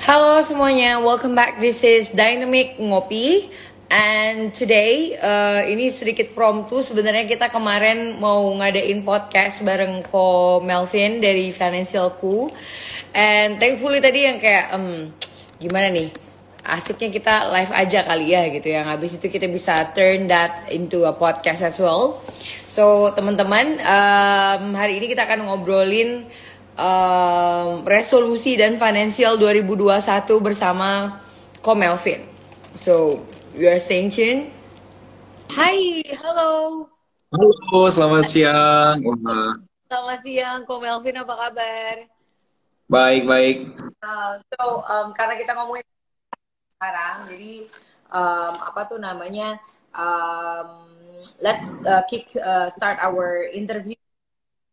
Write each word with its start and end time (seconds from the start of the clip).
Halo 0.00 0.40
semuanya, 0.40 0.96
welcome 0.96 1.36
back. 1.36 1.60
This 1.60 1.84
is 1.84 2.08
Dynamic 2.16 2.80
Ngopi. 2.80 3.52
And 3.92 4.48
today, 4.48 5.12
uh, 5.20 5.60
ini 5.68 5.92
sedikit 5.92 6.32
promptu. 6.32 6.80
Sebenarnya 6.80 7.28
kita 7.28 7.52
kemarin 7.52 8.16
mau 8.16 8.48
ngadain 8.56 9.04
podcast 9.04 9.60
bareng 9.60 10.00
Ko 10.08 10.64
Melvin 10.64 11.20
dari 11.20 11.52
Financialku. 11.52 12.48
And 13.12 13.60
thankfully 13.60 14.00
tadi 14.00 14.24
yang 14.24 14.40
kayak, 14.40 14.72
um, 14.72 15.12
gimana 15.60 15.92
nih? 15.92 16.08
Asiknya 16.64 17.12
kita 17.12 17.52
live 17.52 17.72
aja 17.76 18.00
kali 18.00 18.32
ya 18.32 18.48
gitu 18.56 18.72
ya. 18.72 18.88
Habis 18.88 19.20
itu 19.20 19.28
kita 19.28 19.52
bisa 19.52 19.84
turn 19.92 20.32
that 20.32 20.64
into 20.72 21.04
a 21.04 21.12
podcast 21.12 21.60
as 21.60 21.76
well. 21.76 22.24
So 22.64 23.12
teman-teman, 23.12 23.76
um, 23.84 24.72
hari 24.72 24.96
ini 24.96 25.12
kita 25.12 25.28
akan 25.28 25.44
ngobrolin 25.44 26.24
um, 26.80 27.84
resolusi 27.84 28.56
dan 28.56 28.80
financial 28.80 29.36
2021 29.36 30.40
bersama 30.40 31.20
Ko 31.60 31.76
Melvin. 31.76 32.24
So, 32.72 33.24
you 33.52 33.68
are 33.68 33.76
staying 33.76 34.08
tuned. 34.08 34.48
Hai, 35.52 36.00
halo. 36.16 36.86
Halo, 37.30 37.80
selamat 37.92 38.24
siang. 38.24 38.96
Wah, 39.04 39.54
Selamat 39.90 40.18
siang, 40.24 40.58
Ko 40.64 40.80
Melvin 40.80 41.20
apa 41.20 41.34
kabar? 41.36 41.96
baik 42.90 43.22
baik. 43.22 43.56
Uh, 44.02 44.34
so, 44.50 44.82
um, 44.82 45.14
karena 45.14 45.38
kita 45.38 45.54
ngomongin 45.54 45.86
sekarang, 46.74 47.30
jadi 47.30 47.70
um, 48.10 48.54
apa 48.66 48.80
tuh 48.90 48.98
namanya? 48.98 49.62
Um, 49.94 50.90
let's 51.38 51.70
uh, 51.86 52.02
kick 52.10 52.26
uh, 52.34 52.66
start 52.74 52.98
our 52.98 53.46
interview. 53.54 53.94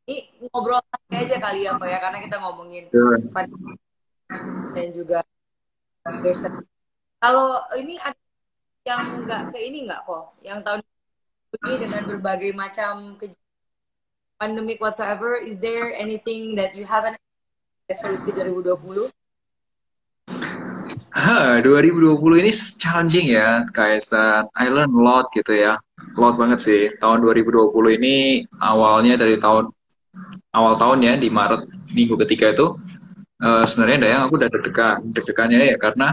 Ini 0.08 0.48
ngobrol 0.48 0.80
aja 1.12 1.36
kali 1.36 1.68
ya, 1.68 1.76
Ko 1.76 1.84
ya, 1.84 2.00
karena 2.00 2.24
kita 2.24 2.40
ngomongin 2.40 2.88
Sure. 2.88 3.20
dan 4.72 4.88
juga. 4.96 5.20
Kalau 7.20 7.60
ini 7.76 8.00
ada 8.00 8.16
yang 8.88 9.28
nggak 9.28 9.52
ke 9.52 9.60
ini 9.60 9.84
nggak 9.84 10.08
kok, 10.08 10.32
yang 10.40 10.64
tahun 10.64 10.80
ini 11.68 11.76
dengan 11.76 12.08
berbagai 12.08 12.56
macam 12.56 13.20
kej- 13.20 13.36
pandemic 14.40 14.80
whatsoever, 14.80 15.36
is 15.36 15.60
there 15.60 15.92
anything 15.92 16.56
that 16.56 16.72
you 16.72 16.88
haven't 16.88 17.20
resolusi 17.92 18.32
2020? 18.32 19.12
Ha, 21.18 21.60
2020 21.66 22.40
ini 22.46 22.52
challenging 22.54 23.34
ya, 23.34 23.66
guys. 23.74 24.08
Dan 24.08 24.48
I 24.56 24.70
learn 24.70 24.94
a 24.94 25.02
lot 25.02 25.34
gitu 25.34 25.52
ya. 25.52 25.82
Lot 26.14 26.38
banget 26.38 26.62
sih. 26.62 26.82
Tahun 27.02 27.20
2020 27.26 27.98
ini 27.98 28.46
awalnya 28.62 29.18
dari 29.18 29.42
tahun 29.42 29.74
awal 30.54 30.76
tahun 30.80 31.00
ya 31.04 31.14
di 31.20 31.30
Maret 31.32 31.68
minggu 31.94 32.16
ketiga 32.26 32.54
itu 32.54 32.78
eh, 33.44 33.64
sebenarnya 33.68 33.98
Dayang 34.08 34.22
aku 34.28 34.34
udah 34.40 34.50
deg-degan. 34.50 34.98
Deg-degannya 35.14 35.60
ya 35.74 35.78
karena 35.78 36.08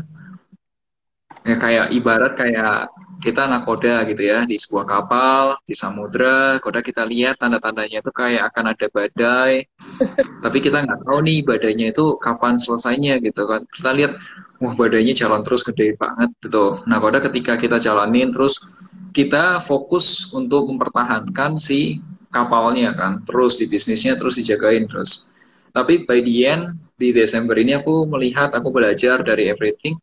ya 1.45 1.57
kayak 1.61 1.87
ibarat 1.93 2.33
kayak 2.41 2.89
kita 3.21 3.47
nakoda 3.47 4.05
gitu 4.09 4.23
ya 4.27 4.49
di 4.49 4.57
sebuah 4.57 4.85
kapal 4.89 5.45
di 5.69 5.77
samudra 5.77 6.59
koda 6.61 6.81
kita 6.81 7.05
lihat 7.05 7.37
tanda-tandanya 7.37 8.01
itu 8.01 8.11
kayak 8.11 8.53
akan 8.53 8.73
ada 8.73 8.87
badai 8.91 9.65
tapi 10.45 10.59
kita 10.65 10.83
nggak 10.83 11.05
tahu 11.05 11.19
nih 11.21 11.45
badainya 11.45 11.93
itu 11.93 12.17
kapan 12.19 12.57
selesainya 12.57 13.21
gitu 13.21 13.45
kan 13.45 13.63
kita 13.71 13.91
lihat 13.93 14.13
wah 14.61 14.73
badainya 14.73 15.13
jalan 15.13 15.45
terus 15.45 15.63
gede 15.63 15.95
banget 16.01 16.33
gitu 16.43 16.81
nah 16.89 16.99
koda 16.99 17.21
ketika 17.21 17.61
kita 17.61 17.77
jalanin 17.77 18.33
terus 18.33 18.77
kita 19.15 19.63
fokus 19.63 20.33
untuk 20.35 20.67
mempertahankan 20.69 21.61
si 21.61 22.03
kapalnya 22.35 22.91
kan 22.99 23.23
terus 23.23 23.55
di 23.63 23.71
bisnisnya 23.71 24.19
terus 24.19 24.35
dijagain 24.43 24.91
terus 24.91 25.31
tapi 25.71 26.03
by 26.03 26.19
the 26.27 26.37
end 26.43 26.75
di 26.99 27.15
Desember 27.15 27.55
ini 27.55 27.79
aku 27.79 28.11
melihat 28.11 28.51
aku 28.51 28.75
belajar 28.75 29.23
dari 29.23 29.47
everything 29.47 29.95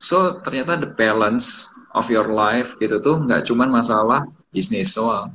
So 0.00 0.40
ternyata 0.40 0.80
the 0.80 0.88
balance 0.96 1.68
of 1.92 2.08
your 2.08 2.32
life 2.32 2.72
gitu 2.80 2.96
tuh 3.04 3.20
nggak 3.20 3.44
cuman 3.44 3.68
masalah 3.68 4.24
bisnis 4.48 4.96
soal. 4.96 5.28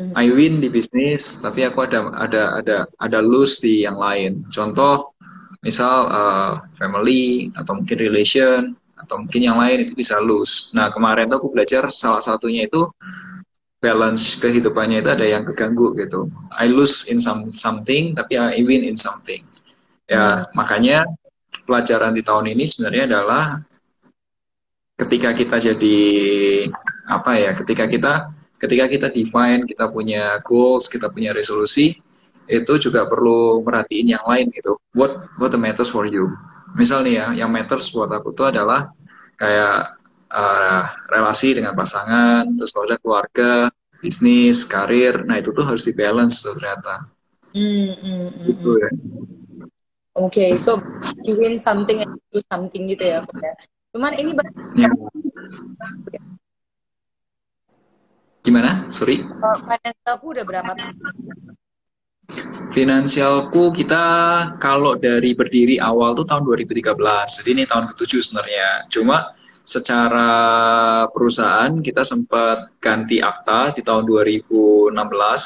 Mhm. 0.00 0.16
I 0.16 0.26
win 0.32 0.64
di 0.64 0.72
bisnis, 0.72 1.44
tapi 1.44 1.68
aku 1.68 1.84
ada 1.84 2.08
ada 2.16 2.42
ada 2.64 2.76
ada 2.96 3.18
lose 3.20 3.60
di 3.60 3.84
yang 3.84 4.00
lain. 4.00 4.48
Contoh, 4.48 5.12
misal 5.60 6.08
uh, 6.08 6.64
family 6.80 7.52
atau 7.52 7.76
mungkin 7.76 7.96
relation 8.00 8.72
atau 8.96 9.20
mungkin 9.20 9.44
yang 9.44 9.60
lain 9.60 9.84
itu 9.84 9.92
bisa 9.92 10.16
lose. 10.16 10.72
Nah 10.72 10.88
kemarin 10.88 11.28
tuh 11.28 11.44
aku 11.44 11.52
belajar 11.52 11.92
salah 11.92 12.24
satunya 12.24 12.64
itu 12.64 12.88
balance 13.82 14.38
kehidupannya 14.38 15.02
itu 15.02 15.10
ada 15.10 15.26
yang 15.26 15.42
keganggu 15.42 15.90
gitu. 15.98 16.30
I 16.54 16.70
lose 16.70 17.10
in 17.10 17.18
some 17.18 17.50
something, 17.58 18.14
tapi 18.14 18.38
I 18.38 18.62
win 18.62 18.86
in 18.86 18.94
something. 18.94 19.42
Ya 20.06 20.46
makanya 20.54 21.02
pelajaran 21.66 22.14
di 22.14 22.22
tahun 22.22 22.54
ini 22.54 22.64
sebenarnya 22.64 23.10
adalah 23.10 23.58
ketika 25.02 25.34
kita 25.34 25.56
jadi 25.58 25.98
apa 27.10 27.32
ya 27.34 27.50
ketika 27.58 27.90
kita 27.90 28.12
ketika 28.62 28.84
kita 28.86 29.06
define 29.10 29.66
kita 29.66 29.90
punya 29.90 30.38
goals 30.46 30.86
kita 30.86 31.10
punya 31.10 31.34
resolusi 31.34 31.98
itu 32.46 32.72
juga 32.78 33.10
perlu 33.10 33.62
merhatiin 33.66 34.14
yang 34.14 34.24
lain 34.26 34.46
gitu 34.54 34.78
what 34.94 35.26
what 35.42 35.50
the 35.50 35.58
matters 35.58 35.90
for 35.90 36.06
you 36.06 36.30
misal 36.78 37.02
nih 37.02 37.18
ya 37.18 37.26
yang 37.44 37.50
matters 37.50 37.90
buat 37.90 38.10
aku 38.14 38.30
tuh 38.36 38.54
adalah 38.54 38.94
kayak 39.40 40.01
uh, 40.32 40.82
relasi 41.12 41.54
dengan 41.54 41.76
pasangan 41.76 42.48
terus 42.56 42.72
kalau 42.72 42.86
ada 42.88 42.98
keluarga 42.98 43.50
bisnis 44.00 44.64
karir 44.66 45.22
nah 45.28 45.38
itu 45.38 45.52
tuh 45.54 45.62
harus 45.62 45.84
dibalance 45.86 46.42
tuh 46.42 46.56
ternyata 46.58 47.06
Hmm, 47.52 47.92
hmm, 48.00 48.28
hmm, 48.32 48.44
gitu 48.48 48.70
hmm. 48.72 48.80
ya 48.80 48.90
Oke, 50.12 50.60
so 50.60 50.76
you 51.24 51.40
win 51.40 51.56
something 51.56 52.04
and 52.04 52.12
do 52.28 52.40
something 52.52 52.84
gitu 52.84 53.00
ya, 53.00 53.24
ya. 53.24 53.52
Cuman 53.96 54.12
ini 54.20 54.36
Ya. 54.76 54.88
gimana 58.44 58.90
sorry 58.92 59.24
financialku 59.40 60.26
udah 60.36 60.44
berapa? 60.44 60.72
Finansialku 62.72 63.72
kita 63.76 64.04
kalau 64.56 64.96
dari 64.96 65.36
berdiri 65.36 65.76
awal 65.76 66.16
tuh 66.16 66.24
tahun 66.24 66.48
2013. 66.48 66.96
Jadi 67.40 67.48
ini 67.52 67.64
tahun 67.68 67.92
ke-7 67.92 68.10
sebenarnya. 68.32 68.88
Cuma 68.88 69.28
secara 69.62 70.30
perusahaan 71.14 71.78
kita 71.78 72.02
sempat 72.02 72.74
ganti 72.82 73.22
akta 73.22 73.70
di 73.78 73.86
tahun 73.86 74.02
2016 74.10 74.90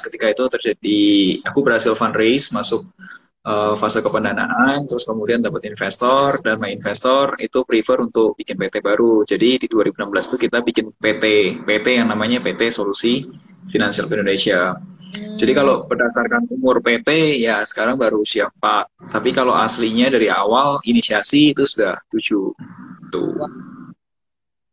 ketika 0.08 0.26
itu 0.32 0.44
terjadi 0.48 1.04
aku 1.44 1.60
berhasil 1.60 1.92
fundraise 1.92 2.48
masuk 2.56 2.88
uh, 3.46 3.74
fase 3.78 4.02
kependanaan 4.02 4.88
terus 4.90 5.06
kemudian 5.06 5.40
dapat 5.40 5.68
investor 5.70 6.42
dan 6.42 6.58
my 6.58 6.74
investor 6.74 7.38
itu 7.38 7.62
prefer 7.62 8.02
untuk 8.02 8.34
bikin 8.34 8.58
PT 8.58 8.82
baru. 8.82 9.22
Jadi 9.22 9.62
di 9.62 9.66
2016 9.70 10.32
itu 10.34 10.36
kita 10.48 10.58
bikin 10.60 10.90
PT, 10.98 11.24
PT 11.62 11.86
yang 12.02 12.10
namanya 12.10 12.42
PT 12.42 12.72
Solusi 12.74 13.22
Finansial 13.70 14.10
Indonesia. 14.10 14.74
Jadi 15.36 15.52
kalau 15.52 15.84
berdasarkan 15.86 16.50
umur 16.50 16.82
PT 16.82 17.40
ya 17.40 17.62
sekarang 17.62 17.96
baru 17.96 18.20
usia 18.20 18.50
4. 18.60 19.12
Tapi 19.12 19.30
kalau 19.32 19.54
aslinya 19.54 20.10
dari 20.10 20.28
awal 20.28 20.82
inisiasi 20.82 21.54
itu 21.56 21.64
sudah 21.64 21.96
7. 22.10 22.52
Tuh. 23.12 23.75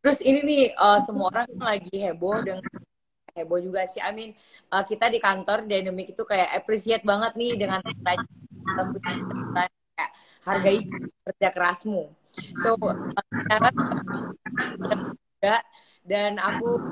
Terus 0.03 0.19
ini 0.19 0.39
nih 0.43 0.63
uh, 0.75 0.99
semua 0.99 1.31
orang 1.31 1.47
lagi 1.63 1.95
heboh 1.95 2.43
dengan 2.43 2.59
heboh 3.31 3.63
juga 3.63 3.87
sih. 3.87 4.03
I 4.03 4.11
mean 4.11 4.35
uh, 4.67 4.83
kita 4.83 5.07
di 5.07 5.23
kantor 5.23 5.63
Dynamic 5.63 6.11
itu 6.11 6.23
kayak 6.27 6.51
appreciate 6.59 7.07
banget 7.07 7.39
nih 7.39 7.55
dengan 7.55 7.79
tanya 8.03 8.27
kayak 9.55 10.09
hargai 10.43 10.77
kerja 11.23 11.49
kerasmu. 11.55 12.11
So 12.59 12.75
uh, 12.75 13.71
juga 15.39 15.63
dan 16.03 16.35
aku 16.35 16.83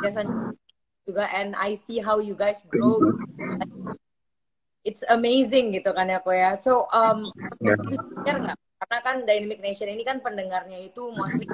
biasanya 0.00 0.56
juga 1.04 1.28
and 1.36 1.52
I 1.60 1.76
see 1.76 2.00
how 2.00 2.16
you 2.16 2.32
guys 2.32 2.64
grow. 2.64 3.12
It's 4.88 5.04
amazing 5.12 5.76
gitu 5.76 5.92
kan 5.92 6.08
ya 6.08 6.24
kok 6.24 6.32
ya. 6.32 6.56
So 6.56 6.88
um 6.96 7.28
Yeah. 7.64 7.80
share 8.24 8.40
nggak? 8.44 8.63
Karena 8.80 8.98
kan 9.00 9.16
Dynamic 9.24 9.60
Nation 9.62 9.88
ini 9.88 10.02
kan 10.02 10.20
pendengarnya 10.20 10.78
itu 10.82 11.08
mostly 11.14 11.46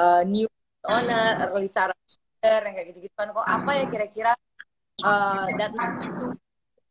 uh, 0.00 0.22
new 0.26 0.48
owner, 0.88 1.50
early 1.50 1.68
startup 1.68 1.96
yang 2.40 2.74
kayak 2.74 2.86
gitu-gitu 2.94 3.14
kan. 3.14 3.30
Kok 3.30 3.46
apa 3.46 3.70
ya 3.76 3.84
kira-kira 3.92 4.32
uh, 5.04 5.46
that 5.60 5.72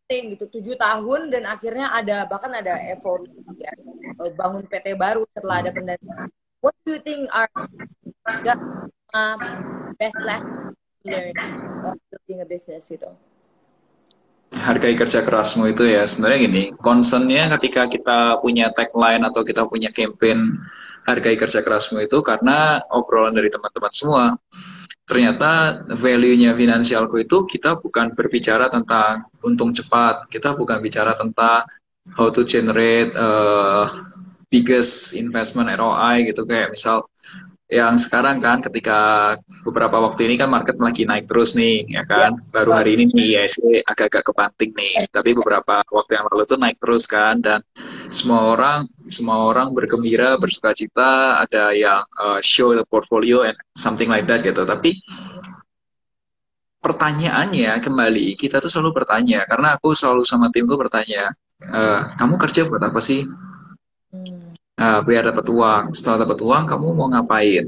thing 0.09 0.33
gitu 0.33 0.49
tujuh 0.49 0.73
tahun 0.73 1.29
dan 1.29 1.45
akhirnya 1.45 1.93
ada 1.93 2.25
bahkan 2.25 2.49
ada 2.49 2.81
evolusi 2.89 3.45
ya 3.61 3.69
uh, 4.17 4.31
bangun 4.33 4.65
PT 4.65 4.97
baru 4.97 5.21
setelah 5.37 5.61
ada 5.61 5.71
pendanaan. 5.73 6.29
What 6.59 6.75
do 6.83 6.97
you 6.97 7.01
think 7.01 7.29
are 7.29 7.47
the 8.43 8.55
uh, 9.13 9.37
best 9.95 10.17
lesson 10.25 10.75
you 11.05 11.13
learn 11.13 11.37
of 11.85 11.95
building 12.09 12.39
a 12.41 12.47
business 12.49 12.89
gitu? 12.89 13.13
Hargai 14.55 14.97
kerja 14.97 15.21
kerasmu 15.21 15.69
itu 15.69 15.85
ya. 15.85 16.05
Sebenarnya 16.05 16.39
gini 16.49 16.63
concernnya 16.81 17.53
ketika 17.57 17.85
kita 17.85 18.19
punya 18.41 18.73
tagline 18.73 19.21
atau 19.25 19.45
kita 19.45 19.69
punya 19.69 19.93
campaign 19.93 20.57
hargai 21.05 21.37
kerja 21.37 21.61
kerasmu 21.65 22.05
itu 22.05 22.21
karena 22.21 22.81
obrolan 22.89 23.37
dari 23.37 23.49
teman-teman 23.53 23.93
semua. 23.93 24.25
Ternyata 25.09 25.83
value-nya 25.89 26.53
finansialku 26.53 27.25
itu 27.25 27.49
kita 27.49 27.81
bukan 27.81 28.13
berbicara 28.13 28.69
tentang 28.69 29.25
untung 29.41 29.73
cepat 29.73 30.29
kita 30.29 30.53
bukan 30.53 30.85
bicara 30.85 31.17
tentang 31.17 31.65
how 32.13 32.29
to 32.29 32.45
generate 32.45 33.09
uh, 33.17 33.89
biggest 34.53 35.17
investment 35.17 35.69
ROI 35.73 36.29
gitu. 36.29 36.45
Kayak 36.45 36.77
misal 36.77 37.09
yang 37.69 38.01
sekarang 38.01 38.41
kan 38.41 38.65
ketika 38.65 38.99
beberapa 39.61 40.01
waktu 40.01 40.25
ini 40.25 40.41
kan 40.41 40.49
market 40.49 40.73
lagi 40.81 41.05
naik 41.05 41.29
terus 41.29 41.53
nih 41.53 41.85
ya 41.85 42.01
kan? 42.01 42.41
Baru 42.49 42.73
hari 42.73 42.97
ini 42.97 43.13
nih 43.13 43.45
ISG 43.45 43.85
agak-agak 43.85 44.25
kebanting 44.33 44.73
nih. 44.73 45.05
Tapi 45.13 45.37
beberapa 45.37 45.85
waktu 45.93 46.17
yang 46.17 46.25
lalu 46.33 46.49
tuh 46.49 46.57
naik 46.57 46.81
terus 46.81 47.05
kan 47.05 47.37
dan 47.45 47.61
semua 48.09 48.57
orang 48.57 48.89
semua 49.13 49.53
orang 49.53 49.69
bergembira 49.77 50.33
bersuka 50.41 50.73
cita 50.73 51.45
ada 51.45 51.69
yang 51.77 52.01
uh, 52.17 52.41
show 52.41 52.73
the 52.73 52.81
portfolio 52.89 53.45
and 53.45 53.55
something 53.77 54.09
like 54.09 54.25
that 54.25 54.41
gitu. 54.41 54.65
Tapi 54.65 54.97
pertanyaannya 56.81 57.77
kembali 57.85 58.33
kita 58.33 58.65
tuh 58.65 58.73
selalu 58.73 59.05
bertanya. 59.05 59.45
Karena 59.45 59.77
aku 59.77 59.93
selalu 59.93 60.25
sama 60.25 60.49
timku 60.49 60.73
bertanya 60.73 61.37
uh, 61.69 62.17
kamu 62.17 62.33
kerja 62.41 62.65
buat 62.65 62.81
apa 62.81 62.97
sih 62.97 63.29
Nah, 64.79 65.03
biar 65.03 65.27
dapat 65.27 65.45
uang. 65.51 65.83
Setelah 65.91 66.23
dapat 66.23 66.39
uang, 66.39 66.63
kamu 66.71 66.85
mau 66.95 67.11
ngapain? 67.11 67.67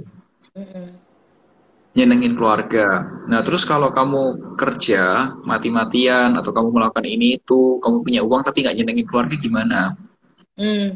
Nyenengin 1.91 2.39
keluarga. 2.39 3.03
Nah, 3.27 3.43
terus 3.43 3.67
kalau 3.67 3.91
kamu 3.91 4.55
kerja 4.55 5.35
mati-matian 5.43 6.39
atau 6.39 6.55
kamu 6.55 6.71
melakukan 6.71 7.03
ini 7.03 7.35
itu, 7.35 7.83
kamu 7.83 7.99
punya 7.99 8.21
uang 8.23 8.47
tapi 8.47 8.63
nggak 8.63 8.79
nyenengin 8.79 9.07
keluarga 9.11 9.35
gimana? 9.35 9.79
Mm. 10.55 10.95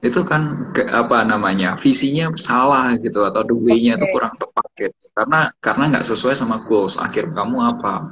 Itu 0.00 0.24
kan 0.24 0.72
ke- 0.72 0.88
apa 0.88 1.28
namanya? 1.28 1.76
Visinya 1.76 2.32
salah 2.40 2.96
gitu 2.96 3.20
atau 3.28 3.44
the 3.44 3.52
way-nya 3.52 4.00
itu 4.00 4.08
kurang 4.16 4.32
tepat 4.40 4.64
gitu. 4.80 4.96
Karena 5.12 5.52
karena 5.60 5.84
nggak 5.92 6.08
sesuai 6.08 6.32
sama 6.40 6.64
goals 6.64 6.96
akhir 6.96 7.28
kamu 7.36 7.60
apa. 7.76 8.08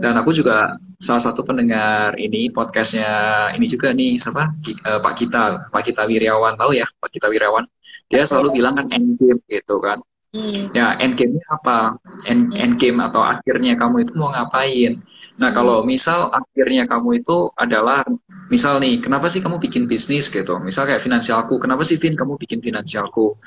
Dan 0.00 0.14
aku 0.20 0.30
juga 0.34 0.76
salah 1.00 1.22
satu 1.22 1.44
pendengar 1.46 2.16
ini 2.20 2.52
podcastnya 2.52 3.10
ini 3.56 3.66
juga 3.68 3.92
nih 3.94 4.20
siapa? 4.20 4.52
Eh, 4.66 5.00
Pak 5.00 5.14
Kita 5.16 5.70
Pak 5.72 5.82
Kita 5.86 6.04
Wiryawan 6.04 6.56
tahu 6.56 6.76
ya? 6.76 6.86
Pak 7.00 7.10
Kita 7.12 7.26
Wiryawan 7.28 7.64
dia 8.10 8.26
selalu 8.26 8.58
bilang 8.58 8.74
kan 8.74 8.86
end 8.90 9.16
game 9.16 9.38
gitu 9.46 9.78
kan. 9.78 10.02
Mm. 10.30 10.70
ya 10.78 10.94
end 11.02 11.18
game 11.18 11.42
apa? 11.50 11.98
End, 12.22 12.54
end 12.54 12.78
game 12.78 13.02
atau 13.02 13.18
akhirnya 13.18 13.74
kamu 13.74 14.06
itu 14.06 14.14
mau 14.14 14.30
ngapain? 14.30 15.02
Nah 15.42 15.50
kalau 15.50 15.82
misal 15.82 16.30
akhirnya 16.30 16.86
kamu 16.86 17.18
itu 17.18 17.50
adalah 17.58 18.06
misal 18.46 18.78
nih 18.78 19.02
kenapa 19.02 19.26
sih 19.26 19.42
kamu 19.42 19.58
bikin 19.58 19.90
bisnis 19.90 20.30
gitu? 20.30 20.62
Misal 20.62 20.86
kayak 20.86 21.02
finansialku 21.02 21.58
kenapa 21.58 21.82
sih 21.82 21.98
Vin 21.98 22.14
kamu 22.14 22.38
bikin 22.38 22.62
finansialku? 22.62 23.38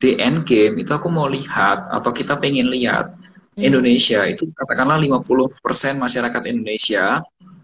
Di 0.00 0.16
end 0.16 0.48
game 0.48 0.80
itu 0.80 0.92
aku 0.92 1.12
mau 1.12 1.28
lihat 1.28 1.92
atau 1.92 2.10
kita 2.16 2.40
pengen 2.40 2.72
lihat 2.72 3.12
Hmm. 3.52 3.68
Indonesia 3.68 4.24
itu 4.24 4.48
katakanlah 4.56 4.96
50% 4.96 6.00
masyarakat 6.00 6.42
Indonesia 6.48 7.20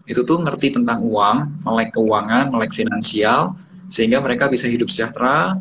itu 0.09 0.21
tuh 0.25 0.41
ngerti 0.41 0.73
tentang 0.73 1.05
uang, 1.05 1.65
melek 1.65 1.93
keuangan, 1.93 2.49
melek 2.49 2.73
finansial, 2.73 3.53
sehingga 3.85 4.17
mereka 4.21 4.49
bisa 4.49 4.65
hidup 4.65 4.89
sejahtera. 4.89 5.57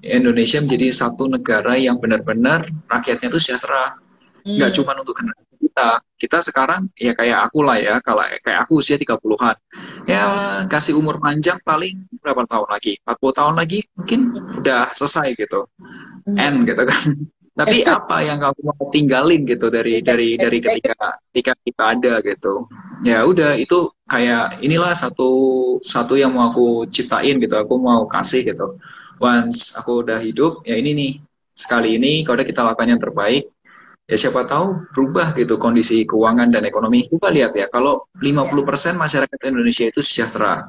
Indonesia 0.00 0.60
menjadi 0.64 0.88
satu 0.92 1.28
negara 1.28 1.76
yang 1.76 2.00
benar-benar 2.00 2.64
rakyatnya 2.88 3.28
itu 3.28 3.40
sejahtera. 3.40 4.00
Mm. 4.48 4.56
Nggak 4.56 4.70
cuma 4.80 4.96
untuk 4.96 5.16
generasi 5.16 5.52
kita. 5.60 6.00
Kita 6.16 6.38
sekarang 6.40 6.88
ya 6.96 7.12
kayak 7.12 7.52
aku 7.52 7.60
lah 7.60 7.76
ya, 7.76 8.00
kalau 8.00 8.24
kayak 8.40 8.64
aku 8.64 8.80
usia 8.80 8.96
30-an. 8.96 9.56
Ya 10.08 10.24
kasih 10.64 10.96
umur 10.96 11.20
panjang 11.20 11.60
paling 11.60 12.08
berapa 12.24 12.48
tahun 12.48 12.68
lagi? 12.72 12.96
40 13.04 13.36
tahun 13.36 13.54
lagi 13.60 13.78
mungkin 13.96 14.20
udah 14.64 14.96
selesai 14.96 15.36
gitu. 15.36 15.68
Mm. 16.24 16.36
End 16.40 16.58
gitu 16.64 16.84
kan. 16.88 17.04
Tapi 17.50 17.82
apa 17.82 18.22
yang 18.22 18.38
kamu 18.38 18.60
mau 18.62 18.84
tinggalin 18.94 19.42
gitu 19.44 19.68
dari 19.68 20.00
dari 20.00 20.38
dari 20.38 20.58
ketika 20.62 21.18
ketika 21.30 21.52
kita 21.66 21.82
ada 21.98 22.14
gitu. 22.22 22.70
Ya 23.02 23.26
udah 23.26 23.58
itu 23.58 23.90
kayak 24.06 24.62
inilah 24.62 24.94
satu 24.94 25.30
satu 25.82 26.14
yang 26.14 26.32
mau 26.32 26.54
aku 26.54 26.86
ciptain 26.88 27.36
gitu. 27.42 27.58
Aku 27.58 27.76
mau 27.76 28.06
kasih 28.06 28.46
gitu. 28.46 28.78
Once 29.20 29.76
aku 29.76 30.00
udah 30.00 30.16
hidup, 30.16 30.64
ya 30.64 30.80
ini 30.80 30.96
nih. 30.96 31.12
Sekali 31.52 32.00
ini 32.00 32.24
kalau 32.24 32.40
udah 32.40 32.48
kita 32.48 32.64
lakukan 32.64 32.88
yang 32.88 33.02
terbaik, 33.02 33.44
ya 34.08 34.16
siapa 34.16 34.48
tahu 34.48 34.90
berubah 34.96 35.36
gitu 35.36 35.60
kondisi 35.60 36.08
keuangan 36.08 36.48
dan 36.48 36.64
ekonomi. 36.64 37.04
Coba 37.06 37.28
lihat 37.28 37.52
ya, 37.52 37.68
kalau 37.68 38.08
50% 38.18 38.96
masyarakat 38.96 39.38
Indonesia 39.44 39.86
itu 39.86 40.00
sejahtera. 40.00 40.66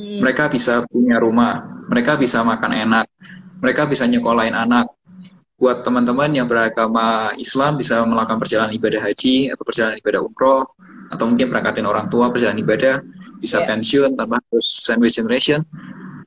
Mm. 0.00 0.24
Mereka 0.24 0.48
bisa 0.48 0.82
punya 0.88 1.20
rumah, 1.20 1.84
mereka 1.86 2.16
bisa 2.16 2.40
makan 2.40 2.72
enak, 2.74 3.06
mereka 3.62 3.84
bisa 3.84 4.08
nyekolahin 4.08 4.56
anak. 4.56 4.88
Buat 5.62 5.86
teman-teman 5.86 6.34
yang 6.34 6.50
beragama 6.50 7.30
Islam 7.38 7.78
bisa 7.78 8.02
melakukan 8.02 8.42
perjalanan 8.42 8.74
ibadah 8.74 8.98
haji 8.98 9.54
atau 9.54 9.62
perjalanan 9.62 10.02
ibadah 10.02 10.20
umroh 10.26 10.66
atau 11.14 11.24
mungkin 11.30 11.54
berangkatin 11.54 11.86
orang 11.86 12.10
tua 12.10 12.34
perjalanan 12.34 12.66
ibadah, 12.66 12.98
bisa 13.38 13.62
Yeah. 13.62 13.70
pensiun 13.70 14.18
tanpa 14.18 14.42
harus 14.42 14.66
sandwich 14.82 15.14
generation. 15.14 15.62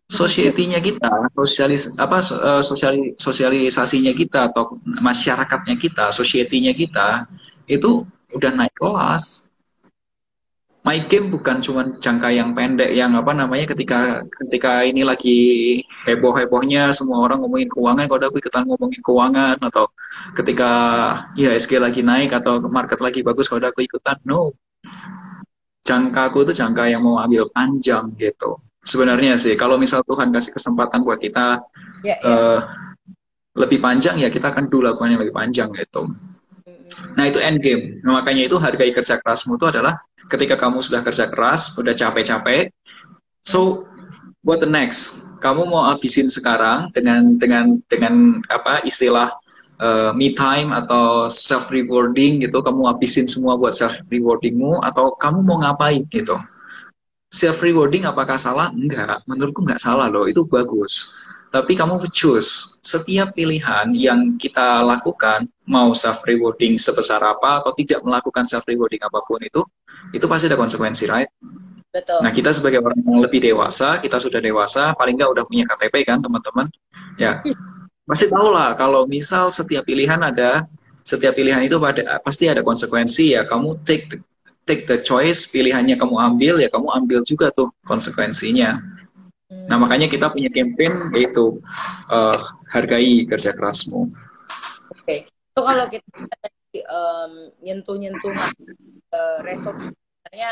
Society-nya 0.07 0.79
kita, 0.79 1.33
sosialis 1.35 1.91
apa 1.99 2.21
eh, 2.21 2.63
sosiali- 2.63 3.17
sosialisasinya 3.19 4.15
kita 4.15 4.55
atau 4.55 4.79
masyarakatnya 4.85 5.75
kita, 5.81 6.15
society-nya 6.15 6.71
kita 6.71 7.27
itu 7.67 8.07
udah 8.31 8.51
naik 8.55 8.71
kelas. 8.77 9.49
My 10.85 11.01
game 11.09 11.33
bukan 11.33 11.65
cuma 11.65 11.81
jangka 11.97 12.29
yang 12.29 12.53
pendek 12.53 12.93
yang 12.93 13.17
apa 13.17 13.33
namanya 13.33 13.65
ketika 13.73 14.21
ketika 14.29 14.85
ini 14.85 15.01
lagi 15.01 15.37
heboh-hebohnya 16.05 16.93
semua 16.93 17.25
orang 17.25 17.41
ngomongin 17.41 17.73
keuangan 17.73 18.05
kalau 18.05 18.29
aku 18.29 18.37
ikutan 18.37 18.69
ngomongin 18.69 19.01
keuangan 19.01 19.57
atau 19.65 19.89
ketika 20.37 20.69
IHSG 21.33 21.81
lagi 21.81 22.05
naik 22.05 22.37
atau 22.37 22.61
market 22.69 23.01
lagi 23.01 23.25
bagus 23.25 23.49
kalau 23.49 23.65
aku 23.65 23.81
ikutan 23.81 24.13
no 24.29 24.53
jangkaku 25.85 26.45
itu 26.45 26.53
jangka 26.53 26.85
yang 26.89 27.01
mau 27.01 27.17
ambil 27.17 27.49
panjang 27.49 28.13
gitu 28.21 28.61
sebenarnya 28.85 29.41
sih 29.41 29.57
kalau 29.57 29.81
misal 29.81 30.05
Tuhan 30.05 30.29
kasih 30.29 30.53
kesempatan 30.53 31.01
buat 31.01 31.17
kita 31.17 31.65
Ya, 32.05 32.13
ya. 32.21 32.29
eh, 32.29 32.59
lebih 33.57 33.81
panjang 33.81 34.21
ya 34.21 34.29
kita 34.29 34.53
akan 34.53 34.69
dulu 34.69 34.85
lakukan 34.93 35.17
yang 35.17 35.21
lebih 35.25 35.33
panjang 35.33 35.73
gitu. 35.73 36.13
Nah 37.17 37.25
itu 37.25 37.41
end 37.41 37.65
game. 37.65 37.97
Nah, 38.05 38.21
makanya 38.21 38.45
itu 38.45 38.61
hargai 38.61 38.93
kerja 38.93 39.17
kerasmu 39.17 39.57
itu 39.57 39.65
adalah 39.65 39.97
ketika 40.31 40.55
kamu 40.57 40.81
sudah 40.81 41.01
kerja 41.05 41.29
keras, 41.29 41.75
udah 41.77 41.93
capek-capek. 41.93 42.73
So 43.45 43.85
what 44.45 44.61
the 44.61 44.69
next? 44.69 45.21
Kamu 45.41 45.69
mau 45.69 45.85
habisin 45.91 46.31
sekarang 46.31 46.89
dengan 46.95 47.37
dengan 47.37 47.77
dengan 47.85 48.41
apa 48.49 48.81
istilah 48.87 49.29
uh, 49.81 50.11
me 50.15 50.33
time 50.33 50.71
atau 50.73 51.27
self 51.29 51.69
rewarding 51.69 52.41
gitu. 52.41 52.61
Kamu 52.61 52.89
habisin 52.89 53.29
semua 53.29 53.59
buat 53.59 53.75
self 53.75 54.01
rewardingmu 54.09 54.81
atau 54.81 55.13
kamu 55.17 55.39
mau 55.45 55.61
ngapain 55.61 56.05
gitu? 56.09 56.39
Self 57.29 57.59
rewarding 57.61 58.07
apakah 58.07 58.39
salah? 58.39 58.71
Enggak. 58.71 59.21
Menurutku 59.27 59.65
enggak 59.65 59.83
salah 59.83 60.07
loh. 60.07 60.25
Itu 60.25 60.47
bagus. 60.47 61.13
Tapi 61.55 61.71
kamu 61.71 62.03
choose 62.11 62.75
setiap 62.83 63.31
pilihan 63.31 63.95
yang 63.95 64.35
kita 64.35 64.83
lakukan, 64.83 65.47
mau 65.63 65.95
self 65.95 66.19
rewarding 66.27 66.75
sebesar 66.75 67.23
apa 67.23 67.63
atau 67.63 67.71
tidak 67.71 68.03
melakukan 68.03 68.43
self 68.43 68.67
rewarding 68.67 68.99
apa 68.99 69.23
pun 69.23 69.39
itu, 69.39 69.63
itu 70.11 70.27
pasti 70.27 70.51
ada 70.51 70.59
konsekuensi, 70.59 71.07
right? 71.07 71.31
Betul. 71.95 72.19
Nah 72.19 72.31
kita 72.35 72.51
sebagai 72.51 72.83
orang 72.83 72.99
yang 72.99 73.23
lebih 73.23 73.39
dewasa, 73.39 74.03
kita 74.03 74.19
sudah 74.19 74.43
dewasa, 74.43 74.91
paling 74.99 75.15
nggak 75.15 75.31
udah 75.31 75.43
punya 75.47 75.63
KTP 75.63 76.03
kan 76.03 76.19
teman-teman, 76.19 76.67
ya 77.15 77.39
pasti 78.11 78.27
tahu 78.27 78.51
lah 78.51 78.75
kalau 78.75 79.07
misal 79.07 79.47
setiap 79.47 79.87
pilihan 79.87 80.19
ada, 80.19 80.67
setiap 81.07 81.39
pilihan 81.39 81.63
itu 81.63 81.79
pada 81.79 82.19
pasti 82.19 82.51
ada 82.51 82.67
konsekuensi 82.67 83.31
ya. 83.31 83.47
Kamu 83.47 83.87
take 83.87 84.11
the, 84.11 84.17
take 84.67 84.83
the 84.91 84.99
choice, 84.99 85.47
pilihannya 85.47 85.95
kamu 85.95 86.19
ambil 86.19 86.59
ya 86.59 86.67
kamu 86.67 86.91
ambil 86.99 87.23
juga 87.23 87.47
tuh 87.55 87.71
konsekuensinya. 87.87 88.75
Mm. 89.45 89.67
Nah, 89.69 89.77
makanya 89.77 90.07
kita 90.09 90.33
punya 90.33 90.49
campaign 90.49 91.13
yaitu 91.13 91.61
eh, 92.09 92.39
hargai 92.73 93.29
kerja 93.29 93.53
kerasmu. 93.53 94.09
Oke. 94.89 95.29
So 95.53 95.63
kalau 95.63 95.85
kita 95.87 96.03
tadi 96.11 96.83
um, 96.83 97.31
nyentuh-nyentuh 97.63 98.35
uh, 99.15 99.39
resolusi 99.45 99.95
sebenarnya 99.95 100.51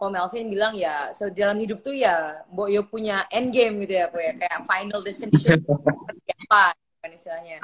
kalau 0.00 0.10
Melvin 0.16 0.48
bilang 0.48 0.72
ya 0.74 1.12
so 1.12 1.28
dalam 1.28 1.60
hidup 1.60 1.84
tuh 1.84 1.92
ya 1.92 2.42
Mbok 2.50 2.68
Yo 2.72 2.82
punya 2.88 3.28
end 3.28 3.52
game 3.52 3.84
gitu 3.84 4.00
ya 4.00 4.08
aku 4.08 4.18
ya 4.18 4.32
kayak 4.34 4.64
final 4.66 5.00
destination 5.04 5.60
apa 6.48 6.74
kan 7.00 7.10
istilahnya 7.12 7.60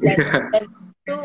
dan, 0.00 0.16
dan 0.54 0.64
itu 1.04 1.16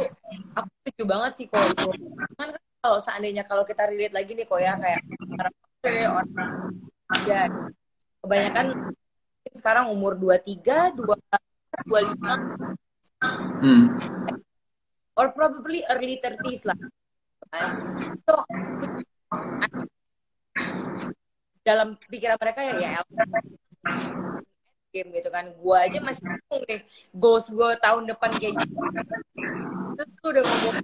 aku 0.58 0.68
setuju 0.84 1.04
banget 1.06 1.32
sih 1.38 1.46
kok 1.48 1.62
itu 1.62 1.88
cuman 2.36 2.50
kan 2.58 2.62
kalau 2.84 3.00
seandainya 3.00 3.44
kalau 3.46 3.64
kita 3.64 3.86
relate 3.86 4.16
lagi 4.18 4.32
nih 4.34 4.46
kok 4.50 4.60
ya 4.60 4.74
kayak 4.82 5.02
orang 6.10 6.28
ya 7.24 7.42
kebanyakan 8.24 8.96
sekarang 9.56 9.90
umur 9.90 10.14
23, 10.20 10.94
24, 10.94 11.40
25 11.88 12.80
hmm. 13.64 13.86
or 15.18 15.28
probably 15.34 15.82
early 15.90 16.20
30s 16.22 16.68
lah. 16.68 16.78
So 18.28 18.46
dalam 21.66 21.98
pikiran 22.10 22.38
mereka 22.38 22.62
ya 22.66 22.76
ya 22.78 23.02
game 24.90 25.10
gitu 25.14 25.30
kan. 25.30 25.54
Gue 25.58 25.78
aja 25.78 26.00
masih 26.02 26.24
bingung 26.26 26.64
nih 26.66 26.82
goals 27.14 27.48
gue 27.50 27.70
tahun 27.82 28.10
depan 28.10 28.38
kayak 28.38 28.54
gitu 28.58 28.76
terus 30.00 30.10
tuh 30.24 30.30
udah 30.32 30.44
ngomong 30.46 30.76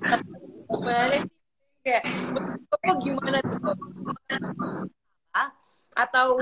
gimana 0.67 1.05
sih? 1.13 1.23
Kayak 1.85 2.03
kok 2.67 2.97
gimana 3.05 3.39
tuh 3.45 3.77
atau 5.95 6.37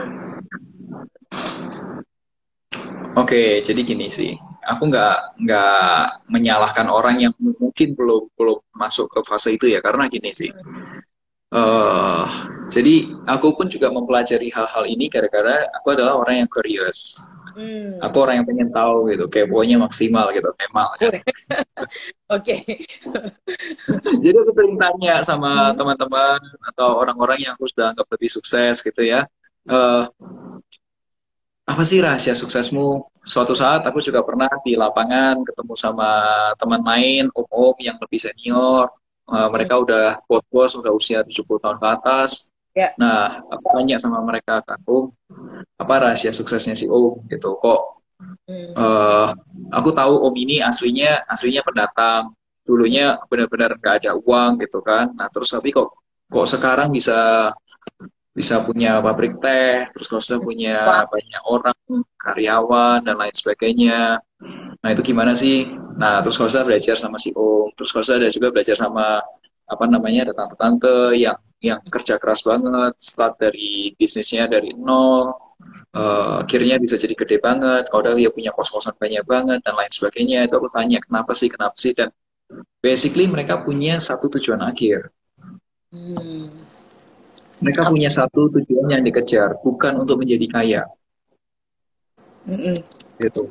Oke, 3.13 3.61
jadi 3.61 3.85
gini 3.85 4.09
sih, 4.09 4.33
aku 4.65 4.89
nggak 4.89 5.37
nggak 5.45 6.25
menyalahkan 6.33 6.89
orang 6.89 7.21
yang 7.21 7.33
mungkin 7.37 7.93
belum 7.93 8.25
belum 8.33 8.57
masuk 8.73 9.05
ke 9.13 9.21
fase 9.21 9.53
itu 9.53 9.69
ya, 9.69 9.85
karena 9.85 10.09
gini 10.09 10.33
sih. 10.33 10.49
Uh, 11.53 12.25
jadi 12.73 13.13
aku 13.29 13.53
pun 13.53 13.69
juga 13.69 13.93
mempelajari 13.93 14.49
hal-hal 14.49 14.89
ini 14.89 15.05
gara-gara 15.13 15.69
aku 15.77 15.93
adalah 15.93 16.17
orang 16.25 16.41
yang 16.41 16.49
curious. 16.49 17.21
Hmm. 17.53 18.01
Aku 18.01 18.25
orang 18.25 18.41
yang 18.41 18.47
pengen 18.49 18.69
tahu 18.73 19.13
gitu, 19.13 19.29
kayak 19.29 19.53
pokoknya 19.53 19.77
maksimal 19.77 20.33
gitu, 20.33 20.49
memang. 20.57 20.89
Ya. 21.03 21.09
Oke. 22.33 22.65
Jadi 24.23 24.37
aku 24.41 24.51
sering 24.57 24.75
tanya 24.81 25.21
sama 25.21 25.69
hmm. 25.69 25.77
teman-teman 25.77 26.39
atau 26.73 26.97
orang-orang 26.97 27.45
yang 27.45 27.53
aku 27.53 27.69
sudah 27.69 27.93
anggap 27.93 28.09
lebih 28.09 28.29
sukses 28.33 28.81
gitu 28.81 29.05
ya. 29.05 29.29
Uh, 29.63 30.03
apa 31.63 31.83
sih 31.87 32.03
rahasia 32.03 32.35
suksesmu? 32.35 33.07
Suatu 33.23 33.55
saat 33.55 33.87
aku 33.87 34.03
juga 34.03 34.19
pernah 34.19 34.51
di 34.67 34.75
lapangan 34.75 35.47
ketemu 35.47 35.73
sama 35.79 36.11
teman 36.59 36.83
main, 36.83 37.31
om-om 37.31 37.75
yang 37.79 37.95
lebih 38.03 38.19
senior. 38.19 38.91
Uh, 39.23 39.47
mereka 39.47 39.79
hmm. 39.79 39.83
udah 39.87 40.07
bos-bos, 40.27 40.75
udah 40.75 40.91
usia 40.91 41.23
70 41.23 41.63
tahun 41.63 41.77
ke 41.79 41.87
atas. 41.87 42.51
Yeah. 42.75 42.91
Nah, 42.99 43.39
aku 43.47 43.63
tanya 43.79 43.95
sama 43.95 44.19
mereka, 44.25 44.59
Kak 44.65 44.83
Om, 44.83 45.13
apa 45.79 45.93
rahasia 46.03 46.35
suksesnya 46.35 46.75
si 46.75 46.91
Om 46.91 47.23
gitu? 47.31 47.55
Kok 47.55 47.81
hmm. 48.19 48.71
uh, 48.75 49.27
aku 49.71 49.89
tahu 49.95 50.27
Om 50.27 50.35
ini 50.35 50.59
aslinya 50.59 51.23
aslinya 51.31 51.63
pendatang, 51.63 52.35
dulunya 52.67 53.23
benar-benar 53.31 53.79
nggak 53.79 53.95
ada 54.03 54.11
uang 54.19 54.59
gitu 54.59 54.83
kan. 54.83 55.15
Nah, 55.15 55.31
terus 55.31 55.55
tapi 55.55 55.71
kok 55.71 55.95
kok 56.27 56.47
sekarang 56.49 56.91
bisa 56.91 57.51
bisa 58.33 58.65
punya 58.65 58.97
pabrik 58.97 59.37
teh, 59.37 59.85
terus 59.93 60.09
kalau 60.09 60.21
sudah 60.25 60.41
punya 60.41 60.75
banyak 61.05 61.41
orang, 61.45 61.77
karyawan 62.17 63.05
dan 63.05 63.15
lain 63.21 63.35
sebagainya. 63.37 64.17
Nah 64.81 64.89
itu 64.89 65.05
gimana 65.05 65.37
sih? 65.37 65.69
Nah 66.01 66.19
terus 66.25 66.41
kalau 66.41 66.49
saya 66.49 66.65
belajar 66.65 66.97
sama 66.97 67.21
si 67.21 67.29
Om, 67.29 67.77
terus 67.77 67.93
kalau 67.93 68.01
saya 68.01 68.25
ada 68.25 68.33
juga 68.33 68.49
belajar 68.49 68.73
sama 68.73 69.21
apa 69.63 69.85
namanya 69.87 70.33
tante-tante 70.33 71.13
yang 71.15 71.37
yang 71.63 71.79
kerja 71.87 72.19
keras 72.19 72.43
banget, 72.43 72.97
start 72.99 73.39
dari 73.39 73.95
bisnisnya 73.95 74.51
dari 74.51 74.75
nol, 74.75 75.31
uh, 75.95 76.43
akhirnya 76.43 76.75
bisa 76.75 76.99
jadi 76.99 77.15
gede 77.15 77.37
banget, 77.39 77.87
kalau 77.87 78.03
udah 78.03 78.19
dia 78.19 78.33
punya 78.35 78.51
kos-kosan 78.51 78.97
banyak 78.99 79.23
banget 79.23 79.63
dan 79.63 79.79
lain 79.79 79.93
sebagainya, 79.93 80.51
itu 80.51 80.59
aku 80.59 80.67
tanya 80.73 80.99
kenapa 80.99 81.31
sih, 81.31 81.47
kenapa 81.47 81.79
sih, 81.79 81.95
dan 81.95 82.11
basically 82.83 83.31
mereka 83.31 83.63
punya 83.63 83.95
satu 84.03 84.27
tujuan 84.27 84.59
akhir. 84.59 85.07
Hmm. 85.95 86.62
Mereka 87.63 87.87
punya 87.87 88.11
satu 88.11 88.51
tujuan 88.59 88.91
yang 88.91 89.03
dikejar, 89.07 89.57
bukan 89.63 90.03
untuk 90.03 90.19
menjadi 90.19 90.45
kaya. 90.51 90.81
Mm 92.43 92.59
-mm. 92.59 92.77
Gitu. 93.23 93.41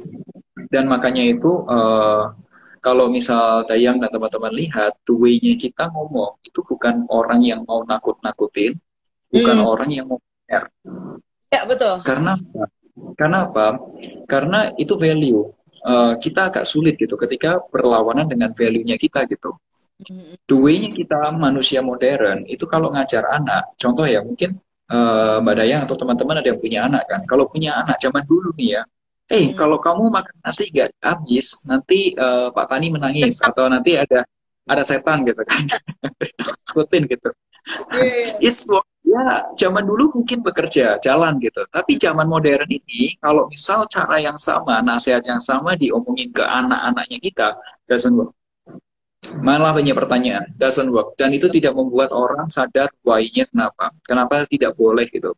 Dan 0.69 0.85
makanya 0.88 1.25
itu 1.25 1.64
uh, 1.64 2.33
kalau 2.83 3.07
misal 3.09 3.62
Dayang 3.64 4.02
dan 4.02 4.11
teman-teman 4.11 4.52
lihat, 4.52 4.99
the 5.07 5.14
way-nya 5.14 5.54
kita 5.54 5.87
ngomong 5.95 6.42
itu 6.42 6.66
bukan 6.66 7.07
orang 7.09 7.40
yang 7.47 7.62
mau 7.62 7.87
nakut-nakutin, 7.87 8.75
bukan 9.31 9.57
hmm. 9.62 9.71
orang 9.71 9.90
yang 9.95 10.11
mau 10.11 10.19
share. 10.50 10.66
Ya, 11.54 11.62
betul. 11.62 12.02
Karena? 12.02 12.35
Karena 13.14 13.38
apa? 13.47 13.78
Karena 14.26 14.75
itu 14.75 14.99
value. 14.99 15.47
Uh, 15.83 16.14
kita 16.19 16.50
agak 16.50 16.66
sulit 16.66 16.95
gitu 16.99 17.14
ketika 17.19 17.62
berlawanan 17.71 18.26
dengan 18.26 18.50
value-nya 18.50 18.99
kita 18.99 19.31
gitu. 19.31 19.54
The 20.49 20.56
way-nya 20.56 20.90
kita 20.94 21.30
manusia 21.35 21.80
modern 21.80 22.44
itu 22.50 22.64
kalau 22.66 22.90
ngajar 22.90 23.23
anak, 23.28 23.76
contoh 23.78 24.06
ya 24.06 24.21
mungkin 24.23 24.59
uh, 24.90 25.38
Mbak 25.42 25.54
Dayang 25.59 25.80
atau 25.87 25.97
teman-teman 25.99 26.42
ada 26.42 26.49
yang 26.50 26.61
punya 26.61 26.80
anak 26.87 27.04
kan. 27.06 27.21
Kalau 27.26 27.47
punya 27.47 27.78
anak 27.78 28.02
zaman 28.02 28.26
dulu 28.26 28.50
nih 28.59 28.78
ya, 28.78 28.82
eh 29.32 29.44
hmm. 29.49 29.56
kalau 29.56 29.80
kamu 29.80 30.12
makan 30.12 30.37
nasi 30.44 30.68
gak 30.68 30.92
habis 31.00 31.64
nanti 31.64 32.12
uh, 32.21 32.52
Pak 32.52 32.66
Tani 32.68 32.92
menangis 32.92 33.40
atau 33.40 33.64
nanti 33.71 33.97
ada 33.97 34.28
ada 34.68 34.82
setan 34.85 35.25
gitu 35.26 35.42
kan 35.42 35.62
takutin 36.68 37.09
gitu 37.09 37.30
yeah, 37.97 38.38
yeah. 38.38 38.49
is 38.49 38.68
ya 39.02 39.50
zaman 39.59 39.88
dulu 39.88 40.14
mungkin 40.14 40.44
bekerja 40.44 41.00
jalan 41.02 41.40
gitu 41.42 41.64
tapi 41.75 41.99
zaman 41.99 42.28
modern 42.28 42.68
ini 42.71 43.18
kalau 43.18 43.50
misal 43.50 43.88
cara 43.90 44.23
yang 44.23 44.38
sama 44.38 44.85
nasihat 44.85 45.25
yang 45.26 45.42
sama 45.42 45.75
diomongin 45.75 46.30
ke 46.30 46.44
anak-anaknya 46.44 47.18
kita 47.18 47.47
doesn't 47.90 48.14
work 48.14 48.37
malah 49.38 49.71
banyak 49.71 49.95
pertanyaan 49.95 50.50
doesn't 50.59 50.91
work 50.91 51.14
dan 51.14 51.31
itu 51.31 51.47
tidak 51.47 51.79
membuat 51.79 52.11
orang 52.11 52.50
sadar 52.50 52.91
why-nya 53.07 53.47
kenapa 53.50 53.95
kenapa 54.02 54.47
tidak 54.50 54.75
boleh 54.75 55.07
gitu 55.07 55.33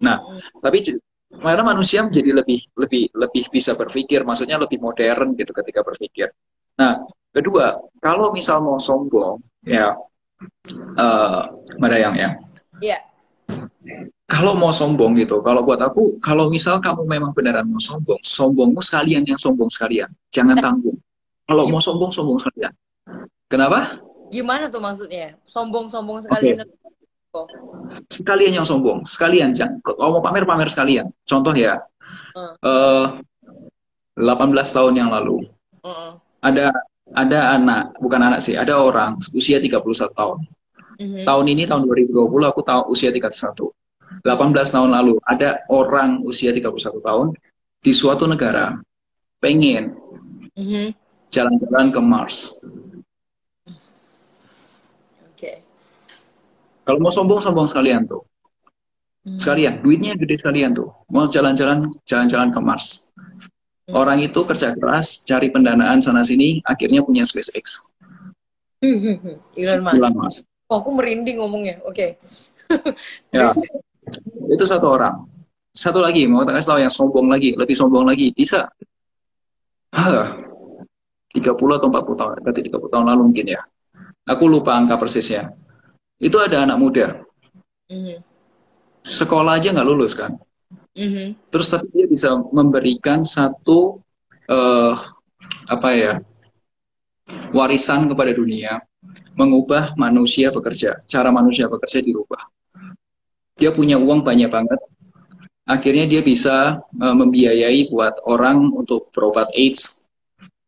nah 0.00 0.20
tapi 0.60 0.84
karena 1.30 1.62
manusia 1.62 2.02
menjadi 2.02 2.42
lebih 2.42 2.58
lebih 2.74 3.14
lebih 3.14 3.44
bisa 3.54 3.78
berpikir, 3.78 4.26
maksudnya 4.26 4.58
lebih 4.58 4.82
modern 4.82 5.38
gitu 5.38 5.54
ketika 5.54 5.86
berpikir. 5.86 6.34
Nah, 6.74 7.06
kedua, 7.30 7.78
kalau 8.02 8.34
misal 8.34 8.58
mau 8.58 8.82
sombong, 8.82 9.38
ya, 9.62 9.94
uh, 10.98 11.42
Madayang 11.78 12.18
ya. 12.18 12.30
Iya. 12.82 12.98
Kalau 14.26 14.58
mau 14.58 14.74
sombong 14.74 15.14
gitu, 15.18 15.38
kalau 15.42 15.62
buat 15.62 15.78
aku, 15.78 16.18
kalau 16.18 16.50
misal 16.50 16.82
kamu 16.82 17.06
memang 17.06 17.30
beneran 17.30 17.66
mau 17.70 17.82
sombong, 17.82 18.18
sombongmu 18.22 18.82
sekalian 18.82 19.22
yang 19.22 19.38
sombong 19.38 19.70
sekalian, 19.70 20.10
jangan 20.34 20.58
tanggung. 20.58 20.98
Kalau 21.46 21.66
mau 21.70 21.82
sombong, 21.82 22.10
sombong 22.10 22.38
sekalian. 22.42 22.74
Kenapa? 23.50 24.02
Gimana 24.30 24.70
tuh 24.70 24.78
maksudnya? 24.78 25.34
Sombong-sombong 25.46 26.22
sekalian. 26.22 26.64
Okay 26.64 26.80
sekalian 28.10 28.58
yang 28.58 28.66
sombong, 28.66 29.06
sekalian 29.06 29.54
kalau 29.82 30.18
mau 30.18 30.22
pamer 30.22 30.46
pamer 30.46 30.68
sekalian. 30.70 31.10
Contoh 31.26 31.54
ya, 31.54 31.78
uh. 32.34 32.54
Uh, 32.62 33.06
18 34.18 34.76
tahun 34.76 34.94
yang 34.98 35.10
lalu 35.10 35.46
uh. 35.86 36.18
ada 36.42 36.74
ada 37.14 37.58
anak, 37.58 37.98
bukan 37.98 38.20
anak 38.22 38.40
sih, 38.42 38.54
ada 38.54 38.78
orang 38.78 39.18
usia 39.34 39.58
31 39.58 39.82
tahun. 40.14 40.38
Uh-huh. 41.00 41.24
Tahun 41.24 41.46
ini 41.48 41.64
tahun 41.66 41.88
2020 41.88 42.50
aku 42.50 42.60
tahu 42.62 42.92
usia 42.92 43.10
31. 43.10 43.30
18 44.26 44.74
tahun 44.74 44.90
lalu 44.90 45.16
ada 45.22 45.62
orang 45.70 46.20
usia 46.26 46.50
31 46.50 46.98
tahun 46.98 47.26
di 47.80 47.92
suatu 47.94 48.26
negara 48.26 48.76
pengen 49.38 49.96
uh-huh. 50.58 50.92
jalan-jalan 51.32 51.94
ke 51.94 52.00
Mars 52.02 52.60
Kalau 56.90 56.98
mau 57.06 57.14
sombong, 57.14 57.38
sombong 57.38 57.70
sekalian 57.70 58.02
tuh. 58.02 58.26
Hmm. 59.22 59.38
Sekalian, 59.38 59.78
duitnya 59.78 60.18
gede 60.18 60.42
sekalian 60.42 60.74
tuh. 60.74 60.90
Mau 61.06 61.30
jalan-jalan, 61.30 61.86
jalan-jalan 62.02 62.50
ke 62.50 62.58
Mars. 62.58 63.14
Hmm. 63.86 63.94
Orang 63.94 64.18
itu 64.18 64.42
kerja 64.42 64.74
keras, 64.74 65.22
cari 65.22 65.54
pendanaan 65.54 66.02
sana-sini, 66.02 66.58
akhirnya 66.66 67.06
punya 67.06 67.22
SpaceX. 67.22 67.94
Elon 68.82 69.86
Musk. 69.86 69.94
Elon 70.02 70.14
Musk. 70.18 70.42
Oh, 70.66 70.82
aku 70.82 70.90
merinding 70.98 71.38
ngomongnya. 71.38 71.78
Oke. 71.86 72.18
Okay. 72.74 73.38
ya. 73.38 73.54
Itu 74.50 74.66
satu 74.66 74.90
orang. 74.90 75.30
Satu 75.70 76.02
lagi, 76.02 76.26
mau 76.26 76.42
kasih 76.42 76.74
tahu 76.74 76.80
yang 76.82 76.90
sombong 76.90 77.30
lagi, 77.30 77.54
lebih 77.54 77.78
sombong 77.78 78.02
lagi. 78.02 78.34
Bisa. 78.34 78.66
Hah. 79.94 80.42
30 81.30 81.54
atau 81.54 81.86
40 81.86 82.18
tahun, 82.18 82.30
berarti 82.42 82.66
30 82.66 82.90
tahun 82.90 83.06
lalu 83.14 83.30
mungkin 83.30 83.46
ya. 83.54 83.62
Aku 84.26 84.50
lupa 84.50 84.74
angka 84.74 84.98
persisnya 84.98 85.54
itu 86.20 86.36
ada 86.36 86.68
anak 86.68 86.76
muda. 86.76 87.06
Mm-hmm. 87.88 88.16
Sekolah 89.00 89.56
aja 89.56 89.72
nggak 89.72 89.88
lulus 89.88 90.12
kan. 90.12 90.36
Mm-hmm. 90.92 91.48
Terus 91.48 91.66
tapi 91.72 91.88
dia 91.96 92.06
bisa 92.06 92.36
memberikan 92.52 93.24
satu 93.24 94.04
uh, 94.46 94.94
apa 95.66 95.88
ya 95.96 96.12
warisan 97.56 98.06
kepada 98.06 98.36
dunia, 98.36 98.84
mengubah 99.34 99.96
manusia 99.96 100.52
bekerja, 100.52 101.00
cara 101.08 101.32
manusia 101.32 101.66
bekerja 101.66 102.04
dirubah. 102.04 102.44
Dia 103.56 103.72
punya 103.72 103.96
uang 103.96 104.20
banyak 104.24 104.50
banget, 104.50 104.80
akhirnya 105.64 106.04
dia 106.10 106.20
bisa 106.20 106.84
uh, 106.84 107.16
membiayai 107.16 107.88
buat 107.88 108.20
orang 108.28 108.68
untuk 108.74 109.08
berobat 109.14 109.48
AIDS, 109.56 110.10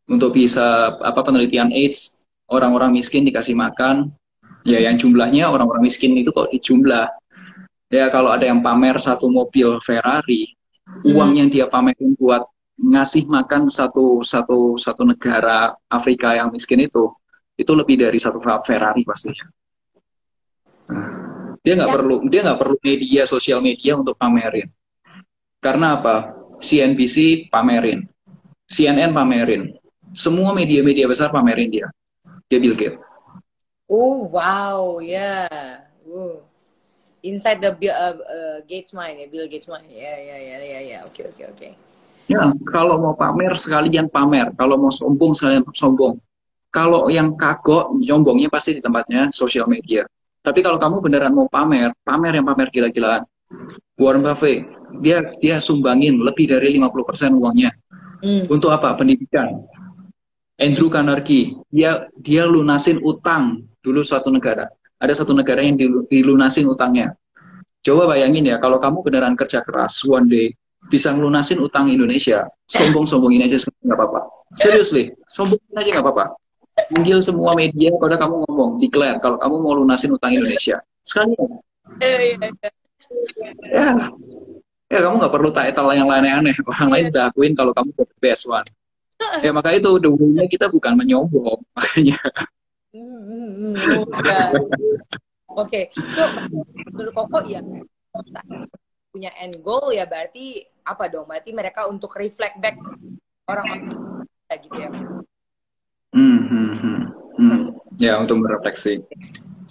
untuk 0.08 0.38
bisa 0.38 0.96
apa 1.02 1.20
penelitian 1.20 1.74
AIDS, 1.74 2.24
orang-orang 2.48 2.94
miskin 2.94 3.26
dikasih 3.26 3.58
makan, 3.58 4.14
ya 4.62 4.78
yang 4.78 4.96
jumlahnya 4.98 5.50
orang-orang 5.50 5.86
miskin 5.86 6.14
itu 6.18 6.30
kok 6.30 6.50
dijumlah. 6.50 7.10
Ya 7.92 8.08
kalau 8.08 8.32
ada 8.32 8.48
yang 8.48 8.64
pamer 8.64 8.96
satu 8.96 9.28
mobil 9.28 9.76
Ferrari 9.84 10.48
hmm. 11.04 11.12
uang 11.12 11.30
yang 11.36 11.48
dia 11.52 11.68
pamerin 11.68 12.16
buat 12.16 12.48
ngasih 12.80 13.28
makan 13.28 13.68
satu 13.68 14.24
satu 14.24 14.80
satu 14.80 15.04
negara 15.04 15.76
Afrika 15.92 16.32
yang 16.34 16.48
miskin 16.48 16.88
itu 16.88 17.12
itu 17.54 17.72
lebih 17.76 18.00
dari 18.00 18.16
satu 18.16 18.40
Ferrari 18.40 19.04
pastinya. 19.04 19.44
Dia 21.62 21.78
nggak 21.78 21.90
ya. 21.90 21.94
perlu 21.94 22.16
dia 22.26 22.40
nggak 22.42 22.58
perlu 22.58 22.76
media 22.80 23.22
sosial 23.28 23.60
media 23.60 23.94
untuk 23.94 24.16
pamerin. 24.16 24.66
Karena 25.62 26.00
apa? 26.00 26.34
CNBC 26.58 27.46
pamerin. 27.52 28.02
CNN 28.66 29.14
pamerin. 29.14 29.70
Semua 30.16 30.50
media-media 30.56 31.06
besar 31.06 31.30
pamerin 31.30 31.70
dia. 31.70 31.86
Dia 32.50 32.58
Bill 32.58 32.74
Gates 32.74 33.11
oh 33.92 34.24
wow 34.32 34.96
ya. 35.04 35.44
Yeah. 35.44 35.84
uh 36.08 36.40
inside 37.22 37.62
the 37.62 37.72
Bill, 37.78 37.94
uh, 37.94 38.16
uh, 38.18 38.58
Gates 38.66 38.90
mind 38.92 39.22
ya 39.22 39.26
Bill 39.30 39.46
Gates 39.46 39.70
mind. 39.70 39.88
Ya 39.88 40.14
ya 40.18 40.36
ya 40.38 40.56
ya 40.58 40.80
ya. 40.82 40.98
Oke 41.06 41.26
oke 41.26 41.42
oke. 41.54 41.68
Ya 42.30 42.42
kalau 42.70 42.98
mau 42.98 43.14
pamer 43.14 43.54
sekalian 43.54 44.10
pamer. 44.10 44.50
Kalau 44.58 44.78
mau 44.78 44.90
sombong 44.90 45.32
sekalian 45.34 45.62
sombong. 45.74 46.18
Kalau 46.72 47.12
yang 47.12 47.36
kagok 47.36 47.94
nyombongnya 48.00 48.48
pasti 48.48 48.76
di 48.76 48.82
tempatnya 48.82 49.30
sosial 49.30 49.68
media. 49.68 50.08
Tapi 50.42 50.58
kalau 50.64 50.80
kamu 50.80 50.98
beneran 50.98 51.32
mau 51.36 51.46
pamer 51.46 51.94
pamer 52.02 52.42
yang 52.42 52.46
pamer 52.46 52.68
gila-gilaan. 52.74 53.22
Warren 54.00 54.24
Buffett 54.24 54.64
dia 55.04 55.22
dia 55.38 55.60
sumbangin 55.62 56.18
lebih 56.18 56.50
dari 56.50 56.74
50% 56.76 57.38
uangnya. 57.38 57.70
Hmm. 58.22 58.46
untuk 58.46 58.70
apa? 58.70 58.94
Pendidikan. 58.94 59.66
Andrew 60.54 60.86
Carnegie 60.86 61.58
dia 61.74 62.06
dia 62.22 62.46
lunasin 62.46 63.02
utang 63.02 63.66
dulu 63.82 64.06
suatu 64.06 64.30
negara 64.30 64.70
ada 65.02 65.14
satu 65.18 65.34
negara 65.34 65.66
yang 65.66 65.74
dilunasin 66.06 66.70
utangnya. 66.70 67.18
Coba 67.82 68.14
bayangin 68.14 68.46
ya, 68.46 68.62
kalau 68.62 68.78
kamu 68.78 69.02
beneran 69.02 69.34
kerja 69.34 69.66
keras, 69.66 69.98
one 70.06 70.30
day 70.30 70.54
bisa 70.86 71.10
ngelunasin 71.10 71.58
utang 71.58 71.90
Indonesia, 71.90 72.46
sombong-sombongin 72.70 73.42
aja 73.42 73.58
nggak 73.58 73.98
apa-apa. 73.98 74.30
Seriously, 74.54 75.10
sombongin 75.26 75.74
aja 75.74 75.98
nggak 75.98 76.06
apa-apa. 76.06 76.38
Panggil 76.94 77.18
semua 77.18 77.58
media, 77.58 77.90
kalau 77.98 78.14
kamu 78.14 78.34
ngomong, 78.46 78.70
declare 78.78 79.18
kalau 79.18 79.34
kamu 79.42 79.54
mau 79.58 79.74
lunasin 79.74 80.14
utang 80.14 80.30
Indonesia. 80.30 80.78
Sekali 81.02 81.34
ya, 81.98 82.14
ya 84.86 84.98
kamu 85.02 85.14
nggak 85.18 85.34
perlu 85.34 85.50
tak 85.50 85.74
etal 85.74 85.90
yang 85.90 86.06
lain 86.06 86.30
aneh. 86.30 86.54
Orang 86.62 86.94
lain 86.94 87.10
udah 87.10 87.34
akuin 87.34 87.58
kalau 87.58 87.74
kamu 87.74 87.90
the 87.98 88.06
best 88.22 88.46
one. 88.46 88.66
Ya 89.42 89.50
maka 89.50 89.74
itu 89.74 89.98
the 89.98 90.46
kita 90.46 90.70
bukan 90.70 90.94
menyombong, 90.94 91.58
makanya. 91.74 92.22
Hmm, 92.92 93.20
hmm, 93.24 93.48
hmm. 93.56 94.04
Oke, 94.04 94.04
okay. 95.52 95.84
so 96.12 96.28
menurut 96.92 97.12
Koko 97.16 97.40
ya 97.48 97.64
punya 99.08 99.32
end 99.40 99.60
goal 99.64 99.92
ya 99.96 100.04
berarti 100.04 100.64
apa 100.84 101.08
dong? 101.08 101.24
Berarti 101.24 101.56
mereka 101.56 101.88
untuk 101.88 102.12
reflect 102.20 102.60
back 102.60 102.76
orang-orang 103.48 103.96
gitu 104.52 104.76
ya? 104.76 104.92
Hmm, 106.12 106.40
hmm, 106.44 106.70
hmm. 106.76 107.00
hmm. 107.40 107.60
Ya 107.96 108.20
untuk 108.20 108.44
merefleksi. 108.44 109.00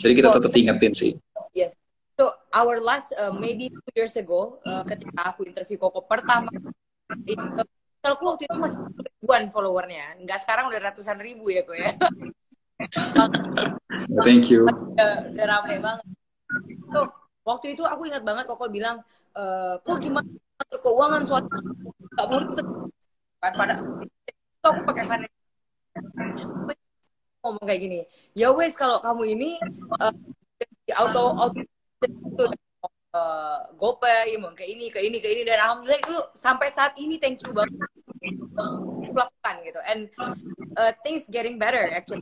Jadi 0.01 0.13
kita 0.17 0.33
so, 0.33 0.41
tetap 0.41 0.57
ingetin 0.57 0.93
sih. 0.97 1.11
Yes. 1.53 1.77
So 2.17 2.33
our 2.49 2.81
last 2.81 3.13
uh, 3.13 3.29
maybe 3.29 3.69
two 3.69 3.93
years 3.93 4.17
ago 4.17 4.57
uh, 4.65 4.81
ketika 4.89 5.29
aku 5.29 5.45
interview 5.45 5.77
Koko 5.77 6.09
pertama 6.09 6.49
itu 7.29 7.37
waktu 8.01 8.49
itu 8.49 8.57
masih 8.57 8.81
ribuan 8.97 9.45
followernya, 9.53 10.25
nggak 10.25 10.41
sekarang 10.41 10.73
udah 10.73 10.89
ratusan 10.89 11.21
ribu 11.21 11.53
ya 11.53 11.61
kok 11.61 11.77
ya. 11.77 11.93
Thank 14.25 14.49
you. 14.49 14.65
Udah, 14.65 15.13
rame 15.35 15.75
banget. 15.79 16.05
Tuh, 16.91 17.07
waktu 17.47 17.77
itu 17.77 17.83
aku 17.87 18.07
ingat 18.09 18.23
banget 18.27 18.45
Koko 18.49 18.67
bilang, 18.67 18.99
e, 19.31 19.43
kok 19.79 19.97
gimana 20.03 20.27
keuangan 20.69 21.21
suatu 21.25 21.47
mau 22.21 22.39
itu 22.43 22.53
kan 23.41 23.53
pada 23.57 23.75
itu 23.81 24.67
aku 24.67 24.81
pakai 24.85 25.05
finance 25.09 25.35
ngomong 27.41 27.65
kayak 27.65 27.81
gini 27.81 27.99
ya 28.37 28.53
wes 28.53 28.77
kalau 28.77 29.01
kamu 29.01 29.33
ini 29.33 29.49
uh, 29.97 30.13
auto 31.01 31.23
auto 31.33 31.59
itu 32.05 32.45
uh, 33.17 33.65
gopay 33.81 34.37
mau 34.37 34.53
kayak 34.53 34.77
ini 34.77 34.85
ke 34.93 35.01
ini 35.01 35.17
ke 35.17 35.27
ini 35.33 35.41
dan 35.41 35.57
alhamdulillah 35.65 36.01
itu 36.05 36.17
sampai 36.37 36.69
saat 36.69 36.93
ini 37.01 37.17
thank 37.17 37.41
you 37.41 37.49
banget 37.49 37.73
lakukan 39.11 39.55
gitu 39.65 39.79
and 39.89 40.07
uh, 40.77 40.93
things 41.01 41.25
getting 41.33 41.57
better 41.57 41.89
actually 41.89 42.21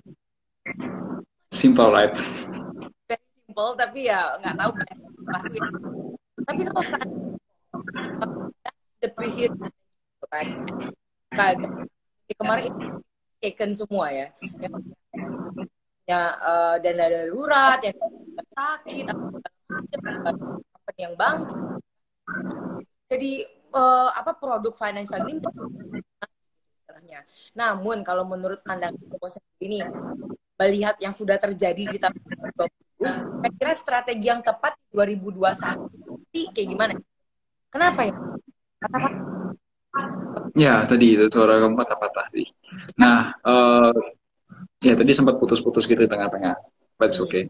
Simple, 1.50 1.90
right? 1.90 2.14
Very 3.10 3.26
simple, 3.46 3.72
tapi 3.76 4.00
ya 4.08 4.38
nggak 4.40 4.56
tahu. 4.56 4.72
Tapi 6.46 6.62
kalau 6.66 6.84
saat 6.86 7.10
the 9.02 9.10
previous 9.16 9.54
kan, 10.30 10.48
kemarin 12.38 12.70
itu 12.70 12.88
taken 13.42 13.72
semua 13.74 14.14
ya. 14.14 14.28
Ya, 16.10 16.22
uh, 16.42 16.76
dana 16.82 17.06
darurat, 17.06 17.80
yang 17.86 17.98
sakit, 18.54 19.06
yang 20.98 21.14
bang. 21.14 21.40
Jadi 23.10 23.46
uh, 23.74 24.10
apa 24.14 24.38
produk 24.38 24.74
financial 24.74 25.26
ini 25.30 25.42
Namun 27.58 28.06
kalau 28.06 28.26
menurut 28.26 28.62
pandangan 28.62 28.98
ini 29.62 29.82
melihat 30.60 30.96
yang 31.00 31.16
sudah 31.16 31.40
terjadi 31.40 31.84
di 31.88 31.98
tahun 31.98 32.20
2020, 33.00 33.08
saya 33.40 33.52
kira 33.56 33.74
strategi 33.74 34.28
yang 34.28 34.44
tepat 34.44 34.76
2021 34.92 36.52
kayak 36.52 36.68
gimana? 36.68 36.94
Kenapa 37.72 38.02
ya? 38.04 38.16
Kata-kata 38.84 39.40
Ya, 40.58 40.84
tadi 40.90 41.16
itu 41.16 41.26
suara 41.30 41.62
kamu 41.62 41.78
patah-patah 41.78 42.26
tadi. 42.30 42.44
Nah, 42.98 43.32
uh, 43.46 43.94
ya 44.82 44.94
tadi 44.98 45.12
sempat 45.14 45.38
putus-putus 45.38 45.86
gitu 45.86 46.04
di 46.04 46.10
tengah-tengah. 46.10 46.58
But 47.00 47.16
it's 47.16 47.22
okay. 47.24 47.48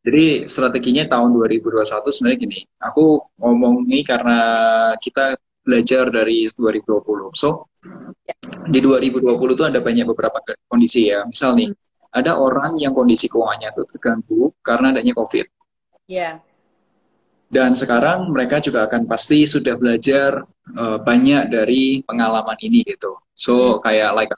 Jadi 0.00 0.48
strateginya 0.48 1.04
tahun 1.04 1.36
2021 1.36 1.84
sebenarnya 2.16 2.38
gini. 2.40 2.60
Aku 2.80 3.28
ngomong 3.36 3.84
ini 3.84 4.00
karena 4.06 4.38
kita 4.96 5.36
belajar 5.60 6.08
dari 6.08 6.48
2020. 6.48 7.36
So, 7.36 7.68
di 8.72 8.80
2020 8.80 9.52
itu 9.52 9.64
ada 9.68 9.84
banyak 9.84 10.06
beberapa 10.08 10.40
kondisi 10.70 11.12
ya. 11.12 11.28
Misal 11.28 11.60
nih, 11.60 11.68
ada 12.16 12.40
orang 12.40 12.80
yang 12.80 12.96
kondisi 12.96 13.28
keuangannya 13.28 13.76
itu 13.76 13.82
terganggu 13.92 14.42
karena 14.64 14.96
adanya 14.96 15.12
COVID. 15.12 15.46
Iya. 16.08 16.40
Yeah. 16.40 16.46
Dan 17.46 17.78
sekarang 17.78 18.32
mereka 18.34 18.58
juga 18.58 18.90
akan 18.90 19.06
pasti 19.06 19.46
sudah 19.46 19.78
belajar 19.78 20.42
uh, 20.74 20.98
banyak 20.98 21.52
dari 21.52 22.02
pengalaman 22.02 22.58
ini 22.58 22.82
gitu. 22.82 23.20
So 23.36 23.78
hmm. 23.78 23.86
kayak 23.86 24.10
like 24.16 24.32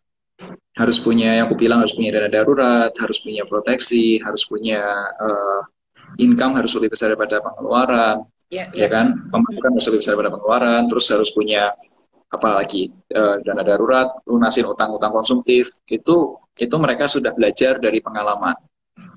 harus 0.77 0.99
punya 1.03 1.41
yang 1.41 1.51
aku 1.51 1.57
bilang 1.59 1.83
harus 1.83 1.97
punya 1.97 2.14
dana 2.14 2.31
darurat, 2.31 2.93
harus 2.95 3.19
punya 3.25 3.43
proteksi, 3.49 4.21
harus 4.23 4.47
punya 4.47 4.83
uh, 5.19 5.62
income 6.21 6.55
harus 6.55 6.75
lebih 6.79 6.95
besar 6.95 7.11
daripada 7.11 7.43
pengeluaran, 7.43 8.23
yeah, 8.53 8.71
yeah. 8.77 8.87
ya 8.87 8.88
kan? 8.93 9.07
Pemasukan 9.33 9.71
harus 9.75 9.87
lebih 9.91 10.01
besar 10.05 10.12
daripada 10.14 10.33
pengeluaran, 10.38 10.83
terus 10.87 11.07
harus 11.11 11.31
punya 11.35 11.75
apalagi 12.29 12.93
uh, 13.17 13.41
dana 13.41 13.64
darurat, 13.64 14.09
lunasin 14.29 14.69
utang-utang 14.69 15.12
konsumtif, 15.12 15.81
itu 15.88 16.37
itu 16.59 16.77
mereka 16.77 17.09
sudah 17.09 17.33
belajar 17.33 17.81
dari 17.81 18.05
pengalaman. 18.05 18.57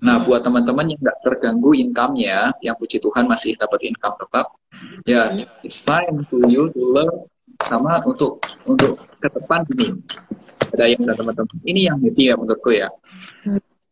Nah, 0.01 0.21
hmm. 0.21 0.25
buat 0.29 0.41
teman-teman 0.45 0.93
yang 0.93 0.99
nggak 1.01 1.19
terganggu 1.25 1.73
income-nya, 1.73 2.53
yang 2.61 2.77
puji 2.77 3.01
Tuhan 3.01 3.25
masih 3.25 3.57
dapat 3.57 3.81
income 3.89 4.15
tetap, 4.17 4.45
ya 5.05 5.29
hmm. 5.29 5.65
it's 5.65 5.81
time 5.81 6.25
to 6.29 6.37
you 6.47 6.69
to 6.73 6.81
learn 6.93 7.25
sama 7.61 8.01
untuk 8.05 8.41
untuk 8.65 8.97
ke 9.21 9.27
depan 9.29 9.61
ini. 9.77 10.01
Ada 10.71 10.85
yang 10.87 11.03
dan 11.03 11.15
teman-teman. 11.19 11.55
Ini 11.67 11.81
yang 11.91 11.97
happy 11.99 12.23
ya 12.31 12.35
menurutku 12.39 12.71
ya. 12.71 12.87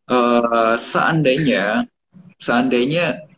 Uh, 0.10 0.73
seandainya 0.79 1.86
seandainya 2.39 3.28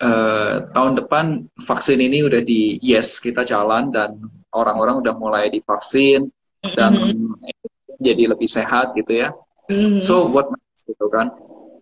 uh, 0.00 0.68
tahun 0.72 0.92
depan 1.04 1.24
vaksin 1.62 2.00
ini 2.00 2.24
udah 2.24 2.42
di 2.42 2.80
yes 2.80 3.20
kita 3.20 3.44
jalan 3.46 3.92
dan 3.92 4.16
orang-orang 4.50 5.04
udah 5.04 5.14
mulai 5.14 5.52
divaksin 5.52 6.32
dan 6.74 6.92
mm-hmm. 6.96 8.00
jadi 8.00 8.32
lebih 8.32 8.48
sehat 8.48 8.96
gitu 8.96 9.20
ya. 9.20 9.32
Mm-hmm. 9.70 10.02
So 10.02 10.26
what 10.32 10.50
gitu 10.84 11.06
kan? 11.12 11.30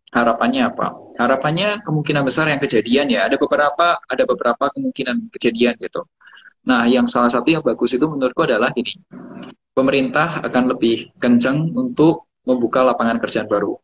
Harapannya 0.09 0.73
apa? 0.73 1.17
Harapannya 1.21 1.85
kemungkinan 1.85 2.25
besar 2.25 2.49
yang 2.49 2.61
kejadian 2.61 3.13
ya. 3.13 3.29
Ada 3.29 3.37
beberapa 3.37 4.01
ada 4.05 4.23
beberapa 4.25 4.65
kemungkinan 4.73 5.33
kejadian 5.33 5.77
gitu. 5.81 6.05
Nah, 6.69 6.85
yang 6.85 7.09
salah 7.09 7.33
satu 7.33 7.49
yang 7.49 7.65
bagus 7.65 7.97
itu 7.97 8.05
menurutku 8.05 8.45
adalah 8.45 8.69
gini. 8.73 8.93
Pemerintah 9.73 10.45
akan 10.45 10.77
lebih 10.77 11.17
kencang 11.17 11.73
untuk 11.73 12.29
membuka 12.45 12.85
lapangan 12.85 13.21
kerjaan 13.21 13.49
baru. 13.49 13.77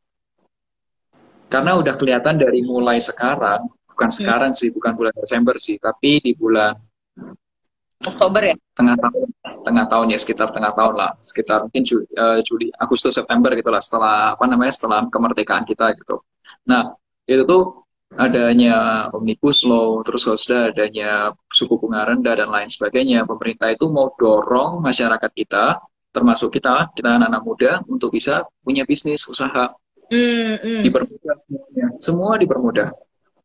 Karena 1.49 1.79
udah 1.79 1.94
kelihatan 1.94 2.40
dari 2.40 2.61
mulai 2.66 2.99
sekarang, 2.99 3.68
bukan 3.95 4.11
hmm. 4.11 4.19
sekarang 4.19 4.53
sih, 4.53 4.69
bukan 4.75 4.93
bulan 4.99 5.15
Desember 5.15 5.55
sih, 5.63 5.79
tapi 5.79 6.19
di 6.19 6.35
bulan 6.35 6.75
Oktober 8.05 8.43
ya? 8.43 8.55
Tengah 8.75 8.97
tahun, 9.01 9.29
tengah 9.65 9.87
tahun 9.89 10.07
ya 10.13 10.19
sekitar 10.21 10.53
tengah 10.53 10.75
tahun 10.77 10.95
lah, 10.99 11.11
sekitar 11.25 11.65
mungkin 11.65 11.83
Juli, 11.87 12.07
uh, 12.19 12.39
Juli 12.45 12.69
Agustus 12.77 13.17
September 13.17 13.55
gitulah 13.57 13.81
setelah 13.81 14.37
apa 14.37 14.45
namanya 14.45 14.75
setelah 14.75 15.07
kemerdekaan 15.09 15.65
kita 15.65 15.95
gitu. 15.97 16.21
Nah 16.69 16.93
itu 17.25 17.47
tuh 17.49 17.87
adanya 18.15 19.09
omnibus 19.11 19.67
law, 19.67 20.03
terus 20.07 20.29
sudah 20.29 20.71
adanya 20.71 21.35
suku 21.51 21.81
bunga 21.81 22.07
rendah 22.07 22.35
dan 22.39 22.49
lain 22.53 22.71
sebagainya, 22.71 23.27
pemerintah 23.27 23.73
itu 23.75 23.91
mau 23.91 24.13
dorong 24.15 24.79
masyarakat 24.85 25.31
kita, 25.35 25.83
termasuk 26.15 26.55
kita, 26.55 26.95
kita 26.95 27.19
anak-anak 27.19 27.43
muda 27.43 27.73
untuk 27.91 28.15
bisa 28.15 28.47
punya 28.63 28.87
bisnis 28.87 29.27
usaha. 29.27 29.75
Mm, 30.13 30.55
mm. 30.63 30.83
Dipermudah 30.85 31.37
semuanya, 31.49 31.87
semua 31.99 32.33
dipermudah. 32.39 32.89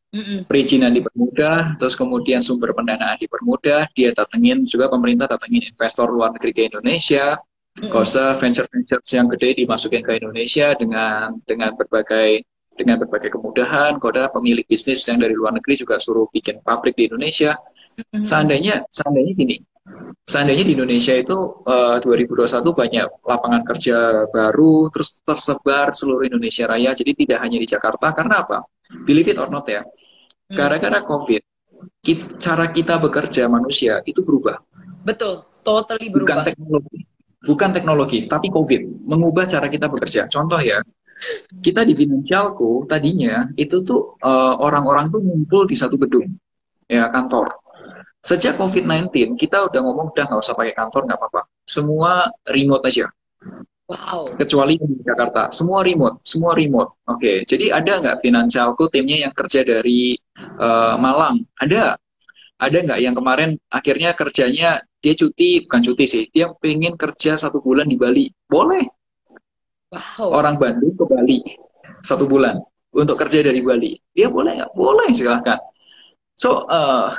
Mm-mm. 0.10 0.50
Perizinan 0.50 0.90
dipermudah, 0.98 1.78
terus 1.78 1.94
kemudian 1.94 2.42
sumber 2.42 2.74
pendanaan 2.74 3.22
dipermudah, 3.22 3.94
dia 3.94 4.10
datengin 4.10 4.66
juga 4.66 4.90
pemerintah 4.90 5.30
datengin 5.30 5.70
investor 5.70 6.10
luar 6.10 6.34
negeri 6.34 6.50
ke 6.50 6.62
Indonesia, 6.66 7.38
usah 7.78 8.34
venture-venture 8.42 9.06
yang 9.14 9.30
gede 9.30 9.64
dimasukin 9.64 10.02
ke 10.02 10.18
Indonesia 10.18 10.74
dengan 10.76 11.38
dengan 11.46 11.78
berbagai 11.78 12.42
dengan 12.74 12.96
berbagai 13.06 13.36
kemudahan, 13.36 14.00
koda 14.00 14.32
pemilik 14.32 14.64
bisnis 14.66 15.04
yang 15.06 15.20
dari 15.20 15.36
luar 15.36 15.52
negeri 15.54 15.78
juga 15.78 16.00
suruh 16.00 16.26
bikin 16.32 16.64
pabrik 16.64 16.96
di 16.96 17.12
Indonesia. 17.12 17.60
mm 18.00 18.24
Seandainya 18.24 18.88
seandainya 18.88 19.32
gini, 19.36 19.56
seandainya 20.30 20.64
di 20.66 20.74
Indonesia 20.78 21.14
itu 21.18 21.36
uh, 21.66 21.98
eh, 21.98 22.06
2021 22.06 22.62
banyak 22.62 23.08
lapangan 23.26 23.62
kerja 23.66 23.98
baru 24.30 24.94
terus 24.94 25.18
tersebar 25.26 25.90
seluruh 25.92 26.30
Indonesia 26.30 26.70
Raya, 26.70 26.94
jadi 26.94 27.12
tidak 27.18 27.40
hanya 27.42 27.58
di 27.58 27.68
Jakarta 27.68 28.14
karena 28.14 28.46
apa? 28.46 28.58
Believe 29.06 29.34
it 29.34 29.38
or 29.42 29.50
not 29.50 29.66
ya. 29.66 29.82
Hmm. 29.82 30.56
Gara-gara 30.58 31.02
COVID, 31.06 31.42
kita, 32.06 32.26
cara 32.38 32.66
kita 32.70 33.02
bekerja 33.02 33.50
manusia 33.50 34.06
itu 34.06 34.22
berubah. 34.22 34.62
Betul, 35.02 35.42
totally 35.66 36.14
berubah. 36.14 36.46
Bukan 36.46 36.46
teknologi, 36.46 37.00
bukan 37.42 37.70
teknologi, 37.74 38.20
tapi 38.30 38.48
COVID 38.54 38.82
mengubah 39.10 39.50
cara 39.50 39.66
kita 39.66 39.90
bekerja. 39.90 40.30
Contoh 40.30 40.62
ya, 40.62 40.84
kita 41.60 41.82
di 41.84 41.98
finansialku 41.98 42.86
tadinya 42.86 43.50
itu 43.58 43.82
tuh 43.82 44.16
uh, 44.22 44.56
orang-orang 44.62 45.10
tuh 45.10 45.22
ngumpul 45.26 45.66
di 45.66 45.76
satu 45.76 45.98
gedung, 45.98 46.30
ya 46.86 47.10
kantor. 47.10 47.69
Sejak 48.20 48.60
COVID-19 48.60 49.40
kita 49.40 49.64
udah 49.72 49.80
ngomong 49.80 50.12
udah 50.12 50.26
nggak 50.28 50.42
usah 50.44 50.56
pakai 50.56 50.76
kantor 50.76 51.08
nggak 51.08 51.20
apa-apa, 51.20 51.42
semua 51.64 52.28
remote 52.52 52.84
aja. 52.84 53.08
Wow. 53.90 54.30
Kecuali 54.38 54.78
di 54.78 55.02
Jakarta, 55.02 55.50
semua 55.50 55.82
remote, 55.82 56.22
semua 56.22 56.54
remote. 56.54 57.02
Oke, 57.10 57.18
okay. 57.18 57.38
jadi 57.48 57.74
ada 57.74 57.98
nggak 57.98 58.18
finansialku 58.22 58.86
timnya 58.94 59.26
yang 59.26 59.34
kerja 59.34 59.66
dari 59.66 60.14
uh, 60.62 60.94
Malang? 61.00 61.42
Ada. 61.58 61.98
Ada 62.60 62.78
nggak 62.86 63.00
yang 63.00 63.16
kemarin 63.16 63.56
akhirnya 63.72 64.14
kerjanya 64.20 64.84
dia 65.00 65.14
cuti, 65.16 65.64
bukan 65.64 65.80
cuti 65.80 66.06
sih, 66.06 66.24
dia 66.28 66.52
pengen 66.60 67.00
kerja 67.00 67.40
satu 67.40 67.64
bulan 67.64 67.88
di 67.88 67.96
Bali? 67.96 68.28
Boleh. 68.46 68.84
Wow. 69.90 70.38
Orang 70.38 70.60
Bandung 70.60 70.94
ke 70.94 71.08
Bali 71.08 71.40
satu 72.04 72.28
bulan 72.28 72.60
untuk 72.94 73.16
kerja 73.16 73.42
dari 73.42 73.64
Bali, 73.64 73.96
dia 74.14 74.30
boleh 74.30 74.60
nggak? 74.60 74.72
Boleh 74.76 75.10
silahkan. 75.16 75.58
So 76.38 76.68
uh, 76.70 77.10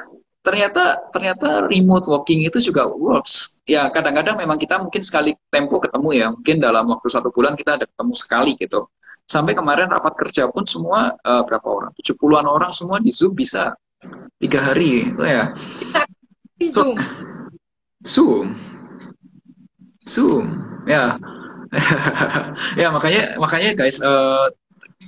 ternyata 0.40 1.12
ternyata 1.12 1.68
remote 1.68 2.09
working 2.09 2.48
itu 2.48 2.59
juga 2.61 2.88
works. 2.88 3.61
Ya 3.68 3.88
kadang-kadang 3.92 4.40
memang 4.40 4.57
kita 4.57 4.81
mungkin 4.81 5.05
sekali 5.05 5.37
tempo 5.53 5.76
ketemu 5.79 6.09
ya, 6.16 6.26
mungkin 6.33 6.57
dalam 6.59 6.88
waktu 6.88 7.09
satu 7.12 7.29
bulan 7.29 7.55
kita 7.57 7.76
ada 7.76 7.85
ketemu 7.85 8.14
sekali 8.16 8.53
gitu. 8.57 8.88
Sampai 9.29 9.55
kemarin 9.55 9.87
rapat 9.87 10.16
kerja 10.18 10.50
pun 10.50 10.66
semua 10.66 11.14
uh, 11.22 11.42
berapa 11.46 11.68
orang? 11.68 11.92
70-an 11.94 12.46
orang 12.50 12.72
semua 12.74 12.98
di 12.98 13.14
Zoom 13.14 13.37
bisa 13.37 13.76
tiga 14.40 14.72
hari 14.72 15.12
itu 15.12 15.22
ya. 15.22 15.55
Zoom. 16.72 16.96
Zoom. 18.03 18.46
Zoom. 20.09 20.46
Ya. 20.88 21.20
ya 22.81 22.90
makanya 22.90 23.38
makanya 23.38 23.70
guys 23.79 24.03
uh, 24.03 24.50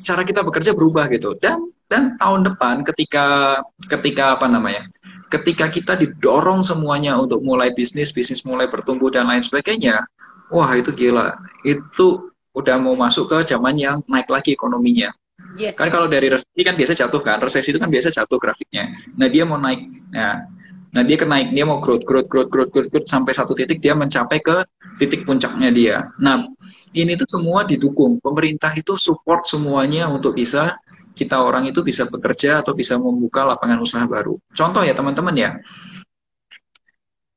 cara 0.07 0.23
kita 0.23 0.47
bekerja 0.47 0.79
berubah 0.79 1.11
gitu 1.11 1.35
dan 1.43 1.59
dan 1.93 2.17
tahun 2.17 2.49
depan 2.49 2.89
ketika 2.89 3.61
ketika 3.93 4.41
apa 4.41 4.49
namanya 4.49 4.89
ketika 5.33 5.73
kita 5.73 5.97
didorong 5.97 6.61
semuanya 6.61 7.17
untuk 7.17 7.41
mulai 7.41 7.73
bisnis, 7.73 8.13
bisnis 8.13 8.45
mulai 8.45 8.69
bertumbuh 8.69 9.09
dan 9.09 9.25
lain 9.25 9.41
sebagainya, 9.41 10.05
wah 10.53 10.69
itu 10.77 10.93
gila. 10.93 11.41
Itu 11.65 12.37
udah 12.53 12.77
mau 12.77 12.93
masuk 12.93 13.33
ke 13.33 13.49
zaman 13.49 13.81
yang 13.81 14.05
naik 14.05 14.29
lagi 14.29 14.53
ekonominya. 14.53 15.09
Yes. 15.57 15.81
Kan 15.81 15.89
kalau 15.89 16.05
dari 16.05 16.29
resesi 16.29 16.61
kan 16.61 16.77
biasa 16.77 16.93
jatuh 16.93 17.21
kan, 17.25 17.41
resesi 17.41 17.73
itu 17.73 17.81
kan 17.81 17.89
biasa 17.89 18.13
jatuh 18.13 18.37
grafiknya. 18.37 18.93
Nah 19.17 19.33
dia 19.33 19.49
mau 19.49 19.57
naik, 19.57 19.89
nah, 20.13 20.45
nah 20.93 21.03
dia 21.03 21.17
kenaik, 21.17 21.57
dia 21.57 21.65
mau 21.65 21.81
growth, 21.81 22.05
growth, 22.05 22.29
growth, 22.29 22.53
growth, 22.53 22.69
growth, 22.69 22.89
growth 22.93 23.09
sampai 23.09 23.33
satu 23.33 23.57
titik 23.57 23.81
dia 23.81 23.97
mencapai 23.97 24.37
ke 24.45 24.69
titik 25.01 25.25
puncaknya 25.25 25.73
dia. 25.73 25.97
Nah 26.21 26.45
ini 26.93 27.17
tuh 27.17 27.41
semua 27.41 27.65
didukung, 27.65 28.21
pemerintah 28.21 28.77
itu 28.77 29.01
support 29.01 29.49
semuanya 29.49 30.13
untuk 30.13 30.37
bisa 30.37 30.77
kita 31.13 31.37
orang 31.41 31.69
itu 31.69 31.85
bisa 31.85 32.09
bekerja 32.09 32.65
atau 32.65 32.73
bisa 32.73 32.97
membuka 32.97 33.45
lapangan 33.45 33.79
usaha 33.81 34.05
baru. 34.09 34.37
Contoh 34.53 34.81
ya 34.81 34.97
teman-teman 34.97 35.35
ya, 35.37 35.51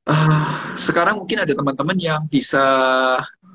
uh, 0.08 0.42
sekarang 0.78 1.20
mungkin 1.20 1.42
ada 1.42 1.52
teman-teman 1.52 1.98
yang 1.98 2.20
bisa 2.30 2.64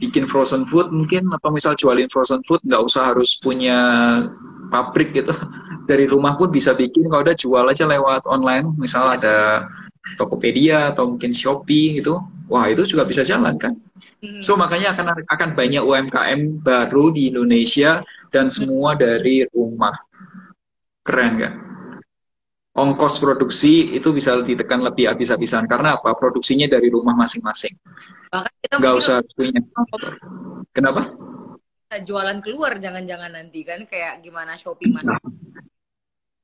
bikin 0.01 0.25
frozen 0.25 0.65
food 0.65 0.89
mungkin 0.89 1.29
atau 1.29 1.53
misal 1.53 1.77
jualin 1.77 2.09
frozen 2.09 2.41
food 2.43 2.59
nggak 2.65 2.81
usah 2.81 3.13
harus 3.13 3.37
punya 3.37 3.77
pabrik 4.73 5.13
gitu 5.13 5.31
dari 5.89 6.09
rumah 6.09 6.35
pun 6.35 6.49
bisa 6.49 6.73
bikin 6.73 7.07
kalau 7.07 7.21
udah 7.21 7.37
jual 7.37 7.65
aja 7.69 7.85
lewat 7.85 8.25
online 8.25 8.73
misal 8.81 9.13
ada 9.13 9.69
Tokopedia 10.17 10.89
atau 10.89 11.13
mungkin 11.13 11.29
Shopee 11.29 12.01
gitu 12.01 12.17
wah 12.49 12.65
itu 12.65 12.81
juga 12.89 13.05
bisa 13.05 13.21
jalan 13.21 13.61
kan 13.61 13.77
hmm. 14.25 14.41
so 14.41 14.57
makanya 14.57 14.97
akan 14.97 15.21
akan 15.29 15.49
banyak 15.53 15.85
UMKM 15.85 16.65
baru 16.65 17.13
di 17.13 17.29
Indonesia 17.29 18.01
dan 18.33 18.49
semua 18.49 18.97
dari 18.97 19.45
rumah 19.53 19.93
Keren 21.01 21.31
nggak? 21.37 21.53
Ongkos 22.71 23.19
produksi 23.19 23.91
itu 23.91 24.15
bisa 24.15 24.39
ditekan 24.39 24.79
lebih 24.79 25.11
habis-habisan 25.11 25.67
karena 25.67 25.99
apa? 25.99 26.15
Produksinya 26.15 26.71
dari 26.71 26.87
rumah 26.87 27.11
masing-masing. 27.17 27.75
Nggak 28.79 28.93
usah 28.95 29.19
punya. 29.35 29.59
Kenapa? 30.71 31.11
Kita 31.91 31.97
jualan 32.07 32.39
keluar 32.39 32.79
jangan-jangan 32.79 33.35
nanti 33.35 33.67
kan 33.67 33.83
kayak 33.83 34.23
gimana 34.23 34.55
Shopee 34.55 34.87
mas? 34.87 35.03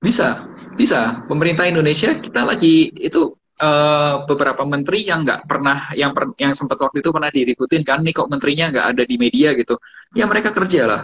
Bisa, 0.03 0.51
bisa. 0.75 1.23
Pemerintah 1.31 1.63
Indonesia 1.63 2.11
kita 2.19 2.43
lagi 2.43 2.91
itu 2.91 3.31
uh, 3.63 4.27
beberapa 4.27 4.67
menteri 4.67 5.07
yang 5.07 5.23
nggak 5.23 5.47
pernah 5.47 5.95
yang 5.95 6.11
per, 6.11 6.35
yang 6.37 6.53
sempat 6.53 6.75
waktu 6.75 7.01
itu 7.01 7.09
pernah 7.15 7.31
diributin 7.31 7.87
kan 7.87 8.03
nih 8.03 8.13
kok 8.13 8.27
menterinya 8.27 8.69
nggak 8.69 8.87
ada 8.95 9.03
di 9.07 9.15
media 9.17 9.55
gitu 9.57 9.79
ya 10.13 10.29
mereka 10.29 10.53
kerja 10.53 10.81
lah 10.85 11.01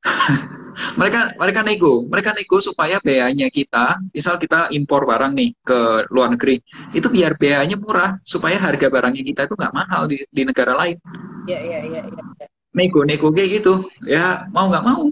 mereka 0.96 1.34
mereka 1.36 1.60
nego, 1.66 2.06
mereka 2.06 2.30
nego 2.34 2.58
supaya 2.62 3.02
biayanya 3.02 3.50
kita, 3.50 3.98
misal 4.14 4.38
kita 4.38 4.70
impor 4.70 5.06
barang 5.06 5.32
nih 5.34 5.50
ke 5.60 6.10
luar 6.10 6.34
negeri, 6.34 6.62
itu 6.94 7.06
biar 7.10 7.36
biayanya 7.36 7.76
murah 7.78 8.18
supaya 8.22 8.56
harga 8.58 8.86
barangnya 8.88 9.22
kita 9.26 9.40
itu 9.50 9.54
nggak 9.58 9.74
mahal 9.74 10.06
di, 10.06 10.22
di 10.30 10.42
negara 10.46 10.72
lain. 10.78 10.96
Iya 11.46 11.58
iya 11.60 11.78
iya. 11.86 12.00
Ya. 12.06 12.46
Nego 12.70 13.02
nego 13.02 13.28
kayak 13.34 13.50
gitu, 13.62 13.90
ya 14.06 14.46
mau 14.54 14.70
nggak 14.70 14.86
mau. 14.86 15.10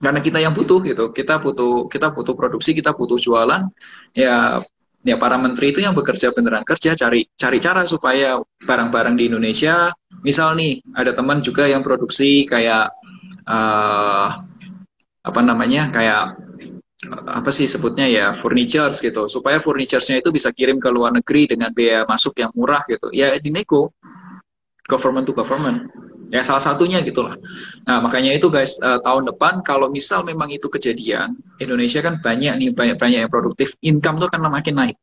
Karena 0.00 0.20
kita 0.24 0.40
yang 0.40 0.56
butuh 0.56 0.80
gitu, 0.80 1.12
kita 1.12 1.36
butuh 1.44 1.84
kita 1.92 2.08
butuh 2.16 2.32
produksi, 2.32 2.72
kita 2.72 2.96
butuh 2.96 3.20
jualan, 3.20 3.68
ya 4.16 4.64
ya 5.00 5.16
para 5.16 5.40
menteri 5.40 5.72
itu 5.72 5.80
yang 5.80 5.96
bekerja 5.96 6.32
beneran 6.36 6.64
kerja 6.64 6.92
cari 6.92 7.24
cari 7.32 7.58
cara 7.60 7.88
supaya 7.88 8.36
barang-barang 8.60 9.16
di 9.16 9.32
Indonesia 9.32 9.88
misal 10.20 10.52
nih 10.60 10.84
ada 10.92 11.16
teman 11.16 11.40
juga 11.40 11.64
yang 11.64 11.80
produksi 11.80 12.44
kayak 12.44 12.92
uh, 13.50 14.28
apa 15.20 15.40
namanya 15.42 15.90
kayak 15.90 16.38
apa 17.10 17.50
sih 17.50 17.66
sebutnya 17.66 18.06
ya 18.06 18.26
furniture 18.30 18.92
gitu. 18.94 19.26
Supaya 19.26 19.58
furniture-nya 19.58 20.22
itu 20.22 20.30
bisa 20.30 20.54
kirim 20.54 20.78
ke 20.78 20.88
luar 20.92 21.10
negeri 21.16 21.50
dengan 21.50 21.74
biaya 21.74 22.06
masuk 22.06 22.38
yang 22.38 22.54
murah 22.54 22.86
gitu. 22.86 23.10
Ya 23.10 23.34
dinego 23.42 23.90
government 24.86 25.26
to 25.26 25.34
government. 25.34 25.90
Ya 26.30 26.46
salah 26.46 26.62
satunya 26.62 27.02
gitulah 27.02 27.34
nah 27.82 27.98
makanya 27.98 28.30
itu 28.30 28.46
guys 28.54 28.78
uh, 28.78 29.02
tahun 29.02 29.34
depan 29.34 29.66
kalau 29.66 29.90
misal 29.90 30.22
memang 30.22 30.46
itu 30.54 30.70
kejadian 30.70 31.34
Indonesia 31.58 31.98
kan 32.06 32.22
banyak 32.22 32.54
nih 32.54 32.70
banyak 32.70 33.02
banyak 33.02 33.18
yang 33.26 33.32
produktif 33.34 33.74
income 33.82 34.22
tuh 34.22 34.30
akan 34.30 34.46
makin 34.46 34.78
naik. 34.78 34.96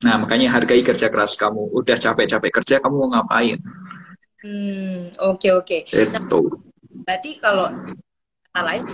Nah 0.00 0.16
makanya 0.16 0.56
hargai 0.56 0.80
kerja 0.80 1.12
keras 1.12 1.36
kamu. 1.36 1.76
Udah 1.76 1.96
capek-capek 2.00 2.52
kerja 2.56 2.80
kamu 2.80 2.94
mau 2.96 3.08
ngapain? 3.12 3.60
Hmm 4.40 5.12
oke 5.20 5.44
okay, 5.44 5.50
oke. 5.52 5.76
Okay. 5.92 6.08
nah, 6.08 6.24
berarti 7.04 7.30
kalau 7.42 7.68
kata 8.52 8.60
lain 8.64 8.84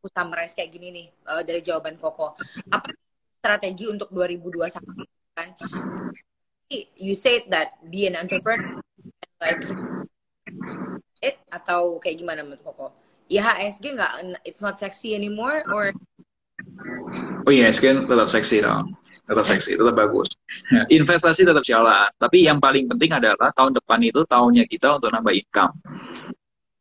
aku 0.00 0.06
summarize 0.12 0.52
kayak 0.52 0.70
gini 0.74 0.88
nih 0.92 1.06
uh, 1.30 1.40
dari 1.40 1.64
jawaban 1.64 1.96
Koko 1.96 2.36
apa 2.68 2.92
strategi 3.40 3.88
untuk 3.88 4.12
2021 4.12 4.76
kan 5.34 5.48
you 7.00 7.16
said 7.16 7.48
that 7.48 7.80
be 7.88 8.04
an 8.04 8.16
entrepreneur 8.18 8.76
like 9.40 9.64
it 11.24 11.40
atau 11.48 11.96
kayak 11.96 12.20
gimana 12.20 12.44
menurut 12.44 12.60
Koko? 12.60 12.92
IHSG 13.32 13.96
nggak 13.96 14.12
it's 14.44 14.60
not 14.60 14.76
sexy 14.76 15.16
anymore 15.16 15.64
or 15.72 15.96
Oh 17.44 17.52
iya, 17.52 17.68
IHSG 17.68 18.08
tetap 18.08 18.28
seksi 18.28 18.60
dong. 18.64 18.92
Tetap 19.24 19.44
seksi, 19.48 19.80
tetap 19.80 19.96
bagus. 19.96 20.28
Investasi 20.92 21.48
tetap 21.48 21.64
jalan. 21.64 22.08
Tapi 22.20 22.44
yang 22.44 22.60
paling 22.60 22.84
penting 22.92 23.12
adalah 23.16 23.48
tahun 23.56 23.72
depan 23.80 24.00
itu 24.04 24.20
tahunnya 24.28 24.64
kita 24.68 25.00
untuk 25.00 25.08
nambah 25.12 25.32
income. 25.32 25.72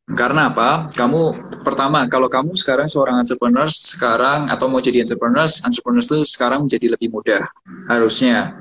Karena 0.03 0.51
apa? 0.51 0.91
Kamu 0.91 1.21
pertama, 1.63 2.03
kalau 2.11 2.27
kamu 2.27 2.59
sekarang 2.59 2.91
seorang 2.91 3.23
entrepreneur 3.23 3.71
sekarang 3.71 4.51
atau 4.51 4.67
mau 4.67 4.83
jadi 4.83 4.99
entrepreneur, 4.99 5.47
entrepreneur 5.47 6.03
itu 6.03 6.27
sekarang 6.27 6.67
menjadi 6.67 6.91
lebih 6.91 7.07
mudah 7.15 7.47
harusnya. 7.87 8.51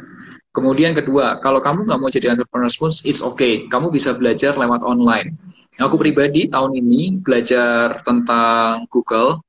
Kemudian 0.54 0.94
kedua, 0.94 1.42
kalau 1.42 1.58
kamu 1.58 1.90
nggak 1.90 1.98
mau 1.98 2.10
jadi 2.14 2.38
entrepreneur 2.38 2.70
pun, 2.78 2.94
it's 3.02 3.18
okay. 3.18 3.66
Kamu 3.66 3.90
bisa 3.90 4.14
belajar 4.14 4.54
lewat 4.54 4.86
online. 4.86 5.34
Aku 5.80 5.96
pribadi 5.96 6.52
tahun 6.52 6.76
ini 6.76 7.24
belajar 7.24 7.96
tentang 8.04 8.84
Google, 8.92 9.40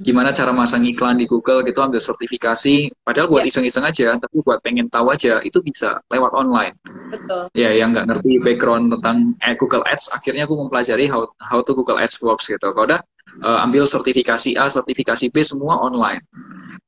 gimana 0.00 0.32
cara 0.32 0.50
masang 0.50 0.82
iklan 0.82 1.20
di 1.20 1.30
Google 1.30 1.62
gitu 1.62 1.78
ambil 1.78 2.02
sertifikasi. 2.02 2.90
Padahal 3.04 3.28
buat 3.30 3.44
iya. 3.46 3.54
iseng-iseng 3.54 3.84
aja 3.86 4.16
tapi 4.16 4.42
buat 4.42 4.58
pengen 4.64 4.90
tahu 4.90 5.12
aja 5.12 5.38
itu 5.44 5.60
bisa 5.62 6.00
lewat 6.10 6.32
online. 6.32 6.74
Betul. 7.12 7.52
Ya 7.54 7.70
yang 7.70 7.94
nggak 7.94 8.08
ngerti 8.08 8.42
background 8.42 8.90
tentang 8.98 9.36
eh, 9.44 9.54
Google 9.54 9.84
Ads 9.86 10.10
akhirnya 10.10 10.48
aku 10.48 10.58
mempelajari 10.58 11.06
how 11.06 11.28
how 11.38 11.60
to 11.62 11.72
Google 11.76 12.00
Ads 12.00 12.18
works 12.24 12.48
gitu. 12.48 12.64
Kalau 12.72 12.88
udah 12.90 13.00
uh, 13.44 13.58
ambil 13.62 13.86
sertifikasi 13.86 14.56
A 14.56 14.66
sertifikasi 14.66 15.30
B 15.30 15.44
semua 15.44 15.78
online. 15.78 16.24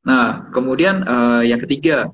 Nah 0.02 0.48
kemudian 0.50 1.06
uh, 1.06 1.44
yang 1.44 1.62
ketiga 1.62 2.10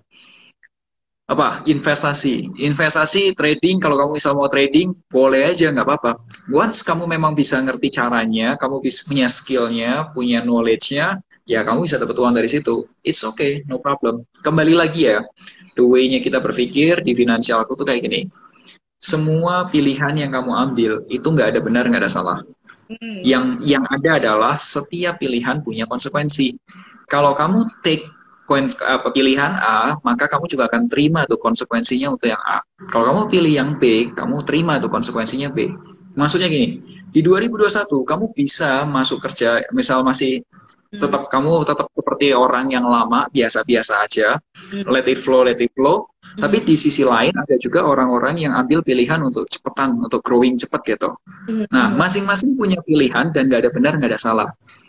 apa? 1.29 1.61
Investasi. 1.69 2.57
Investasi 2.57 3.37
trading. 3.37 3.77
Kalau 3.85 4.01
kamu 4.01 4.17
misal 4.17 4.33
mau 4.33 4.49
trading 4.49 4.97
boleh 5.13 5.53
aja 5.53 5.69
nggak 5.69 5.85
apa-apa. 5.85 6.13
Once 6.49 6.81
kamu 6.81 7.05
memang 7.05 7.37
bisa 7.37 7.61
ngerti 7.61 7.93
caranya 7.93 8.57
kamu 8.57 8.81
bisa 8.81 9.05
punya 9.05 9.29
skillnya 9.29 10.09
punya 10.17 10.41
knowledge-nya 10.41 11.21
ya 11.45 11.61
kamu 11.69 11.85
bisa 11.85 12.01
dapat 12.01 12.17
uang 12.17 12.33
dari 12.33 12.49
situ. 12.49 12.89
It's 13.05 13.21
okay 13.21 13.61
no 13.69 13.77
problem. 13.77 14.25
Kembali 14.41 14.73
lagi 14.73 15.13
ya 15.13 15.21
the 15.77 15.85
way-nya 15.85 16.25
kita 16.25 16.41
berpikir 16.41 17.05
di 17.05 17.13
finansialku 17.13 17.77
tuh 17.77 17.85
kayak 17.85 18.09
gini. 18.09 18.25
Semua 18.97 19.69
pilihan 19.69 20.17
yang 20.17 20.33
kamu 20.33 20.51
ambil 20.51 20.93
itu 21.13 21.29
nggak 21.29 21.55
ada 21.55 21.61
benar 21.61 21.85
nggak 21.87 22.09
ada 22.09 22.13
salah. 22.13 22.41
Hmm. 22.89 23.21
yang 23.21 23.61
yang 23.69 23.85
ada 23.85 24.17
adalah 24.17 24.57
setiap 24.57 25.21
pilihan 25.21 25.61
punya 25.61 25.85
konsekuensi. 25.85 26.57
Kalau 27.05 27.37
kamu 27.37 27.85
take 27.85 28.09
apa, 28.81 29.09
pilihan 29.13 29.53
A, 29.61 30.01
maka 30.01 30.25
kamu 30.25 30.49
juga 30.49 30.73
akan 30.73 30.89
terima 30.89 31.29
tuh 31.29 31.37
konsekuensinya 31.37 32.17
untuk 32.17 32.33
yang 32.33 32.41
A. 32.41 32.65
Kalau 32.89 33.13
kamu 33.13 33.21
pilih 33.29 33.53
yang 33.53 33.71
B, 33.77 34.09
kamu 34.17 34.43
terima 34.49 34.81
tuh 34.81 34.89
konsekuensinya 34.89 35.53
B. 35.53 35.69
Maksudnya 36.17 36.49
gini, 36.49 36.81
di 37.13 37.21
2021 37.21 38.05
kamu 38.05 38.25
bisa 38.33 38.89
masuk 38.89 39.21
kerja, 39.25 39.65
misal 39.77 40.01
masih 40.01 40.41
hmm. 40.93 41.01
tetap 41.01 41.29
kamu 41.29 41.69
tetap 41.69 41.87
seperti 41.93 42.33
orang 42.33 42.73
yang 42.73 42.89
lama 42.89 43.29
biasa-biasa 43.31 44.09
aja, 44.09 44.41
hmm. 44.73 44.89
let 44.89 45.05
it 45.05 45.21
flow, 45.21 45.45
let 45.45 45.61
it 45.61 45.73
flow. 45.77 46.09
Hmm. 46.37 46.43
Tapi 46.45 46.57
di 46.67 46.75
sisi 46.77 47.07
lain 47.07 47.33
ada 47.33 47.55
juga 47.57 47.87
orang-orang 47.87 48.43
yang 48.43 48.53
ambil 48.59 48.85
pilihan 48.85 49.23
untuk 49.25 49.49
cepetan, 49.49 49.97
untuk 50.03 50.21
growing 50.21 50.59
cepet 50.61 50.97
gitu. 50.97 51.17
Hmm. 51.49 51.65
Nah, 51.73 51.95
masing-masing 51.95 52.59
punya 52.59 52.79
pilihan 52.85 53.33
dan 53.33 53.49
nggak 53.49 53.69
ada 53.69 53.71
benar, 53.73 53.93
nggak 53.97 54.11
ada 54.13 54.21
salah. 54.21 54.49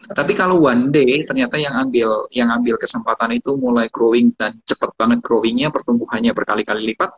Tapi 0.10 0.34
kalau 0.34 0.58
one 0.66 0.90
day 0.90 1.22
ternyata 1.22 1.54
yang 1.62 1.78
ambil 1.78 2.26
yang 2.34 2.50
ambil 2.50 2.82
kesempatan 2.82 3.38
itu 3.38 3.54
mulai 3.54 3.86
growing 3.94 4.34
dan 4.42 4.58
cepat 4.66 4.90
banget 4.98 5.22
growingnya, 5.22 5.70
pertumbuhannya 5.70 6.34
berkali-kali 6.34 6.82
lipat, 6.94 7.14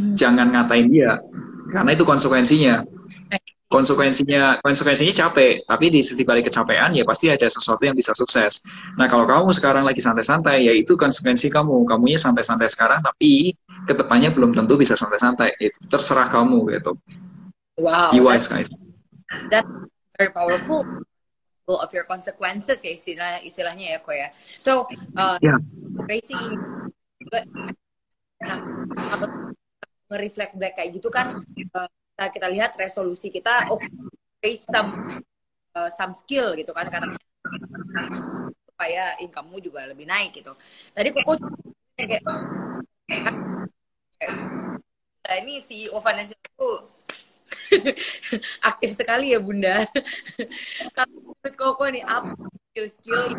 hmm. 0.00 0.16
jangan 0.16 0.48
ngatain 0.48 0.88
dia, 0.88 1.20
karena 1.68 1.90
itu 1.92 2.04
konsekuensinya. 2.08 2.80
Konsekuensinya 3.70 4.58
konsekuensinya 4.66 5.14
capek, 5.14 5.62
tapi 5.62 5.94
di 5.94 6.02
sisi 6.02 6.26
balik 6.26 6.50
kecapean 6.50 6.90
ya 6.90 7.06
pasti 7.06 7.30
ada 7.30 7.46
sesuatu 7.46 7.86
yang 7.86 7.94
bisa 7.94 8.10
sukses. 8.18 8.66
Nah 8.98 9.06
kalau 9.06 9.30
kamu 9.30 9.54
sekarang 9.54 9.86
lagi 9.86 10.02
santai-santai, 10.02 10.66
ya 10.66 10.74
itu 10.74 10.98
konsekuensi 10.98 11.46
kamu. 11.54 11.86
Kamunya 11.86 12.18
santai-santai 12.18 12.66
sekarang, 12.66 12.98
tapi 12.98 13.54
ke 13.86 13.94
depannya 13.94 14.34
belum 14.34 14.58
tentu 14.58 14.74
bisa 14.74 14.98
santai-santai. 14.98 15.54
Itu 15.62 15.86
terserah 15.86 16.34
kamu 16.34 16.66
gitu. 16.74 16.98
Wow. 17.78 18.10
Be 18.10 18.18
wise 18.18 18.50
guys. 18.50 18.74
That's 19.54 19.70
very 20.18 20.34
powerful 20.34 20.82
of 21.70 21.90
your 21.94 22.02
consequences 22.10 22.82
ya 22.82 22.90
istilah 22.90 23.38
istilahnya 23.46 23.94
ya 23.94 23.98
kok 24.02 24.16
ya. 24.18 24.28
So 24.58 24.90
uh, 25.14 25.38
yeah. 25.38 25.62
racing 26.10 26.42
ini 26.42 26.58
juga 27.22 27.46
nah 28.42 28.58
kalau 29.14 29.28
nge-reflect 30.10 30.58
back 30.58 30.74
kayak 30.74 30.90
gitu 30.98 31.06
kan 31.12 31.38
uh, 31.78 31.90
kita, 32.20 32.36
kita 32.36 32.48
lihat 32.52 32.70
resolusi 32.76 33.32
kita 33.32 33.72
oke 33.72 33.80
okay, 34.44 34.52
some 34.52 35.24
uh, 35.72 35.88
some 35.88 36.12
skill 36.12 36.52
gitu 36.52 36.68
kan 36.76 36.84
karena 36.92 37.16
supaya 38.68 39.16
income-mu 39.24 39.56
juga 39.56 39.88
lebih 39.88 40.04
naik 40.04 40.36
gitu. 40.36 40.52
Tadi 40.92 41.16
koko 41.16 41.40
kayak, 41.96 42.20
kayak 44.20 45.38
ini 45.40 45.64
si 45.64 45.88
Vanessa 45.88 46.36
itu 46.36 46.68
aktif 48.68 49.00
sekali 49.00 49.32
ya 49.32 49.40
bunda. 49.40 49.80
Kalau 50.96 51.16
menurut 51.24 51.54
Koko 51.56 51.88
nih 51.88 52.04
apa 52.04 52.36
skill-skill 52.72 53.32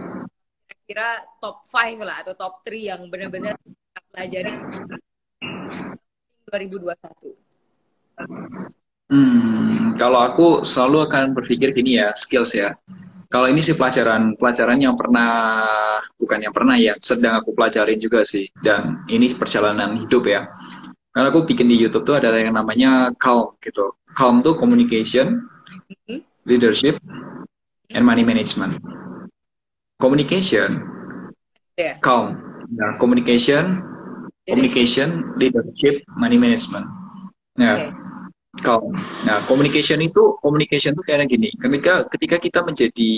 kira-kira 0.65 1.21
top 1.37 1.61
5 1.69 2.01
lah 2.01 2.25
atau 2.25 2.33
top 2.33 2.65
3 2.65 2.97
yang 2.97 3.01
benar-benar 3.13 3.53
pelajari 4.09 4.57
2021? 6.49 7.50
Hmm, 9.11 9.91
kalau 9.99 10.23
aku 10.23 10.47
selalu 10.63 11.11
akan 11.11 11.35
berpikir 11.35 11.75
gini 11.75 11.99
ya, 11.99 12.15
skills 12.15 12.55
ya. 12.55 12.71
Kalau 13.31 13.47
ini 13.47 13.63
sih 13.63 13.75
pelajaran 13.75 14.35
pelajaran 14.35 14.79
yang 14.79 14.95
pernah 14.95 15.31
bukan 16.15 16.39
yang 16.43 16.55
pernah 16.55 16.79
ya, 16.79 16.95
sedang 16.99 17.39
aku 17.39 17.51
pelajarin 17.51 17.99
juga 17.99 18.23
sih. 18.23 18.47
Dan 18.63 19.03
ini 19.11 19.31
perjalanan 19.35 19.99
hidup 19.99 20.27
ya. 20.27 20.47
Karena 21.11 21.27
aku 21.27 21.43
bikin 21.43 21.67
di 21.67 21.75
YouTube 21.75 22.07
tuh 22.07 22.15
ada 22.23 22.31
yang 22.39 22.55
namanya 22.55 23.11
calm 23.19 23.55
gitu. 23.59 23.91
Calm 24.15 24.39
tuh 24.39 24.55
communication, 24.55 25.43
mm-hmm. 25.67 26.23
leadership, 26.47 26.95
and 27.91 28.03
money 28.07 28.23
management. 28.23 28.79
Communication, 29.99 30.87
yeah. 31.75 31.99
calm. 31.99 32.39
Nah, 32.71 32.95
communication, 32.95 33.83
communication, 34.47 35.35
leadership, 35.35 35.99
money 36.15 36.39
management. 36.39 36.87
Nah, 37.59 37.75
okay. 37.75 38.00
Calm. 38.61 38.93
Nah, 39.25 39.41
communication 39.49 39.99
itu 39.99 40.37
communication 40.39 40.93
tuh 40.93 41.03
kayak 41.03 41.27
gini. 41.27 41.49
Ketika 41.57 42.05
ketika 42.07 42.37
kita 42.37 42.59
menjadi 42.61 43.11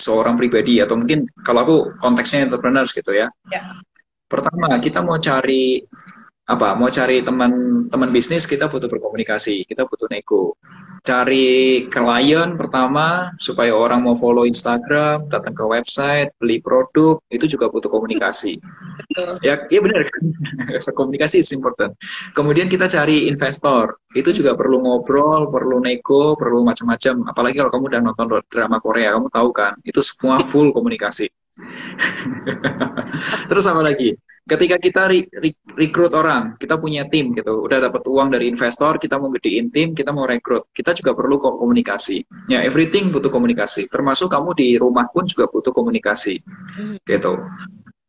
seorang 0.00 0.34
pribadi 0.40 0.80
atau 0.80 0.96
mungkin 0.98 1.28
kalau 1.44 1.60
aku 1.62 1.76
konteksnya 2.00 2.48
entrepreneurs 2.48 2.90
gitu 2.96 3.12
ya. 3.12 3.28
Yeah. 3.52 3.78
Pertama, 4.26 4.82
kita 4.82 5.06
mau 5.06 5.22
cari 5.22 5.78
apa 6.46 6.78
mau 6.78 6.86
cari 6.86 7.26
teman 7.26 7.50
teman 7.90 8.14
bisnis 8.14 8.46
kita 8.46 8.70
butuh 8.70 8.86
berkomunikasi 8.86 9.66
kita 9.66 9.82
butuh 9.82 10.06
nego. 10.06 10.54
Cari 11.06 11.86
klien 11.86 12.58
pertama 12.58 13.30
supaya 13.38 13.70
orang 13.70 14.02
mau 14.02 14.18
follow 14.18 14.42
Instagram 14.42 15.30
datang 15.30 15.54
ke 15.54 15.62
website 15.62 16.34
beli 16.38 16.58
produk 16.58 17.22
itu 17.30 17.46
juga 17.46 17.70
butuh 17.70 17.86
komunikasi. 17.90 18.58
Ya 19.42 19.66
ya 19.70 19.78
benar. 19.82 20.02
Kan 20.06 20.22
komunikasi 20.98 21.42
is 21.42 21.50
important. 21.50 21.94
Kemudian 22.34 22.66
kita 22.66 22.90
cari 22.90 23.30
investor 23.30 23.98
itu 24.18 24.34
juga 24.34 24.58
perlu 24.58 24.82
ngobrol 24.82 25.50
perlu 25.50 25.82
nego 25.82 26.34
perlu 26.38 26.62
macam-macam. 26.62 27.26
Apalagi 27.30 27.58
kalau 27.58 27.70
kamu 27.74 27.84
udah 27.90 28.00
nonton 28.02 28.26
drama 28.50 28.78
Korea 28.78 29.14
kamu 29.18 29.30
tahu 29.30 29.48
kan 29.50 29.78
itu 29.82 29.98
semua 30.02 30.42
full 30.46 30.70
komunikasi. 30.70 31.26
Terus 33.50 33.66
apa 33.66 33.82
lagi 33.82 34.14
ketika 34.46 34.76
kita 34.78 35.02
re 35.10 35.26
re 35.26 35.50
rekrut 35.74 36.14
orang, 36.14 36.54
kita 36.56 36.78
punya 36.78 37.04
tim 37.10 37.34
gitu, 37.34 37.66
udah 37.66 37.90
dapat 37.90 38.06
uang 38.06 38.30
dari 38.32 38.46
investor, 38.46 38.96
kita 38.96 39.18
mau 39.18 39.28
gedein 39.34 39.68
tim, 39.74 39.92
kita 39.92 40.14
mau 40.14 40.24
rekrut, 40.24 40.70
kita 40.70 40.94
juga 40.94 41.12
perlu 41.18 41.42
komunikasi. 41.42 42.22
Ya, 42.46 42.62
everything 42.62 43.10
butuh 43.10 43.28
komunikasi, 43.28 43.90
termasuk 43.90 44.30
kamu 44.30 44.54
di 44.54 44.68
rumah 44.78 45.10
pun 45.10 45.26
juga 45.26 45.50
butuh 45.50 45.74
komunikasi, 45.74 46.40
hmm. 46.46 47.02
gitu. 47.04 47.34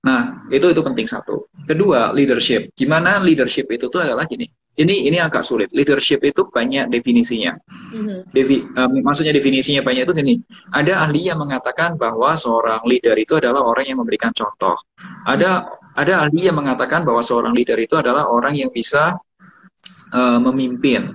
Nah, 0.07 0.47
itu 0.53 0.71
itu 0.71 0.81
penting 0.85 1.03
satu. 1.09 1.51
Kedua, 1.67 2.15
leadership. 2.15 2.71
Gimana 2.77 3.19
leadership 3.19 3.67
itu 3.67 3.91
tuh 3.91 4.07
adalah 4.07 4.23
gini. 4.23 4.47
Ini 4.77 5.09
ini 5.09 5.17
agak 5.17 5.41
sulit. 5.41 5.73
Leadership 5.73 6.21
itu 6.21 6.45
banyak 6.47 6.93
definisinya. 6.93 7.57
Mm-hmm. 7.97 8.19
Devi, 8.29 8.61
um, 8.77 9.01
maksudnya 9.01 9.33
definisinya 9.33 9.81
banyak 9.81 10.05
itu 10.05 10.13
gini. 10.13 10.35
Ada 10.69 11.01
ahli 11.01 11.27
yang 11.27 11.41
mengatakan 11.41 11.97
bahwa 11.97 12.37
seorang 12.37 12.85
leader 12.85 13.17
itu 13.17 13.41
adalah 13.41 13.65
orang 13.65 13.89
yang 13.89 13.97
memberikan 13.97 14.29
contoh. 14.37 14.77
Ada 15.25 15.65
ada 15.97 16.29
ahli 16.29 16.45
yang 16.45 16.61
mengatakan 16.61 17.01
bahwa 17.01 17.25
seorang 17.25 17.57
leader 17.57 17.77
itu 17.81 17.97
adalah 17.97 18.29
orang 18.29 18.53
yang 18.53 18.69
bisa 18.69 19.17
uh, 20.13 20.39
memimpin. 20.39 21.09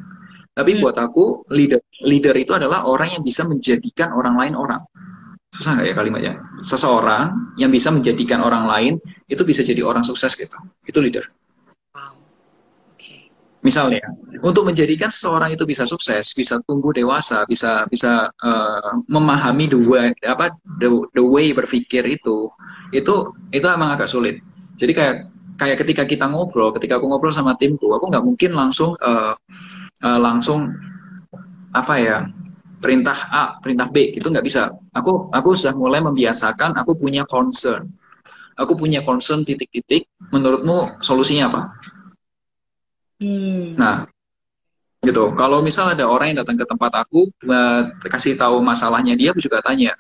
Tapi 0.53 0.77
hmm. 0.77 0.81
buat 0.83 0.97
aku 0.99 1.49
leader 1.55 1.81
leader 2.03 2.35
itu 2.37 2.53
adalah 2.53 2.85
orang 2.85 3.15
yang 3.15 3.23
bisa 3.23 3.47
menjadikan 3.47 4.11
orang 4.13 4.35
lain 4.35 4.55
orang. 4.59 4.83
Susah 5.55 5.79
nggak 5.79 5.87
ya 5.87 5.95
kalimatnya? 5.95 6.33
Seseorang 6.65 7.55
yang 7.61 7.71
bisa 7.71 7.95
menjadikan 7.95 8.43
orang 8.43 8.67
lain 8.67 8.93
itu 9.31 9.45
bisa 9.47 9.63
jadi 9.63 9.87
orang 9.87 10.03
sukses 10.03 10.35
gitu. 10.35 10.57
Itu 10.83 10.99
leader. 10.99 11.25
Wow. 11.95 12.19
Oke. 12.93 12.99
Okay. 12.99 13.21
Misalnya, 13.63 14.03
untuk 14.43 14.67
menjadikan 14.67 15.13
seseorang 15.13 15.55
itu 15.55 15.63
bisa 15.69 15.85
sukses, 15.87 16.35
bisa 16.35 16.59
tumbuh 16.67 16.91
dewasa, 16.91 17.45
bisa 17.47 17.85
bisa 17.87 18.33
uh, 18.33 18.93
memahami 19.07 19.71
the 19.71 19.79
way, 19.79 20.09
apa 20.27 20.57
the, 20.81 20.89
the 21.15 21.23
way 21.23 21.53
berpikir 21.53 22.03
itu, 22.09 22.51
itu 22.91 23.15
itu 23.53 23.67
emang 23.69 23.95
agak 23.95 24.11
sulit. 24.11 24.41
Jadi 24.77 24.93
kayak 24.97 25.17
kayak 25.61 25.77
ketika 25.85 26.03
kita 26.09 26.27
ngobrol, 26.27 26.73
ketika 26.75 26.99
aku 26.99 27.07
ngobrol 27.07 27.35
sama 27.35 27.55
timku, 27.61 27.93
aku 27.93 28.09
nggak 28.09 28.25
mungkin 28.25 28.51
langsung 28.57 28.97
uh, 28.99 29.37
uh, 30.03 30.19
langsung 30.19 30.73
apa 31.73 31.95
ya 32.01 32.19
perintah 32.83 33.19
A, 33.31 33.43
perintah 33.63 33.87
B, 33.89 34.11
itu 34.11 34.27
nggak 34.27 34.43
bisa. 34.43 34.75
Aku 34.93 35.31
aku 35.31 35.55
sudah 35.55 35.77
mulai 35.79 36.03
membiasakan, 36.03 36.75
aku 36.75 36.99
punya 36.99 37.23
concern, 37.29 37.87
aku 38.59 38.75
punya 38.75 39.07
concern 39.07 39.47
titik-titik. 39.47 40.11
Menurutmu 40.35 40.99
solusinya 40.99 41.47
apa? 41.53 41.63
Hmm. 43.23 43.79
Nah, 43.79 43.97
gitu. 45.07 45.31
Kalau 45.39 45.63
misal 45.63 45.95
ada 45.95 46.11
orang 46.11 46.35
yang 46.35 46.43
datang 46.43 46.59
ke 46.59 46.67
tempat 46.67 47.07
aku, 47.07 47.31
uh, 47.47 47.95
kasih 48.03 48.35
tahu 48.35 48.59
masalahnya 48.59 49.15
dia, 49.15 49.31
aku 49.31 49.39
juga 49.39 49.63
tanya, 49.63 49.95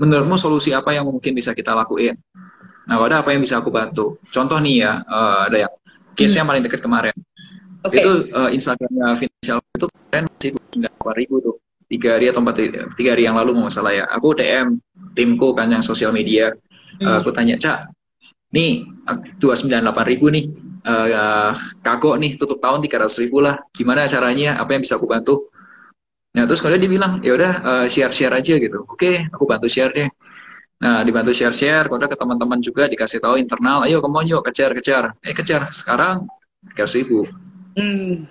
menurutmu 0.00 0.40
solusi 0.40 0.72
apa 0.72 0.96
yang 0.96 1.04
mungkin 1.04 1.36
bisa 1.36 1.52
kita 1.52 1.76
lakuin? 1.76 2.16
Nah, 2.84 3.00
ada 3.00 3.24
apa 3.24 3.32
yang 3.32 3.40
bisa 3.40 3.60
aku 3.60 3.72
bantu? 3.72 4.20
Contoh 4.28 4.60
nih 4.60 4.84
ya, 4.84 5.00
uh, 5.04 5.48
ada 5.48 5.68
yang 5.68 5.72
case 6.12 6.36
yang 6.36 6.46
paling 6.48 6.62
dekat 6.64 6.84
kemarin. 6.84 7.16
Okay. 7.84 8.00
Itu 8.00 8.28
uh, 8.32 8.50
Instagramnya 8.52 9.16
Financial 9.16 9.58
itu 9.60 9.86
kemarin 9.88 10.24
masih 10.28 10.50
delapan 10.76 11.14
ribu 11.16 11.34
tuh 11.40 11.56
tiga 11.88 12.16
hari 12.16 12.26
atau 12.32 12.40
empat 12.40 12.54
tiga 12.96 13.10
hari 13.12 13.22
yang 13.28 13.36
lalu 13.36 13.56
mau 13.56 13.72
salah 13.72 13.92
ya. 13.92 14.04
Aku 14.12 14.36
DM 14.36 14.80
timku 15.16 15.52
kan 15.56 15.72
yang 15.72 15.84
sosial 15.84 16.12
media. 16.12 16.52
Hmm. 17.00 17.04
Uh, 17.04 17.16
aku 17.20 17.34
tanya 17.34 17.58
cak, 17.58 17.90
nih 18.54 18.86
dua 19.42 19.58
sembilan 19.58 19.82
delapan 19.90 20.04
ribu 20.06 20.30
nih 20.30 20.44
uh, 20.86 21.50
kagok 21.82 22.16
nih 22.22 22.38
tutup 22.38 22.62
tahun 22.62 22.86
tiga 22.86 23.02
ratus 23.02 23.18
ribu 23.18 23.42
lah 23.42 23.58
gimana 23.74 24.06
caranya 24.06 24.54
apa 24.62 24.78
yang 24.78 24.82
bisa 24.86 24.94
aku 24.94 25.10
bantu 25.10 25.50
nah 26.34 26.46
terus 26.46 26.62
kalau 26.62 26.78
dia 26.78 26.86
bilang 26.86 27.18
ya 27.26 27.34
udah 27.34 27.52
uh, 27.62 27.86
share 27.90 28.14
share 28.14 28.30
aja 28.30 28.54
gitu 28.58 28.86
oke 28.86 29.10
aku 29.34 29.44
bantu 29.50 29.66
share 29.66 29.90
deh 29.90 30.06
nah 30.84 31.00
dibantu 31.00 31.32
share 31.32 31.56
share 31.56 31.88
kalau 31.88 32.04
ke 32.04 32.16
teman-teman 32.20 32.60
juga 32.60 32.84
dikasih 32.84 33.24
tahu 33.24 33.40
internal 33.40 33.88
ayo 33.88 34.04
kamu 34.04 34.36
yuk 34.36 34.44
kejar 34.44 34.76
kejar 34.76 35.16
eh 35.24 35.32
kejar 35.32 35.72
sekarang 35.72 36.28
tiga 36.68 36.84
ratus 36.84 36.94
ribu 37.00 37.24
hmm. 37.80 38.28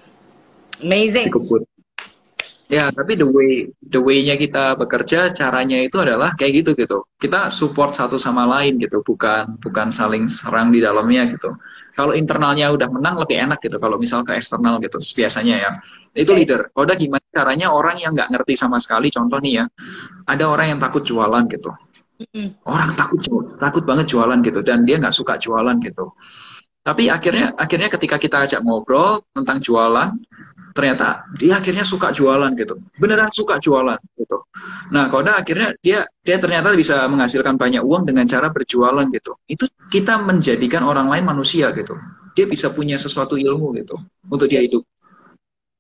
amazing 0.86 1.34
Cukup. 1.34 1.66
Ya, 2.74 2.90
tapi 2.90 3.14
the 3.20 3.28
way 3.30 3.70
the 3.86 4.02
way-nya 4.02 4.34
kita 4.34 4.74
bekerja 4.74 5.30
caranya 5.30 5.84
itu 5.86 6.00
adalah 6.02 6.34
kayak 6.34 6.66
gitu 6.66 6.74
gitu. 6.74 7.06
Kita 7.22 7.54
support 7.54 7.94
satu 7.94 8.18
sama 8.18 8.50
lain 8.50 8.82
gitu, 8.82 9.06
bukan 9.06 9.62
bukan 9.62 9.94
saling 9.94 10.26
serang 10.26 10.74
di 10.74 10.82
dalamnya 10.82 11.30
gitu. 11.30 11.54
Kalau 11.94 12.18
internalnya 12.18 12.74
udah 12.74 12.90
menang 12.90 13.22
lebih 13.22 13.38
enak 13.46 13.62
gitu. 13.62 13.78
Kalau 13.78 14.02
misal 14.02 14.26
ke 14.26 14.34
eksternal 14.40 14.82
gitu, 14.82 14.98
biasanya 15.14 15.56
ya. 15.62 15.72
Itu 16.18 16.34
leader. 16.34 16.74
Udah 16.74 16.98
gimana 16.98 17.22
caranya 17.30 17.70
orang 17.70 18.02
yang 18.02 18.18
nggak 18.18 18.34
ngerti 18.34 18.58
sama 18.58 18.82
sekali, 18.82 19.14
contoh 19.14 19.38
nih 19.38 19.54
ya, 19.62 19.66
ada 20.26 20.44
orang 20.50 20.74
yang 20.74 20.80
takut 20.82 21.06
jualan 21.06 21.46
gitu. 21.54 21.70
Orang 22.64 22.94
takut 22.96 23.20
takut 23.58 23.84
banget 23.84 24.12
jualan 24.12 24.40
gitu, 24.46 24.60
dan 24.62 24.86
dia 24.88 25.02
nggak 25.02 25.16
suka 25.16 25.36
jualan 25.42 25.76
gitu. 25.82 26.14
Tapi 26.84 27.08
akhirnya 27.08 27.56
akhirnya 27.56 27.88
ketika 27.88 28.20
kita 28.20 28.44
ajak 28.44 28.60
ngobrol 28.60 29.24
tentang 29.32 29.64
jualan, 29.64 30.20
ternyata 30.76 31.24
dia 31.40 31.58
akhirnya 31.58 31.88
suka 31.88 32.12
jualan 32.12 32.52
gitu. 32.60 32.76
Beneran 33.00 33.32
suka 33.32 33.56
jualan 33.58 33.98
gitu. 34.20 34.38
Nah 34.92 35.08
Koda 35.08 35.40
akhirnya 35.40 35.74
dia 35.80 36.04
dia 36.20 36.38
ternyata 36.44 36.76
bisa 36.76 37.08
menghasilkan 37.08 37.56
banyak 37.56 37.80
uang 37.80 38.04
dengan 38.04 38.28
cara 38.28 38.52
berjualan 38.52 39.08
gitu. 39.16 39.40
Itu 39.48 39.72
kita 39.88 40.20
menjadikan 40.20 40.84
orang 40.84 41.08
lain 41.08 41.24
manusia 41.24 41.72
gitu. 41.72 41.96
Dia 42.36 42.50
bisa 42.50 42.74
punya 42.74 43.00
sesuatu 43.00 43.40
ilmu 43.40 43.78
gitu 43.80 43.96
untuk 44.28 44.52
dia 44.52 44.60
hidup 44.60 44.84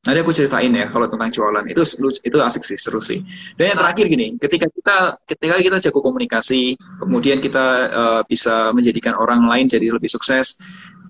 Nanti 0.04 0.20
aku 0.20 0.36
ceritain 0.36 0.68
ya 0.68 0.92
kalau 0.92 1.08
tentang 1.08 1.32
jualan 1.32 1.64
itu 1.72 1.80
itu 2.28 2.38
asik 2.44 2.68
sih 2.68 2.76
seru 2.76 3.00
sih. 3.00 3.24
Dan 3.56 3.72
yang 3.72 3.80
terakhir 3.80 4.12
gini, 4.12 4.36
ketika 4.36 4.68
kita 4.68 4.98
ketika 5.24 5.56
kita 5.64 5.78
jago 5.90 6.04
komunikasi, 6.04 6.76
kemudian 7.00 7.40
kita 7.40 7.66
uh, 7.88 8.22
bisa 8.28 8.76
menjadikan 8.76 9.16
orang 9.16 9.48
lain 9.48 9.72
jadi 9.72 9.96
lebih 9.96 10.12
sukses, 10.12 10.60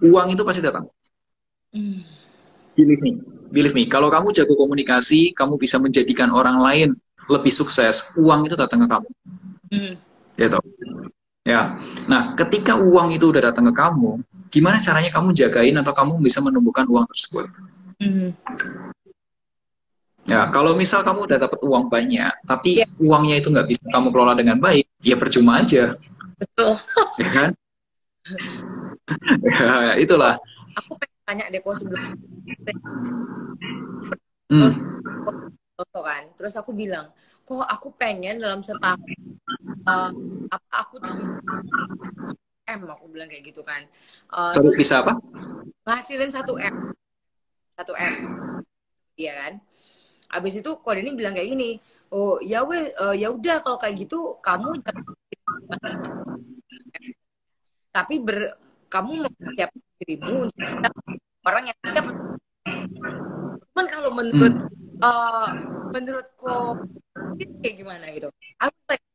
uang 0.05 0.37
itu 0.37 0.45
pasti 0.45 0.61
datang. 0.61 0.85
Hmm. 1.73 2.05
Believe 2.77 3.01
me, 3.01 3.11
believe 3.49 3.73
me. 3.73 3.89
Kalau 3.89 4.13
kamu 4.13 4.29
jago 4.29 4.53
komunikasi, 4.53 5.33
kamu 5.33 5.57
bisa 5.57 5.81
menjadikan 5.81 6.29
orang 6.29 6.61
lain 6.61 6.89
lebih 7.29 7.53
sukses. 7.53 8.13
Uang 8.17 8.45
itu 8.45 8.53
datang 8.53 8.85
ke 8.85 8.87
kamu. 8.89 9.09
Mm. 9.73 9.93
Gitu. 10.37 10.59
Ya. 11.45 11.77
Nah, 12.09 12.33
ketika 12.33 12.77
uang 12.77 13.13
itu 13.13 13.29
udah 13.29 13.53
datang 13.53 13.69
ke 13.69 13.73
kamu, 13.75 14.21
gimana 14.49 14.81
caranya 14.81 15.11
kamu 15.13 15.37
jagain 15.37 15.75
atau 15.81 15.93
kamu 15.93 16.17
bisa 16.23 16.41
menumbuhkan 16.41 16.89
uang 16.89 17.05
tersebut? 17.09 17.45
Mm. 18.03 18.29
Ya, 20.23 20.47
kalau 20.55 20.75
misal 20.75 21.03
kamu 21.03 21.27
udah 21.27 21.39
dapat 21.39 21.59
uang 21.63 21.91
banyak, 21.91 22.31
tapi 22.47 22.79
yeah. 22.79 22.87
uangnya 22.99 23.43
itu 23.43 23.51
nggak 23.51 23.67
bisa 23.67 23.83
kamu 23.91 24.07
kelola 24.11 24.33
dengan 24.39 24.55
baik, 24.59 24.87
ya 25.03 25.19
percuma 25.19 25.59
aja. 25.59 25.99
Betul. 26.39 26.79
ya 27.23 27.29
kan? 27.31 27.49
ya, 29.51 29.99
itulah. 29.99 30.39
Aku 30.79 30.95
pengen 30.95 31.13
tanya 31.23 31.45
deh 31.51 31.59
kok 31.63 31.75
sebelum 31.79 32.03
hmm. 34.51 34.71
kan 36.03 36.23
terus 36.35 36.53
aku 36.59 36.75
bilang 36.75 37.07
kok 37.43 37.63
aku 37.67 37.95
pengen 37.95 38.43
dalam 38.43 38.59
setahun 38.59 38.99
uh, 39.87 40.11
apa 40.51 40.67
aku 40.75 40.99
M 42.63 42.79
aku 42.87 43.05
bilang 43.11 43.27
kayak 43.31 43.43
gitu 43.51 43.63
kan 43.63 43.87
uh, 44.31 44.51
terus 44.51 44.75
bisa 44.75 44.99
apa 45.03 45.15
ngasilin 45.87 46.31
satu 46.31 46.59
M 46.59 46.91
satu 47.77 47.93
M. 47.97 48.13
Iya 49.17 49.33
kan? 49.37 49.53
Abis 50.33 50.61
itu 50.61 50.71
kode 50.81 51.05
ini 51.05 51.13
bilang 51.13 51.37
kayak 51.37 51.49
gini 51.53 51.77
oh 52.13 52.37
ya 52.45 52.61
we 52.61 52.93
uh, 53.01 53.17
ya 53.17 53.33
udah 53.33 53.65
kalau 53.65 53.81
kayak 53.81 54.05
gitu 54.05 54.37
kamu 54.45 54.77
tapi 57.95 58.15
ber 58.21 58.53
kamu 58.93 59.25
siap 59.57 59.73
dirimu 59.97 60.45
orang 61.41 61.73
yang 61.73 61.77
tidak 61.81 62.05
cuman 63.73 63.87
kalau 63.89 64.13
menurut 64.13 64.53
hmm. 64.53 65.01
uh, 65.01 65.49
menurut 65.89 66.29
kok 66.37 66.85
kayak 67.61 67.75
gimana 67.81 68.05
gitu. 68.13 68.29
Aku 68.61 68.77
like 68.89 69.05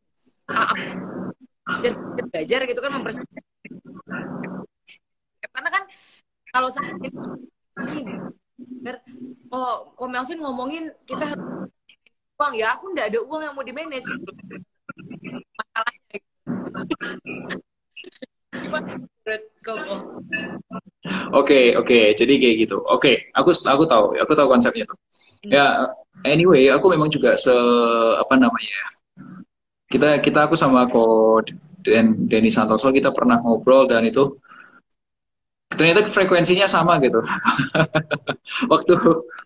uh, 0.50 0.74
dan 1.82 1.94
belajar 2.34 2.60
gitu 2.66 2.80
kan 2.82 2.92
mempersiapkan. 2.98 3.44
Karena 5.54 5.68
kan 5.70 5.82
kalau 6.50 6.68
saya 6.74 6.90
ini 6.98 8.02
oh 9.54 9.92
kok 9.94 10.10
Melvin 10.10 10.40
ngomongin 10.42 10.84
kita 11.06 11.24
harus 11.34 11.70
uang 12.38 12.54
ya 12.54 12.74
aku 12.74 12.84
nggak 12.94 13.08
ada 13.10 13.18
uang 13.22 13.42
yang 13.42 13.54
mau 13.54 13.66
di 13.66 13.74
manage 13.74 14.06
masalahnya 15.58 16.18
menurut 18.68 19.42
kamu 19.62 19.94
Oke, 21.32 21.72
oke. 21.76 22.12
Jadi 22.16 22.36
kayak 22.36 22.56
gitu. 22.68 22.84
Oke, 22.84 23.32
aku 23.32 23.52
aku 23.52 23.84
tahu, 23.88 24.04
aku 24.20 24.32
tahu 24.36 24.48
konsepnya 24.48 24.84
tuh. 24.84 24.98
Hmm. 25.44 25.50
Ya, 25.52 25.66
anyway, 26.28 26.68
aku 26.68 26.92
memang 26.92 27.08
juga 27.08 27.36
se 27.36 27.52
apa 28.18 28.34
namanya? 28.36 28.68
Ya, 28.68 28.86
kita 29.88 30.08
kita 30.20 30.48
aku 30.48 30.54
sama 30.56 30.84
Ko 30.92 31.40
dan 31.80 32.28
Denny 32.28 32.52
Santoso 32.52 32.92
kita 32.92 33.14
pernah 33.14 33.40
ngobrol 33.40 33.88
dan 33.88 34.04
itu 34.04 34.36
ternyata 35.78 36.10
frekuensinya 36.10 36.66
sama 36.66 36.98
gitu. 36.98 37.22
waktu 38.72 38.92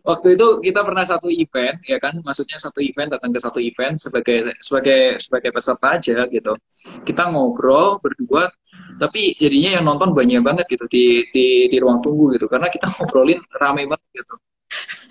waktu 0.08 0.28
itu 0.34 0.46
kita 0.64 0.80
pernah 0.80 1.04
satu 1.04 1.28
event 1.28 1.76
ya 1.84 2.00
kan, 2.00 2.16
maksudnya 2.24 2.56
satu 2.56 2.80
event 2.80 3.12
datang 3.12 3.30
ke 3.36 3.38
satu 3.38 3.60
event 3.60 4.00
sebagai 4.00 4.56
sebagai 4.64 5.20
sebagai 5.20 5.50
peserta 5.52 6.00
aja 6.00 6.24
gitu. 6.32 6.56
Kita 7.04 7.28
ngobrol 7.28 8.00
berdua, 8.00 8.48
tapi 8.96 9.36
jadinya 9.36 9.78
yang 9.78 9.84
nonton 9.84 10.16
banyak 10.16 10.40
banget 10.40 10.64
gitu 10.72 10.88
di 10.88 11.28
di 11.28 11.68
di 11.68 11.76
ruang 11.76 12.00
tunggu 12.00 12.32
gitu 12.34 12.48
karena 12.48 12.72
kita 12.72 12.88
ngobrolin 12.96 13.38
rame 13.60 13.84
banget 13.84 14.24
gitu. 14.24 14.34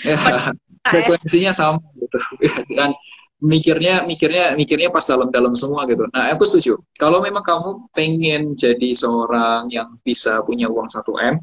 Ya, 0.01 0.17
frekuensinya 0.81 1.53
sama 1.53 1.85
gitu. 2.01 2.17
Dan 2.77 2.97
mikirnya 3.41 4.05
mikirnya 4.05 4.53
mikirnya 4.53 4.93
pas 4.93 5.03
dalam-dalam 5.09 5.57
semua 5.57 5.89
gitu. 5.89 6.05
Nah, 6.13 6.29
aku 6.31 6.45
setuju. 6.45 6.77
Kalau 6.95 7.19
memang 7.25 7.41
kamu 7.41 7.89
pengen 7.91 8.53
jadi 8.53 8.93
seorang 8.93 9.73
yang 9.73 9.97
bisa 10.05 10.45
punya 10.45 10.69
uang 10.69 10.87
1 10.87 11.01
M, 11.33 11.35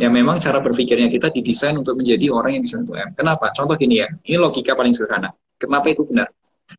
ya 0.00 0.08
memang 0.08 0.40
cara 0.40 0.64
berpikirnya 0.64 1.12
kita 1.12 1.28
didesain 1.28 1.76
untuk 1.76 2.00
menjadi 2.00 2.32
orang 2.32 2.56
yang 2.56 2.64
bisa 2.64 2.80
1 2.80 2.88
M. 2.96 3.08
Kenapa? 3.12 3.52
Contoh 3.52 3.76
gini 3.76 4.00
ya. 4.00 4.08
Ini 4.24 4.40
logika 4.40 4.72
paling 4.72 4.96
sederhana. 4.96 5.30
Kenapa 5.60 5.92
itu 5.92 6.08
benar? 6.08 6.32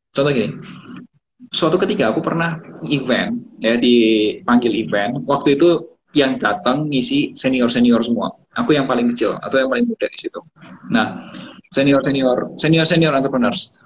Contoh 0.09 0.33
gini. 0.33 0.57
Suatu 1.53 1.77
ketika 1.77 2.09
aku 2.09 2.25
pernah 2.25 2.57
event 2.89 3.61
ya 3.61 3.77
dipanggil 3.77 4.73
event. 4.73 5.21
Waktu 5.29 5.61
itu 5.61 5.93
yang 6.17 6.41
datang 6.41 6.89
ngisi 6.89 7.37
senior-senior 7.37 8.01
semua. 8.01 8.33
Aku 8.57 8.73
yang 8.73 8.85
paling 8.85 9.09
kecil 9.13 9.37
atau 9.37 9.61
yang 9.61 9.69
paling 9.69 9.85
muda 9.85 10.05
di 10.09 10.17
situ. 10.17 10.41
Nah, 10.89 11.29
senior-senior 11.73 12.57
senior-senior 12.57 13.13
entrepreneurs 13.17 13.77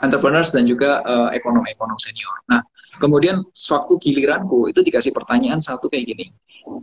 entrepreneurs 0.00 0.50
dan 0.52 0.64
juga 0.64 1.04
uh, 1.04 1.28
ekonom-ekonom 1.32 1.96
senior. 2.00 2.36
Nah, 2.48 2.64
kemudian 3.00 3.44
sewaktu 3.52 4.00
giliranku 4.00 4.68
itu 4.72 4.80
dikasih 4.80 5.12
pertanyaan 5.12 5.60
satu 5.60 5.88
kayak 5.92 6.16
gini, 6.16 6.26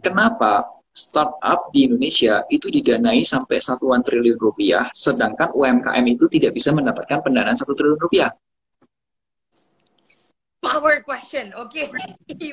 kenapa 0.01 0.65
startup 0.97 1.69
di 1.69 1.85
Indonesia 1.85 2.41
itu 2.49 2.73
didanai 2.73 3.21
sampai 3.21 3.61
satuan 3.61 4.01
triliun 4.01 4.41
rupiah, 4.41 4.89
sedangkan 4.97 5.53
UMKM 5.53 6.05
itu 6.09 6.25
tidak 6.25 6.57
bisa 6.57 6.73
mendapatkan 6.73 7.21
pendanaan 7.21 7.53
satu 7.53 7.77
triliun 7.77 8.01
rupiah. 8.01 8.33
Power 10.57 11.05
question, 11.05 11.53
oke. 11.53 11.69
Okay. 11.69 11.85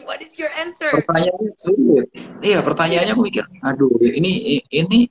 What 0.06 0.20
is 0.20 0.36
your 0.36 0.52
answer? 0.52 0.92
Pertanyaannya 0.92 1.50
sulit. 1.56 2.06
Iya, 2.44 2.60
pertanyaannya 2.60 3.16
aku 3.16 3.24
mikir, 3.24 3.44
aduh, 3.64 3.96
ini 4.04 4.60
ini 4.68 5.08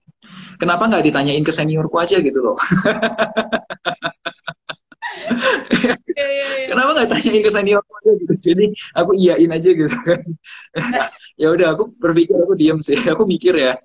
kenapa 0.61 0.85
nggak 0.87 1.09
ditanyain 1.09 1.41
ke 1.41 1.49
seniorku 1.49 1.97
aja 1.97 2.21
gitu 2.21 2.39
loh? 2.39 2.57
Kenapa 6.83 6.99
nggak 6.99 7.11
tanyain 7.15 7.41
ke 7.47 7.51
senior 7.55 7.79
aja 7.79 8.11
gitu? 8.19 8.33
Jadi 8.35 8.65
aku 8.91 9.15
iyain 9.15 9.51
aja 9.55 9.69
gitu 9.71 9.87
kan. 10.03 10.19
ya 11.41 11.47
udah 11.55 11.79
aku 11.79 11.95
berpikir 11.95 12.35
aku 12.35 12.59
diem 12.59 12.83
sih. 12.83 12.99
Aku 13.15 13.23
mikir 13.23 13.55
ya 13.55 13.79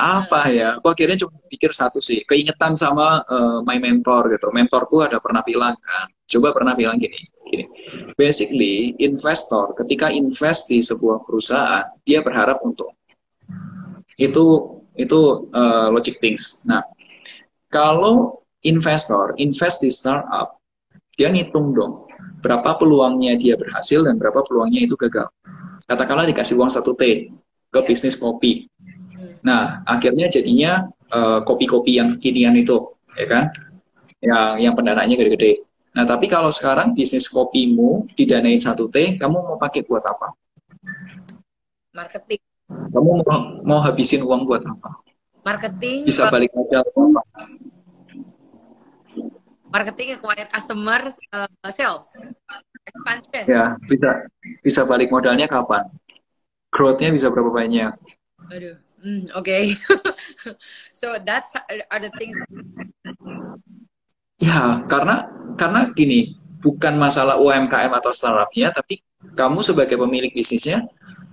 apa 0.00 0.48
ya? 0.48 0.80
Aku 0.80 0.88
akhirnya 0.88 1.20
cuma 1.20 1.36
pikir 1.52 1.76
satu 1.76 2.00
sih. 2.00 2.24
Keingetan 2.24 2.72
sama 2.72 3.20
uh, 3.28 3.60
my 3.68 3.76
mentor 3.76 4.32
gitu. 4.32 4.48
Mentorku 4.48 5.04
ada 5.04 5.20
pernah 5.20 5.44
bilang 5.44 5.76
kan. 5.76 6.08
Coba 6.24 6.56
pernah 6.56 6.72
bilang 6.72 6.96
gini. 6.96 7.20
Gini. 7.52 7.68
Basically 8.16 8.96
investor 8.96 9.76
ketika 9.76 10.08
invest 10.08 10.72
di 10.72 10.80
sebuah 10.80 11.28
perusahaan 11.28 11.84
dia 12.08 12.24
berharap 12.24 12.64
untung. 12.64 12.96
Itu 14.16 14.80
itu 14.96 15.52
uh, 15.52 15.92
logic 15.92 16.16
things. 16.24 16.64
Nah 16.64 16.80
kalau 17.68 18.40
investor 18.64 19.36
invest 19.36 19.84
di 19.84 19.92
startup 19.92 20.56
dia 21.12 21.28
ngitung 21.28 21.76
dong 21.76 22.07
berapa 22.38 22.78
peluangnya 22.78 23.34
dia 23.38 23.54
berhasil 23.58 24.06
dan 24.06 24.18
berapa 24.18 24.42
peluangnya 24.46 24.86
itu 24.86 24.94
gagal. 24.94 25.28
Katakanlah 25.88 26.28
dikasih 26.28 26.54
uang 26.58 26.70
satu 26.70 26.94
T 26.94 27.32
ke 27.68 27.80
bisnis 27.84 28.16
kopi. 28.20 28.68
Nah, 29.42 29.82
akhirnya 29.86 30.28
jadinya 30.28 30.86
uh, 31.10 31.40
kopi-kopi 31.42 31.96
yang 31.96 32.16
kekinian 32.16 32.54
itu, 32.58 32.94
ya 33.16 33.26
kan? 33.26 33.44
Yang 34.18 34.48
yang 34.66 34.74
pendanaannya 34.74 35.16
gede-gede. 35.16 35.52
Nah, 35.96 36.04
tapi 36.04 36.30
kalau 36.30 36.52
sekarang 36.52 36.94
bisnis 36.94 37.26
kopimu 37.26 38.06
didanain 38.14 38.60
satu 38.60 38.86
T, 38.92 39.16
kamu 39.18 39.34
mau 39.34 39.56
pakai 39.58 39.82
buat 39.86 40.04
apa? 40.04 40.34
Marketing. 41.96 42.42
Kamu 42.68 43.10
mau, 43.24 43.38
mau 43.64 43.80
habisin 43.80 44.22
uang 44.22 44.44
buat 44.44 44.62
apa? 44.62 45.00
Marketing. 45.42 46.04
Bisa 46.04 46.28
balik 46.28 46.52
modal 46.52 46.84
apa? 46.84 47.22
Marketing 49.68 50.16
acquire 50.16 50.48
customer 50.48 51.00
uh, 51.32 51.70
sales 51.72 52.08
expansion. 52.84 53.44
Ya 53.44 53.64
bisa 53.84 54.10
bisa 54.64 54.80
balik 54.88 55.12
modalnya 55.12 55.48
kapan? 55.48 55.86
Growth-nya 56.72 57.12
bisa 57.12 57.32
berapa 57.32 57.52
banyak? 57.52 57.92
Aduh 58.52 58.76
mm, 59.04 59.32
oke. 59.36 59.44
Okay. 59.44 59.76
so 61.00 61.16
that's 61.22 61.52
are 61.92 62.00
the 62.02 62.12
things 62.16 62.36
ya 64.38 64.86
karena 64.86 65.26
karena 65.58 65.90
gini 65.92 66.38
bukan 66.62 66.94
masalah 66.94 67.38
UMKM 67.42 67.90
atau 67.98 68.14
startupnya 68.14 68.70
tapi 68.70 69.02
kamu 69.34 69.66
sebagai 69.66 69.98
pemilik 69.98 70.30
bisnisnya 70.30 70.86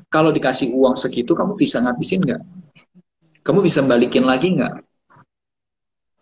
kalau 0.09 0.33
dikasih 0.33 0.73
uang 0.73 0.97
segitu 0.97 1.35
kamu 1.35 1.57
bisa 1.57 1.81
ngabisin 1.81 2.23
nggak? 2.23 2.41
Kamu 3.45 3.61
bisa 3.61 3.85
balikin 3.85 4.25
lagi 4.25 4.57
nggak 4.57 4.94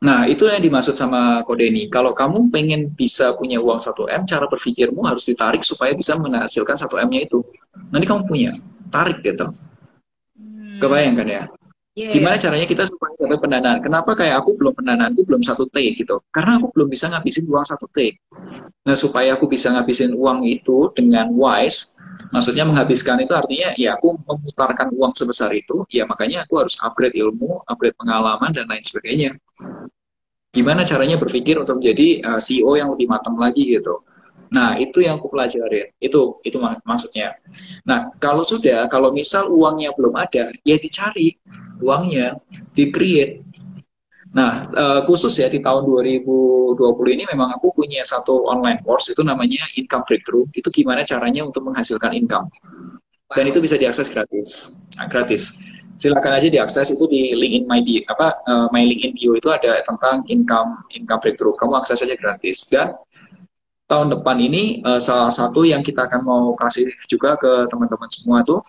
Nah, 0.04 0.28
itu 0.28 0.52
yang 0.52 0.60
dimaksud 0.60 1.00
sama 1.00 1.48
kode 1.48 1.72
ini. 1.72 1.88
Kalau 1.88 2.12
kamu 2.12 2.52
pengen 2.52 2.92
bisa 2.92 3.32
punya 3.40 3.64
uang 3.64 3.80
1M, 3.80 4.28
cara 4.28 4.46
berpikirmu 4.52 5.00
harus 5.08 5.24
ditarik 5.24 5.64
supaya 5.64 5.96
bisa 5.96 6.20
menghasilkan 6.20 6.76
1M-nya 6.76 7.24
itu. 7.24 7.40
Nanti 7.88 8.04
kamu 8.04 8.28
punya, 8.28 8.52
tarik 8.92 9.24
gitu. 9.24 9.48
Hmm. 10.36 10.84
Kebayang 10.84 11.16
kan 11.24 11.28
ya? 11.32 11.44
Yeah, 11.96 12.10
Gimana 12.10 12.36
yeah. 12.36 12.44
caranya 12.44 12.68
kita 12.68 12.84
supaya 12.90 13.14
dapat 13.16 13.40
pendanaan? 13.48 13.80
Kenapa 13.80 14.12
kayak 14.18 14.44
aku 14.44 14.60
belum 14.60 14.74
pendanaan 14.76 15.16
itu 15.16 15.24
belum 15.24 15.46
satu 15.46 15.72
T 15.72 15.78
gitu? 15.96 16.20
Karena 16.36 16.60
aku 16.60 16.74
belum 16.76 16.92
bisa 16.92 17.08
ngabisin 17.08 17.48
uang 17.48 17.64
satu 17.64 17.88
T. 17.94 18.20
Nah, 18.84 18.98
supaya 19.00 19.40
aku 19.40 19.48
bisa 19.48 19.72
ngabisin 19.72 20.12
uang 20.18 20.44
itu 20.44 20.92
dengan 20.98 21.32
wise, 21.32 21.96
maksudnya 22.30 22.64
menghabiskan 22.68 23.22
itu 23.22 23.34
artinya 23.34 23.74
ya 23.78 23.98
aku 23.98 24.18
memutarkan 24.26 24.94
uang 24.94 25.14
sebesar 25.18 25.50
itu, 25.54 25.86
ya 25.90 26.04
makanya 26.06 26.46
aku 26.48 26.64
harus 26.66 26.78
upgrade 26.82 27.18
ilmu, 27.18 27.62
upgrade 27.66 27.98
pengalaman 27.98 28.52
dan 28.54 28.66
lain 28.70 28.84
sebagainya 28.84 29.38
gimana 30.54 30.86
caranya 30.86 31.18
berpikir 31.18 31.58
untuk 31.58 31.82
menjadi 31.82 32.22
uh, 32.22 32.38
eh, 32.38 32.40
CEO 32.40 32.78
yang 32.78 32.94
lebih 32.94 33.10
matang 33.10 33.36
lagi 33.36 33.66
gitu. 33.66 34.06
Nah, 34.54 34.78
itu 34.78 35.02
yang 35.02 35.18
aku 35.18 35.34
pelajari. 35.34 35.98
Itu 35.98 36.38
itu 36.46 36.62
mak 36.62 36.86
maksudnya. 36.86 37.34
Nah, 37.90 38.14
kalau 38.22 38.46
sudah, 38.46 38.86
kalau 38.86 39.10
misal 39.10 39.50
uangnya 39.50 39.98
belum 39.98 40.14
ada, 40.14 40.54
ya 40.62 40.78
dicari 40.78 41.42
uangnya, 41.82 42.38
di-create. 42.78 43.42
Nah, 44.34 44.66
uh, 44.74 45.02
khusus 45.06 45.38
ya 45.38 45.46
di 45.46 45.62
tahun 45.62 45.86
2020 45.86 46.74
ini 47.14 47.24
memang 47.30 47.54
aku 47.54 47.70
punya 47.70 48.02
satu 48.02 48.50
online 48.50 48.82
course 48.82 49.14
itu 49.14 49.22
namanya 49.22 49.62
Income 49.78 50.10
Breakthrough. 50.10 50.50
Itu 50.58 50.74
gimana 50.74 51.06
caranya 51.06 51.46
untuk 51.46 51.62
menghasilkan 51.70 52.18
income. 52.18 52.50
Dan 53.30 53.50
itu 53.50 53.62
bisa 53.62 53.78
diakses 53.78 54.10
gratis. 54.10 54.82
Nah, 54.98 55.06
gratis 55.06 55.54
silakan 55.98 56.34
aja 56.38 56.50
diakses 56.50 56.90
itu 56.90 57.06
di 57.06 57.38
link 57.38 57.54
in 57.54 57.64
my 57.70 57.82
bio 57.86 58.02
apa 58.10 58.42
uh, 58.50 58.68
my 58.74 58.82
link 58.82 59.06
in 59.06 59.14
bio 59.14 59.38
itu 59.38 59.50
ada 59.54 59.82
tentang 59.86 60.26
income 60.30 60.82
income 60.94 61.22
breakthrough 61.22 61.54
kamu 61.58 61.78
akses 61.78 62.02
aja 62.02 62.18
gratis 62.18 62.66
dan 62.70 62.98
tahun 63.86 64.10
depan 64.18 64.42
ini 64.42 64.82
uh, 64.82 64.98
salah 64.98 65.30
satu 65.30 65.62
yang 65.64 65.86
kita 65.86 66.10
akan 66.10 66.22
mau 66.26 66.44
kasih 66.58 66.90
juga 67.06 67.38
ke 67.38 67.70
teman-teman 67.70 68.10
semua 68.10 68.42
tuh 68.42 68.60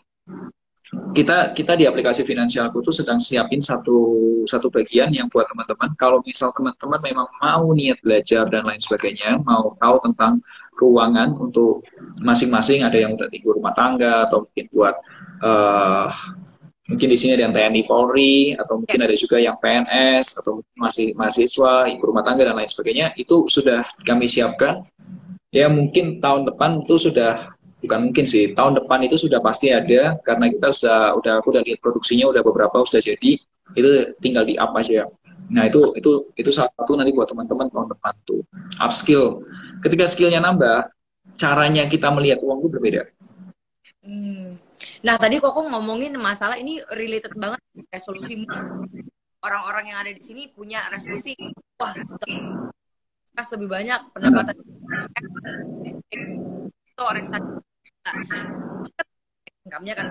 kita 1.16 1.56
kita 1.56 1.80
di 1.80 1.88
aplikasi 1.88 2.28
finansialku 2.28 2.84
tuh 2.84 2.92
sedang 2.92 3.16
siapin 3.16 3.58
satu 3.58 4.20
satu 4.44 4.68
bagian 4.68 5.10
yang 5.16 5.32
buat 5.32 5.48
teman-teman 5.48 5.96
kalau 5.96 6.20
misal 6.28 6.52
teman-teman 6.52 7.00
memang 7.00 7.26
mau 7.40 7.72
niat 7.72 7.96
belajar 8.04 8.44
dan 8.52 8.68
lain 8.68 8.78
sebagainya 8.78 9.40
mau 9.48 9.72
tahu 9.80 9.96
tentang 10.04 10.44
keuangan 10.76 11.32
untuk 11.40 11.86
masing-masing 12.20 12.84
ada 12.84 13.00
yang 13.00 13.16
untuk 13.16 13.32
tinggal 13.32 13.56
rumah 13.56 13.72
tangga 13.72 14.28
atau 14.28 14.44
mungkin 14.44 14.66
buat 14.76 14.94
uh, 15.40 16.12
mungkin 16.84 17.08
di 17.08 17.16
sini 17.16 17.32
ada 17.32 17.48
yang 17.48 17.54
TNI 17.56 17.82
Polri 17.88 18.52
atau 18.60 18.84
mungkin 18.84 18.98
ya. 19.00 19.04
ada 19.08 19.16
juga 19.16 19.36
yang 19.40 19.56
PNS 19.56 20.44
atau 20.44 20.60
masih 20.76 21.16
mahasiswa 21.16 21.88
ibu 21.88 22.02
rumah 22.04 22.20
tangga 22.26 22.44
dan 22.44 22.60
lain 22.60 22.68
sebagainya 22.68 23.16
itu 23.16 23.48
sudah 23.48 23.88
kami 24.04 24.28
siapkan 24.28 24.84
ya 25.48 25.70
mungkin 25.72 26.20
tahun 26.20 26.44
depan 26.44 26.84
itu 26.84 27.08
sudah 27.08 27.53
bukan 27.84 28.10
mungkin 28.10 28.24
sih. 28.24 28.56
Tahun 28.56 28.74
depan 28.80 29.04
itu 29.04 29.20
sudah 29.20 29.38
pasti 29.44 29.70
ada 29.70 30.16
karena 30.24 30.50
kita 30.50 30.72
sudah 30.72 31.14
udah 31.20 31.32
aku 31.38 31.54
udah 31.54 31.62
lihat 31.62 31.78
produksinya 31.84 32.26
udah 32.32 32.42
beberapa 32.42 32.82
sudah 32.82 33.04
jadi 33.04 33.36
itu 33.76 33.88
tinggal 34.24 34.44
di 34.48 34.56
up 34.56 34.72
aja. 34.74 35.08
Nah 35.52 35.68
itu 35.68 35.92
itu 36.00 36.32
itu 36.40 36.50
satu 36.50 36.96
nanti 36.96 37.12
buat 37.12 37.28
teman-teman 37.28 37.68
tahun 37.68 37.88
depan 37.92 38.14
tuh. 38.24 38.40
Upskill. 38.80 39.44
Ketika 39.84 40.08
skillnya 40.08 40.40
nambah 40.40 40.88
caranya 41.36 41.84
kita 41.86 42.08
melihat 42.10 42.40
uang 42.40 42.64
itu 42.64 42.68
berbeda. 42.72 43.02
Hmm. 44.04 44.56
Nah 45.04 45.16
tadi 45.20 45.40
kok 45.40 45.52
ngomongin 45.52 46.16
masalah 46.16 46.56
ini 46.56 46.80
related 46.92 47.36
banget 47.36 47.60
resolusi. 47.92 48.44
Orang-orang 49.44 49.92
yang 49.92 49.98
ada 50.00 50.12
di 50.12 50.22
sini 50.24 50.48
punya 50.48 50.88
resolusi. 50.88 51.36
Wah 51.76 51.92
lebih 53.34 53.68
banyak 53.68 54.00
pendapatan. 54.14 54.56
Itu 56.94 57.02
orang 57.02 57.26
income-nya 59.64 59.94
kan 59.96 60.06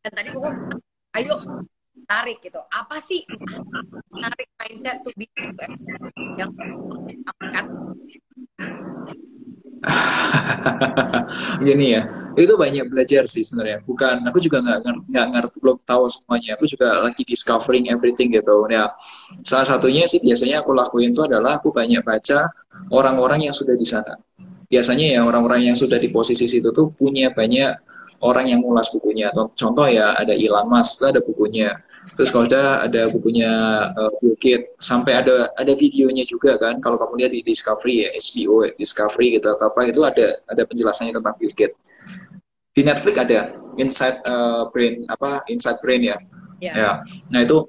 dan 0.00 0.12
tadi 0.16 0.28
kok 0.32 0.54
ayo 1.20 1.34
tarik 2.08 2.38
gitu. 2.40 2.60
Apa 2.72 2.96
sih 3.04 3.20
tarik 4.16 4.48
mindset 4.56 5.04
tuh 5.04 5.12
be 5.12 5.28
yang 6.40 6.50
akan 7.28 7.64
gini 11.62 11.94
ya 11.94 12.02
itu 12.34 12.54
banyak 12.58 12.90
belajar 12.90 13.28
sih 13.28 13.44
sebenarnya. 13.44 13.84
Bukan 13.84 14.26
aku 14.26 14.40
juga 14.40 14.58
nggak 14.64 15.06
nggak 15.12 15.26
ngerti 15.36 15.56
belum 15.62 15.78
tahu 15.84 16.10
semuanya. 16.10 16.56
Aku 16.58 16.64
juga 16.66 17.04
lagi 17.04 17.22
discovering 17.22 17.92
everything 17.92 18.32
gitu. 18.32 18.66
Ya 18.72 18.90
salah 19.44 19.68
satunya 19.68 20.08
sih 20.08 20.18
biasanya 20.24 20.64
aku 20.64 20.72
lakuin 20.74 21.12
itu 21.12 21.22
adalah 21.28 21.60
aku 21.60 21.70
banyak 21.70 22.02
baca 22.02 22.50
orang-orang 22.90 23.46
yang 23.50 23.54
sudah 23.54 23.76
di 23.76 23.86
sana 23.86 24.16
biasanya 24.68 25.16
ya 25.16 25.20
orang-orang 25.24 25.72
yang 25.72 25.76
sudah 25.76 25.96
di 25.96 26.12
posisi 26.12 26.44
situ 26.44 26.70
tuh 26.70 26.92
punya 26.92 27.32
banyak 27.32 27.72
orang 28.20 28.52
yang 28.52 28.60
ngulas 28.60 28.92
bukunya 28.92 29.32
contoh 29.32 29.88
ya 29.88 30.12
ada 30.14 30.36
Elon 30.36 30.68
Musk 30.68 31.04
ada 31.08 31.20
bukunya 31.24 31.72
Terus 32.16 32.32
kalau 32.32 32.48
ada 32.48 32.88
ada 32.88 33.02
bukunya 33.12 33.50
uh, 33.92 34.10
Bill 34.22 34.36
Gates, 34.40 34.72
sampai 34.80 35.18
ada 35.18 35.52
ada 35.58 35.72
videonya 35.76 36.24
juga 36.24 36.56
kan. 36.56 36.80
Kalau 36.80 36.96
kamu 36.96 37.24
lihat 37.24 37.32
di 37.34 37.40
Discovery 37.44 38.06
ya, 38.06 38.08
HBO 38.16 38.64
ya, 38.64 38.72
Discovery 38.78 39.36
gitu 39.36 39.48
atau 39.52 39.68
apa 39.68 39.90
itu 39.90 40.00
ada 40.06 40.40
ada 40.48 40.62
penjelasannya 40.64 41.12
tentang 41.18 41.34
Bill 41.36 41.52
Gates. 41.52 41.76
Di 42.72 42.86
Netflix 42.86 43.16
ada 43.18 43.38
Inside 43.76 44.22
uh, 44.24 44.70
Brain 44.70 45.04
apa 45.10 45.44
Inside 45.50 45.82
Brain 45.82 46.06
ya. 46.06 46.16
Yeah. 46.62 46.74
Ya. 46.74 46.90
Nah 47.34 47.40
itu 47.44 47.68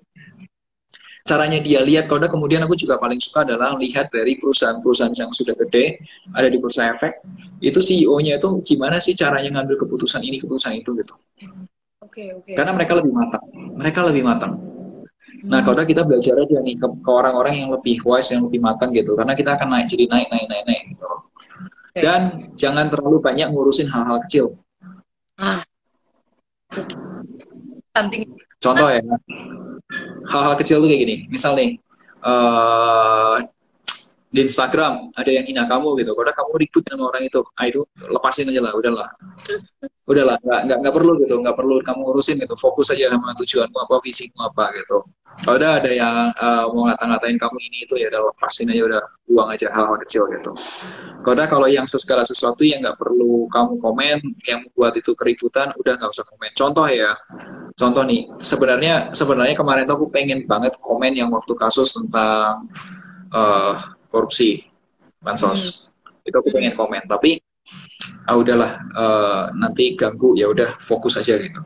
caranya 1.29 1.61
dia 1.61 1.85
lihat 1.85 2.09
kalau 2.09 2.25
kemudian 2.25 2.65
aku 2.65 2.73
juga 2.73 2.97
paling 2.97 3.21
suka 3.21 3.45
adalah 3.45 3.77
lihat 3.77 4.09
dari 4.09 4.41
perusahaan-perusahaan 4.41 5.13
yang 5.13 5.29
sudah 5.29 5.53
gede 5.53 6.01
ada 6.33 6.49
di 6.49 6.57
bursa 6.57 6.89
efek 6.89 7.21
itu 7.61 7.77
CEO-nya 7.77 8.41
itu 8.41 8.49
gimana 8.65 8.97
sih 8.97 9.13
caranya 9.13 9.61
ngambil 9.61 9.85
keputusan 9.85 10.25
ini 10.25 10.41
keputusan 10.41 10.81
itu 10.81 10.97
gitu. 10.97 11.13
Oke. 11.13 11.69
Oke, 12.09 12.25
oke. 12.33 12.51
Karena 12.57 12.73
mereka 12.73 12.97
lebih 12.97 13.13
matang. 13.13 13.43
Mereka 13.53 13.99
lebih 14.09 14.23
matang. 14.25 14.53
Nah, 15.45 15.61
kalau 15.63 15.85
kita 15.87 16.03
belajar 16.03 16.35
aja 16.35 16.57
nih 16.59 16.75
ke, 16.75 16.87
ke 16.89 17.11
orang-orang 17.11 17.63
yang 17.63 17.69
lebih 17.71 18.01
wise, 18.03 18.33
yang 18.33 18.43
lebih 18.43 18.59
matang 18.59 18.91
gitu. 18.91 19.13
Karena 19.15 19.37
kita 19.37 19.55
akan 19.55 19.67
naik, 19.71 19.87
jadi 19.87 20.09
naik, 20.09 20.27
naik, 20.27 20.45
naik, 20.51 20.63
naik 20.67 20.81
gitu. 20.91 21.05
Oke. 21.07 22.01
Dan 22.01 22.51
jangan 22.59 22.91
terlalu 22.91 23.23
banyak 23.23 23.47
ngurusin 23.53 23.87
hal-hal 23.87 24.19
kecil. 24.27 24.45
Ah. 25.39 25.63
Something 27.95 28.35
Contoh 28.59 28.91
ya, 28.91 28.99
hal-hal 30.29 30.55
kecil 30.61 30.77
tuh 30.79 30.87
kayak 30.87 31.01
gini. 31.03 31.15
Misal 31.27 31.57
nih, 31.57 31.69
eh 32.23 33.35
di 34.29 34.45
Instagram 34.45 35.09
ada 35.17 35.29
yang 35.33 35.45
hina 35.49 35.65
kamu 35.65 35.97
gitu. 36.05 36.13
Kalau 36.13 36.33
kamu 36.37 36.51
ribut 36.61 36.83
sama 36.85 37.03
orang 37.09 37.23
itu, 37.25 37.41
ah 37.57 37.65
itu 37.65 37.81
lepasin 37.97 38.45
aja 38.53 38.61
lah, 38.61 38.73
udahlah. 38.77 39.09
Udahlah, 40.05 40.37
nggak 40.45 40.61
nggak 40.69 40.77
nggak 40.85 40.95
perlu 40.95 41.11
gitu, 41.25 41.35
nggak 41.41 41.57
perlu 41.57 41.75
kamu 41.81 42.01
urusin 42.13 42.37
gitu. 42.37 42.53
Fokus 42.53 42.93
aja 42.93 43.09
sama 43.09 43.33
tujuanmu 43.33 43.77
apa, 43.89 43.95
visimu 44.05 44.37
apa 44.45 44.69
gitu. 44.77 45.01
Kalau 45.39 45.55
udah 45.55 45.71
ada 45.81 45.91
yang 45.93 46.15
eh, 46.35 46.65
mau 46.69 46.83
ngata-ngatain 46.89 47.37
kamu 47.41 47.57
ini 47.57 47.77
itu 47.89 47.95
ya 47.97 48.13
udah 48.13 48.21
lepasin 48.29 48.69
aja, 48.69 48.81
udah 48.85 49.01
buang 49.25 49.49
aja 49.49 49.67
hal-hal 49.73 49.97
kecil 50.05 50.29
gitu. 50.29 50.51
Kalau 51.25 51.33
udah 51.33 51.47
kalau 51.49 51.67
yang 51.69 51.89
segala 51.89 52.21
sesuatu 52.21 52.61
yang 52.61 52.85
nggak 52.85 53.01
perlu 53.01 53.49
kamu 53.49 53.81
komen, 53.81 54.17
yang 54.45 54.61
membuat 54.69 54.93
itu 54.93 55.17
keributan, 55.17 55.73
udah 55.73 55.93
nggak 55.97 56.11
usah 56.13 56.25
komen. 56.29 56.53
Contoh 56.53 56.85
ya, 56.85 57.17
contoh 57.73 58.03
nih, 58.05 58.29
sebenarnya 58.45 59.09
sebenarnya 59.17 59.55
kemarin 59.57 59.89
tuh 59.89 59.95
aku 59.97 60.07
pengen 60.13 60.45
banget 60.45 60.77
komen 60.77 61.17
yang 61.17 61.33
waktu 61.33 61.53
kasus 61.57 61.95
tentang 61.97 62.67
eh, 63.33 63.73
korupsi 64.09 64.65
bansos. 65.21 65.87
Itu 66.25 66.35
aku 66.41 66.49
pengen 66.51 66.73
komen, 66.75 67.05
tapi 67.05 67.39
ah 68.25 68.35
udahlah 68.35 68.71
eh, 68.81 69.43
nanti 69.55 69.93
ganggu 69.93 70.33
ya 70.33 70.49
udah 70.49 70.81
fokus 70.81 71.15
aja 71.21 71.37
gitu. 71.37 71.61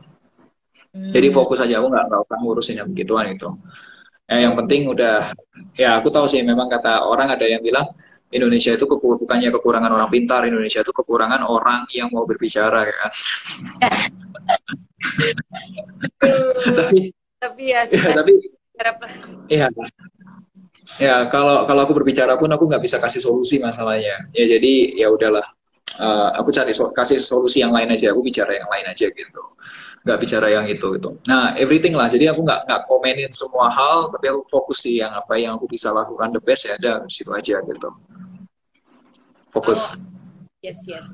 Jadi 0.94 1.26
fokus 1.34 1.58
aja 1.58 1.82
aku 1.82 1.90
nggak 1.90 2.06
usah 2.06 2.38
ngurusin 2.38 2.76
yang 2.78 2.88
begituan 2.92 3.34
itu. 3.34 3.50
Ya, 4.30 4.46
yang 4.48 4.54
penting 4.56 4.88
udah 4.88 5.34
ya 5.76 5.98
aku 6.00 6.08
tahu 6.08 6.24
sih 6.30 6.40
memang 6.40 6.70
kata 6.70 7.04
orang 7.04 7.34
ada 7.34 7.44
yang 7.44 7.60
bilang 7.60 7.92
Indonesia 8.30 8.72
itu 8.72 8.86
keku- 8.88 9.18
bukannya 9.20 9.52
kekurangan 9.52 9.90
orang 9.90 10.08
pintar, 10.10 10.46
Indonesia 10.48 10.80
itu 10.80 10.92
kekurangan 10.94 11.44
orang 11.44 11.84
yang 11.92 12.08
mau 12.14 12.24
berbicara 12.24 12.88
ya 12.88 12.94
kan. 12.94 13.10
tapi 16.78 17.12
tapi 17.38 17.62
ya, 17.68 17.84
ya, 17.90 18.16
tapi 18.16 18.32
Iya. 19.52 19.68
Ya, 21.02 21.26
kalau 21.26 21.66
kalau 21.66 21.80
aku 21.82 21.94
berbicara 21.98 22.38
pun 22.38 22.46
aku 22.54 22.70
nggak 22.70 22.82
bisa 22.82 23.02
kasih 23.02 23.18
solusi 23.18 23.58
masalahnya. 23.58 24.30
Ya 24.30 24.44
jadi 24.46 24.94
ya 24.94 25.10
udahlah. 25.10 25.42
Eh, 25.94 26.28
aku 26.38 26.50
cari 26.54 26.74
so- 26.74 26.90
kasih 26.94 27.18
solusi 27.18 27.62
yang 27.62 27.74
lain 27.74 27.90
aja. 27.90 28.14
Aku 28.14 28.22
bicara 28.22 28.54
yang 28.54 28.70
lain 28.70 28.86
aja 28.86 29.06
gitu. 29.10 29.42
Nggak 30.06 30.18
bicara 30.22 30.46
yang 30.52 30.66
itu 30.70 30.86
gitu. 30.94 31.18
Nah, 31.26 31.54
everything 31.58 31.98
lah. 31.98 32.06
Jadi 32.06 32.30
aku 32.30 32.46
nggak 32.46 32.70
nggak 32.70 32.82
komenin 32.86 33.30
semua 33.34 33.70
hal, 33.74 34.10
tapi 34.14 34.30
aku 34.30 34.46
fokus 34.46 34.86
di 34.86 35.02
yang 35.02 35.10
apa 35.14 35.34
yang 35.34 35.58
aku 35.58 35.66
bisa 35.66 35.90
lakukan 35.90 36.30
the 36.30 36.42
best 36.42 36.70
ya 36.70 36.78
di 36.78 37.10
situ 37.10 37.30
aja 37.34 37.58
gitu. 37.62 37.88
Fokus. 39.50 39.98
Yes, 40.62 40.78
yes. 40.86 41.06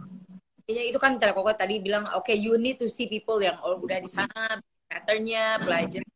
Kayaknya 0.65 0.85
itu 0.93 0.99
kan 1.03 1.13
cara 1.19 1.33
koko 1.35 1.53
tadi 1.57 1.83
bilang, 1.83 2.07
oke, 2.15 2.31
you 2.31 2.57
need 2.57 2.79
to 2.79 2.87
see 2.89 3.11
people 3.11 3.37
yang 3.43 3.59
oh, 3.65 3.81
udah 3.81 3.99
di 4.01 4.07
sana, 4.07 4.61
patternnya, 4.87 5.61
pelajari. 5.61 6.07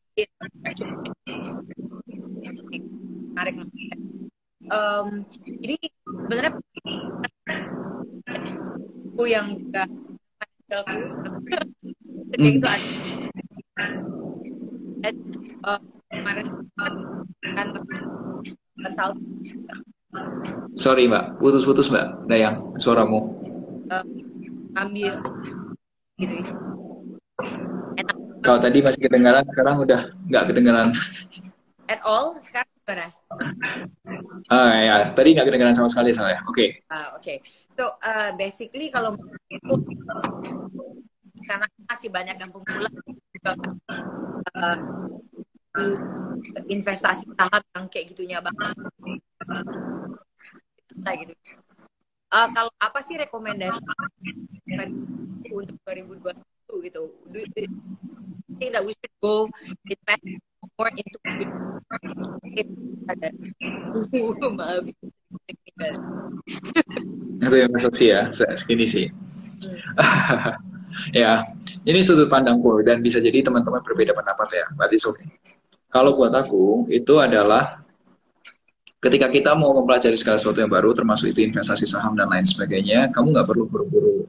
Menarik. 3.34 3.54
Em, 4.64 5.08
jadi 5.60 5.76
sebenarnya 6.06 6.52
aku 9.14 9.24
yang 9.28 9.58
juga 9.60 9.84
kayak 10.40 10.78
itu 12.34 12.66
ada 12.66 12.88
dan 15.04 15.14
eh, 15.66 15.80
kemarin 16.14 16.46
kan 17.54 17.68
Sorry 20.74 21.06
mbak, 21.06 21.38
putus-putus 21.38 21.90
mbak, 21.90 22.26
Dayang, 22.26 22.78
suaramu. 22.82 23.30
ambil 24.74 25.22
gitu 26.18 26.32
gitu. 26.42 26.52
Kalau 28.42 28.58
tadi 28.58 28.82
masih 28.82 29.00
kedengaran, 29.06 29.46
sekarang 29.46 29.86
udah 29.86 30.00
nggak 30.28 30.44
kedengaran. 30.50 30.88
at 31.86 32.00
all 32.02 32.34
sekarang 32.42 32.66
gimana? 32.82 33.13
Ah 34.52 34.76
ya, 34.76 34.94
tadi 35.16 35.32
nggak 35.32 35.46
kedengaran 35.48 35.76
sama 35.76 35.88
sekali 35.88 36.12
soalnya. 36.12 36.44
Oke. 36.44 36.84
Ah, 36.92 37.16
Oke, 37.16 37.40
so 37.72 37.96
uh, 38.04 38.36
basically 38.36 38.92
kalau 38.92 39.16
menurutku, 39.16 39.88
karena 41.48 41.66
masih 41.88 42.08
banyak 42.12 42.36
yang 42.36 42.52
pemula 42.52 42.90
uh, 44.60 44.78
investasi 46.68 47.24
saham 47.24 47.62
yang 47.72 47.84
kayak 47.88 48.12
gitunya 48.12 48.38
banget, 48.44 48.76
Nah, 50.94 51.12
gitu. 51.20 51.32
Uh, 52.32 52.48
kalau 52.50 52.72
apa 52.80 52.98
sih 53.04 53.16
rekomendasi 53.20 53.76
untuk 55.52 55.76
2021 55.84 56.86
gitu? 56.88 57.02
Do, 57.28 57.38
do 57.44 57.60
think 58.58 58.72
that 58.72 58.84
we 58.84 58.94
should 58.96 59.14
go 59.20 59.50
invest 59.86 60.24
more 60.78 60.90
into 60.94 61.18
maaf 64.54 64.84
Itu 67.44 67.56
yang 67.60 67.70
asumsi 67.76 68.04
ya, 68.10 68.32
se- 68.32 68.56
segini 68.56 68.86
sih. 68.88 69.06
ya, 71.20 71.44
ini 71.84 72.00
sudut 72.00 72.30
pandangku 72.30 72.80
dan 72.82 73.04
bisa 73.04 73.20
jadi 73.20 73.44
teman-teman 73.44 73.84
berbeda 73.84 74.16
pendapat 74.16 74.48
ya, 74.54 74.64
berarti 74.74 74.96
oke. 75.04 75.24
Kalau 75.92 76.18
buat 76.18 76.34
aku 76.34 76.90
itu 76.90 77.14
adalah 77.22 77.84
ketika 78.98 79.28
kita 79.30 79.52
mau 79.54 79.76
mempelajari 79.76 80.16
segala 80.16 80.40
sesuatu 80.40 80.58
yang 80.64 80.72
baru, 80.72 80.96
termasuk 80.96 81.30
itu 81.30 81.44
investasi 81.44 81.84
saham 81.86 82.16
dan 82.18 82.32
lain 82.32 82.48
sebagainya, 82.48 83.12
kamu 83.12 83.36
nggak 83.36 83.46
perlu 83.46 83.68
buru-buru. 83.68 84.26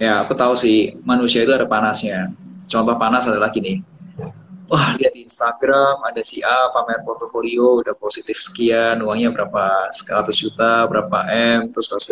Ya, 0.00 0.24
aku 0.24 0.32
tahu 0.38 0.54
sih 0.56 0.96
manusia 1.04 1.44
itu 1.44 1.52
ada 1.52 1.68
panasnya. 1.68 2.32
Contoh 2.70 2.96
panas 2.96 3.28
adalah 3.28 3.52
gini. 3.52 3.91
Wah, 4.72 4.96
lihat 4.96 5.12
di 5.12 5.28
Instagram 5.28 6.00
ada 6.00 6.24
si 6.24 6.40
A 6.40 6.72
pamer 6.72 7.04
portofolio 7.04 7.84
udah 7.84 7.92
positif 7.92 8.40
sekian, 8.40 9.04
uangnya 9.04 9.28
berapa 9.28 9.92
100 9.92 10.32
juta, 10.32 10.88
berapa 10.88 11.28
M, 11.28 11.68
terus 11.68 11.92
terus 11.92 12.08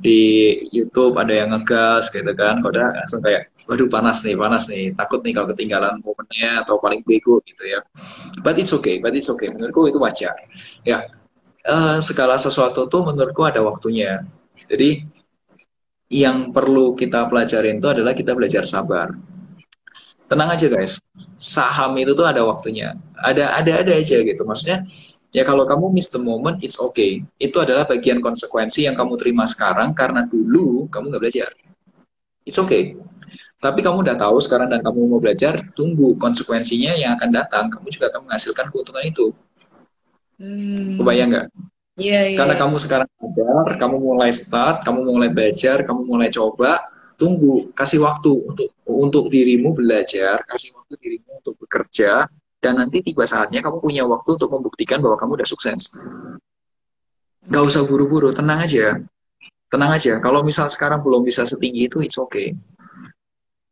di 0.00 0.56
YouTube 0.72 1.20
ada 1.20 1.36
yang 1.36 1.52
ngegas 1.52 2.08
gitu 2.08 2.32
kan, 2.32 2.64
kok 2.64 2.72
udah 2.72 2.96
langsung 2.96 3.20
kayak, 3.20 3.52
waduh 3.68 3.92
panas 3.92 4.24
nih, 4.24 4.40
panas 4.40 4.72
nih, 4.72 4.96
takut 4.96 5.20
nih 5.20 5.36
kalau 5.36 5.52
ketinggalan 5.52 6.00
momennya 6.00 6.64
atau 6.64 6.80
paling 6.80 7.04
bego 7.04 7.44
gitu 7.44 7.68
ya. 7.68 7.84
But 8.40 8.56
it's 8.56 8.72
okay, 8.72 9.04
but 9.04 9.12
it's 9.12 9.28
okay. 9.28 9.52
Menurutku 9.52 9.92
itu 9.92 10.00
wajar. 10.00 10.32
Ya, 10.88 11.12
eh, 11.68 12.00
segala 12.00 12.40
sesuatu 12.40 12.88
tuh 12.88 13.04
menurutku 13.04 13.44
ada 13.44 13.60
waktunya. 13.60 14.24
Jadi 14.64 15.04
yang 16.08 16.56
perlu 16.56 16.96
kita 16.96 17.28
pelajarin 17.28 17.84
itu 17.84 17.88
adalah 17.92 18.16
kita 18.16 18.32
belajar 18.32 18.64
sabar. 18.64 19.12
Tenang 20.28 20.48
aja 20.52 20.66
guys, 20.68 21.00
saham 21.40 21.96
itu 21.96 22.12
tuh 22.12 22.28
ada 22.28 22.44
waktunya. 22.44 22.92
Ada 23.16 23.56
ada 23.56 23.80
ada 23.80 23.92
aja 23.96 24.20
gitu. 24.20 24.44
Maksudnya 24.44 24.84
ya 25.32 25.42
kalau 25.48 25.64
kamu 25.64 25.96
miss 25.96 26.12
the 26.12 26.20
moment, 26.20 26.60
it's 26.60 26.76
okay. 26.76 27.24
Itu 27.40 27.64
adalah 27.64 27.88
bagian 27.88 28.20
konsekuensi 28.20 28.84
yang 28.84 28.92
kamu 28.92 29.16
terima 29.16 29.48
sekarang 29.48 29.96
karena 29.96 30.28
dulu 30.28 30.84
kamu 30.92 31.16
nggak 31.16 31.22
belajar. 31.24 31.50
It's 32.44 32.60
okay. 32.60 32.96
Tapi 33.58 33.82
kamu 33.82 34.06
udah 34.06 34.14
tahu 34.14 34.38
sekarang 34.38 34.70
dan 34.70 34.84
kamu 34.86 35.10
mau 35.10 35.18
belajar, 35.18 35.58
tunggu 35.74 36.14
konsekuensinya 36.20 36.94
yang 36.94 37.18
akan 37.18 37.30
datang. 37.34 37.64
Kamu 37.74 37.90
juga 37.90 38.12
akan 38.14 38.30
menghasilkan 38.30 38.70
keuntungan 38.70 39.02
itu. 39.02 39.34
Hmm. 40.38 41.02
Kebayang 41.02 41.28
nggak? 41.34 41.46
Iya, 41.98 42.20
iya. 42.30 42.38
Karena 42.38 42.54
kamu 42.54 42.76
sekarang 42.78 43.08
sadar, 43.10 43.66
kamu 43.82 43.96
mulai 43.98 44.30
start, 44.30 44.86
kamu 44.86 45.00
mulai 45.02 45.28
belajar, 45.34 45.82
kamu 45.82 46.06
mulai 46.06 46.30
coba, 46.30 46.86
tunggu, 47.18 47.74
kasih 47.74 48.06
waktu 48.06 48.30
untuk 48.30 48.70
untuk 48.86 49.26
dirimu 49.28 49.74
belajar, 49.74 50.46
kasih 50.46 50.72
waktu 50.78 50.94
dirimu 51.02 51.42
untuk 51.42 51.58
bekerja, 51.58 52.30
dan 52.62 52.78
nanti 52.78 53.02
tiba 53.02 53.26
saatnya 53.26 53.58
kamu 53.58 53.82
punya 53.82 54.06
waktu 54.06 54.38
untuk 54.38 54.50
membuktikan 54.54 55.02
bahwa 55.02 55.18
kamu 55.18 55.42
udah 55.42 55.48
sukses. 55.50 55.90
Gak 57.50 57.64
usah 57.64 57.82
buru-buru, 57.82 58.30
tenang 58.30 58.62
aja. 58.62 59.02
Tenang 59.68 59.90
aja, 59.92 60.16
kalau 60.22 60.40
misal 60.46 60.70
sekarang 60.70 61.04
belum 61.04 61.26
bisa 61.26 61.44
setinggi 61.44 61.90
itu, 61.90 62.00
it's 62.00 62.16
okay. 62.16 62.56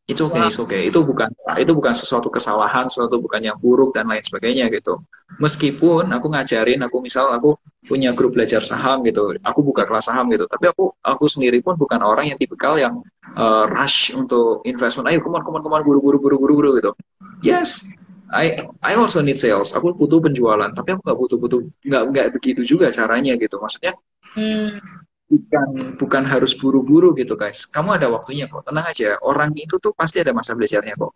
It's 0.06 0.22
okay, 0.22 0.46
it's 0.46 0.58
okay. 0.62 0.86
Itu 0.86 1.02
bukan 1.02 1.34
itu 1.58 1.72
bukan 1.74 1.90
sesuatu 1.98 2.30
kesalahan, 2.30 2.86
sesuatu 2.86 3.18
bukan 3.18 3.42
yang 3.42 3.58
buruk 3.58 3.90
dan 3.90 4.06
lain 4.06 4.22
sebagainya 4.22 4.70
gitu. 4.70 5.02
Meskipun 5.42 6.14
aku 6.14 6.30
ngajarin, 6.30 6.78
aku 6.86 7.02
misal 7.02 7.34
aku 7.34 7.58
punya 7.82 8.14
grup 8.14 8.38
belajar 8.38 8.62
saham 8.62 9.02
gitu, 9.02 9.34
aku 9.42 9.66
buka 9.66 9.82
kelas 9.82 10.06
saham 10.06 10.30
gitu. 10.30 10.46
Tapi 10.46 10.70
aku 10.70 10.94
aku 11.02 11.26
sendiri 11.26 11.58
pun 11.58 11.74
bukan 11.74 11.98
orang 12.06 12.30
yang 12.30 12.38
tipikal 12.38 12.78
yang 12.78 13.02
uh, 13.34 13.66
rush 13.66 14.14
untuk 14.14 14.62
investment. 14.62 15.10
Ayo, 15.10 15.18
come 15.18 15.38
on, 15.38 15.42
come 15.42 15.58
on, 15.58 15.62
come 15.66 15.74
on, 15.74 15.82
buru, 15.82 15.98
buru, 15.98 16.22
buru, 16.22 16.38
buru, 16.38 16.54
buru 16.54 16.70
gitu. 16.78 16.94
Yes, 17.42 17.82
I 18.30 18.62
I 18.86 18.94
also 18.94 19.26
need 19.26 19.42
sales. 19.42 19.74
Aku 19.74 19.90
butuh 19.90 20.22
penjualan, 20.22 20.70
tapi 20.70 20.94
aku 20.94 21.02
nggak 21.02 21.18
butuh 21.18 21.38
butuh 21.42 21.58
nggak 21.82 22.02
nggak 22.14 22.26
begitu 22.38 22.62
juga 22.62 22.94
caranya 22.94 23.34
gitu. 23.34 23.58
Maksudnya 23.58 23.98
Hmm. 24.36 24.82
Bukan 25.26 25.98
bukan 25.98 26.22
harus 26.22 26.54
buru-buru 26.54 27.12
gitu 27.18 27.34
guys. 27.34 27.66
Kamu 27.66 27.98
ada 27.98 28.06
waktunya 28.10 28.46
kok. 28.46 28.62
Tenang 28.66 28.86
aja. 28.86 29.18
Orang 29.22 29.52
itu 29.58 29.76
tuh 29.82 29.92
pasti 29.92 30.22
ada 30.22 30.30
masa 30.30 30.54
belajarnya 30.54 30.94
kok. 30.96 31.14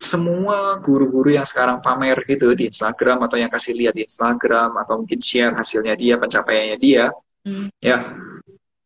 semua 0.00 0.80
guru-guru 0.80 1.36
yang 1.36 1.44
sekarang 1.44 1.84
pamer 1.84 2.24
gitu 2.24 2.56
di 2.56 2.72
Instagram 2.72 3.20
atau 3.28 3.36
yang 3.36 3.52
kasih 3.52 3.76
lihat 3.76 3.92
di 3.92 4.08
Instagram 4.08 4.72
atau 4.80 5.04
mungkin 5.04 5.20
share 5.20 5.52
hasilnya 5.52 5.92
dia, 5.92 6.16
pencapaiannya 6.16 6.80
dia, 6.80 7.12
hmm. 7.44 7.68
ya 7.84 8.00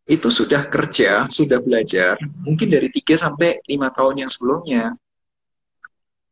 itu 0.04 0.28
sudah 0.28 0.68
kerja, 0.68 1.30
sudah 1.32 1.62
belajar, 1.64 2.20
mungkin 2.44 2.68
dari 2.68 2.92
3 2.92 3.14
sampai 3.14 3.62
5 3.62 3.96
tahun 3.96 4.14
yang 4.26 4.30
sebelumnya. 4.30 4.84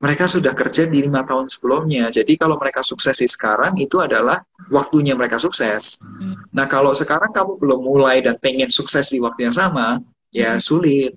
Mereka 0.03 0.27
sudah 0.27 0.51
kerja 0.51 0.91
di 0.91 0.99
lima 0.99 1.23
tahun 1.23 1.47
sebelumnya. 1.47 2.11
Jadi 2.11 2.35
kalau 2.35 2.59
mereka 2.59 2.83
sukses 2.83 3.15
di 3.23 3.31
sekarang, 3.31 3.79
itu 3.79 4.03
adalah 4.03 4.43
waktunya 4.67 5.15
mereka 5.15 5.39
sukses. 5.39 5.95
Hmm. 6.03 6.42
Nah 6.53 6.69
kalau 6.69 6.93
sekarang 6.93 7.33
kamu 7.33 7.57
belum 7.57 7.81
mulai 7.81 8.21
dan 8.21 8.37
pengen 8.37 8.69
sukses 8.69 9.09
di 9.09 9.19
waktu 9.19 9.49
yang 9.49 9.57
sama, 9.57 10.05
ya 10.33 10.57
hmm. 10.57 10.63
sulit 10.63 11.13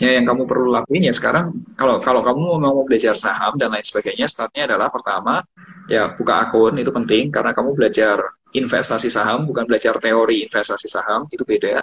ya 0.00 0.16
yang 0.16 0.24
kamu 0.24 0.48
perlu 0.48 0.72
lakuin 0.72 1.08
ya 1.08 1.12
sekarang 1.12 1.52
kalau 1.76 2.00
kalau 2.00 2.24
kamu 2.24 2.60
mau 2.62 2.80
belajar 2.86 3.12
saham 3.18 3.56
dan 3.60 3.72
lain 3.72 3.84
sebagainya 3.84 4.24
startnya 4.24 4.64
adalah 4.64 4.88
pertama 4.88 5.44
ya 5.90 6.16
buka 6.16 6.48
akun 6.48 6.80
itu 6.80 6.88
penting 6.88 7.28
karena 7.28 7.52
kamu 7.52 7.76
belajar 7.76 8.22
investasi 8.52 9.08
saham 9.08 9.48
bukan 9.48 9.64
belajar 9.64 9.96
teori 9.96 10.44
investasi 10.46 10.86
saham 10.86 11.24
itu 11.32 11.42
beda. 11.42 11.80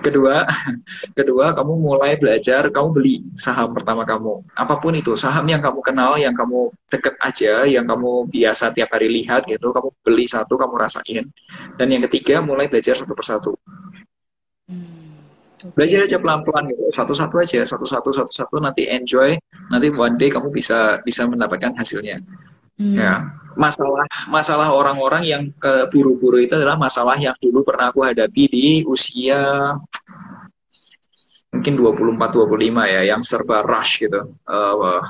Kedua 0.00 0.48
kedua 1.18 1.52
kamu 1.52 1.72
mulai 1.76 2.16
belajar 2.16 2.72
kamu 2.72 2.88
beli 2.96 3.16
saham 3.36 3.76
pertama 3.76 4.08
kamu. 4.08 4.40
Apa 4.56 4.80
pun 4.80 4.96
itu 4.96 5.12
saham 5.20 5.44
yang 5.44 5.60
kamu 5.60 5.80
kenal 5.84 6.16
yang 6.16 6.32
kamu 6.32 6.72
deket 6.88 7.14
aja 7.20 7.68
yang 7.68 7.84
kamu 7.84 8.28
biasa 8.32 8.72
tiap 8.72 8.88
hari 8.96 9.12
lihat 9.12 9.44
gitu 9.44 9.70
kamu 9.70 9.92
beli 10.00 10.24
satu 10.24 10.56
kamu 10.56 10.74
rasain. 10.80 11.28
Dan 11.76 11.86
yang 11.92 12.02
ketiga 12.08 12.40
mulai 12.40 12.66
belajar 12.66 12.96
satu 12.96 13.12
persatu 13.12 13.52
belajar 15.72 16.04
aja 16.04 16.16
pelan-pelan 16.20 16.68
gitu. 16.68 16.82
Satu-satu 16.92 17.34
aja 17.40 17.64
satu-satu 17.64 18.12
satu-satu 18.12 18.60
nanti 18.60 18.84
enjoy 18.84 19.40
nanti 19.72 19.88
one 19.96 20.20
day 20.20 20.28
kamu 20.28 20.52
bisa 20.52 21.00
bisa 21.00 21.24
mendapatkan 21.24 21.72
hasilnya. 21.72 22.20
Hmm. 22.76 22.96
ya. 22.98 23.14
Masalah 23.54 24.04
masalah 24.28 24.68
orang-orang 24.74 25.22
yang 25.24 25.42
keburu-buru 25.56 26.42
itu 26.42 26.58
adalah 26.58 26.74
masalah 26.76 27.14
yang 27.16 27.32
dulu 27.38 27.62
pernah 27.62 27.94
aku 27.94 28.02
hadapi 28.04 28.44
di 28.50 28.66
usia 28.84 29.72
mungkin 31.54 31.78
24 31.78 32.18
25 32.18 32.94
ya 32.98 33.00
yang 33.14 33.22
serba 33.22 33.62
rush 33.62 34.02
gitu. 34.02 34.36
Uh, 34.44 35.00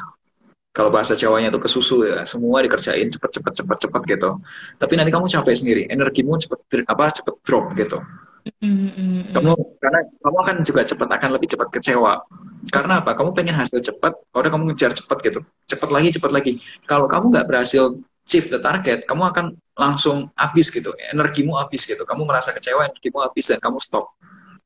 kalau 0.75 0.91
bahasa 0.91 1.15
Jawanya 1.15 1.55
itu 1.55 1.59
kesusu 1.63 2.05
ya. 2.05 2.27
Semua 2.29 2.61
dikerjain 2.61 3.09
cepet 3.09 3.31
cepet 3.41 3.53
cepet 3.65 3.79
cepet 3.89 4.03
gitu. 4.13 4.31
Tapi 4.77 4.93
nanti 4.99 5.11
kamu 5.15 5.27
capek 5.31 5.55
sendiri. 5.55 5.83
Energimu 5.89 6.37
cepet 6.37 6.85
apa 6.85 7.15
cepet 7.15 7.35
drop 7.47 7.73
gitu 7.79 7.99
Mm-hmm. 8.45 9.32
Kamu 9.32 9.57
karena 9.80 10.01
kamu 10.20 10.36
akan 10.45 10.57
juga 10.68 10.82
cepat 10.84 11.09
akan 11.16 11.30
lebih 11.32 11.49
cepat 11.49 11.68
kecewa. 11.72 12.20
Karena 12.68 13.01
apa? 13.01 13.16
Kamu 13.16 13.32
pengen 13.32 13.57
hasil 13.57 13.80
cepat, 13.80 14.12
kalau 14.32 14.49
kamu 14.53 14.64
ngejar 14.72 14.92
cepat 14.92 15.16
gitu, 15.24 15.40
cepat 15.68 15.88
lagi, 15.88 16.09
cepat 16.12 16.32
lagi. 16.32 16.53
Kalau 16.84 17.09
kamu 17.09 17.32
nggak 17.32 17.47
berhasil 17.49 17.97
shift 18.28 18.53
the 18.53 18.61
target, 18.61 19.05
kamu 19.09 19.32
akan 19.32 19.47
langsung 19.76 20.28
habis 20.36 20.68
gitu, 20.68 20.92
energimu 21.12 21.57
habis 21.57 21.84
gitu. 21.88 22.05
Kamu 22.05 22.24
merasa 22.28 22.53
kecewa, 22.53 22.88
energimu 22.88 23.24
habis 23.24 23.49
dan 23.49 23.61
kamu 23.61 23.80
stop. 23.80 24.12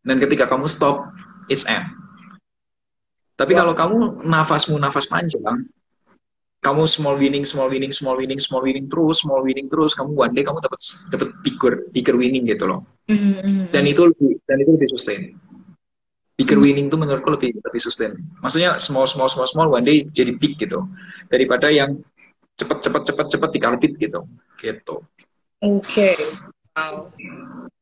Dan 0.03 0.19
ketika 0.23 0.47
kamu 0.51 0.67
stop, 0.67 1.11
it's 1.51 1.67
end. 1.67 1.87
Tapi 3.39 3.55
wow. 3.55 3.59
kalau 3.63 3.75
kamu 3.79 3.97
nafasmu 4.27 4.75
nafas 4.79 5.07
panjang, 5.07 5.67
kamu 6.59 6.91
small 6.91 7.15
winning, 7.15 7.47
small 7.47 7.71
winning, 7.71 7.95
small 7.95 8.19
winning, 8.19 8.41
small 8.43 8.63
winning 8.67 8.91
terus, 8.91 9.23
small 9.23 9.43
winning 9.47 9.71
terus, 9.71 9.95
kamu 9.95 10.11
one 10.11 10.33
day 10.35 10.43
kamu 10.43 10.59
dapat 10.59 10.81
dapat 11.15 11.29
bigger, 11.47 11.73
bigger 11.95 12.17
winning 12.19 12.51
gitu 12.51 12.67
loh. 12.67 12.83
Mm-hmm. 13.07 13.71
Dan 13.71 13.83
itu 13.87 14.11
lebih 14.11 14.43
dan 14.45 14.57
itu 14.59 14.71
lebih 14.75 14.91
sustain. 14.91 15.23
Bigger 16.35 16.59
mm-hmm. 16.59 16.67
winning 16.67 16.87
tuh 16.91 16.99
menurutku 16.99 17.31
lebih 17.31 17.55
lebih 17.63 17.83
sustain. 17.83 18.19
Maksudnya 18.43 18.83
small 18.83 19.07
small 19.07 19.31
small 19.31 19.47
small 19.47 19.71
one 19.71 19.87
day 19.87 20.03
jadi 20.11 20.35
big 20.35 20.59
gitu. 20.59 20.83
Daripada 21.31 21.71
yang 21.71 22.03
cepat 22.59 22.83
cepat 22.83 23.03
cepat 23.07 23.27
cepat 23.31 23.51
dikalpit 23.55 23.93
gitu. 23.95 24.27
Gitu. 24.59 24.97
Oke. 25.63 25.79
Okay. 25.87 26.19
Wow. 26.75 27.15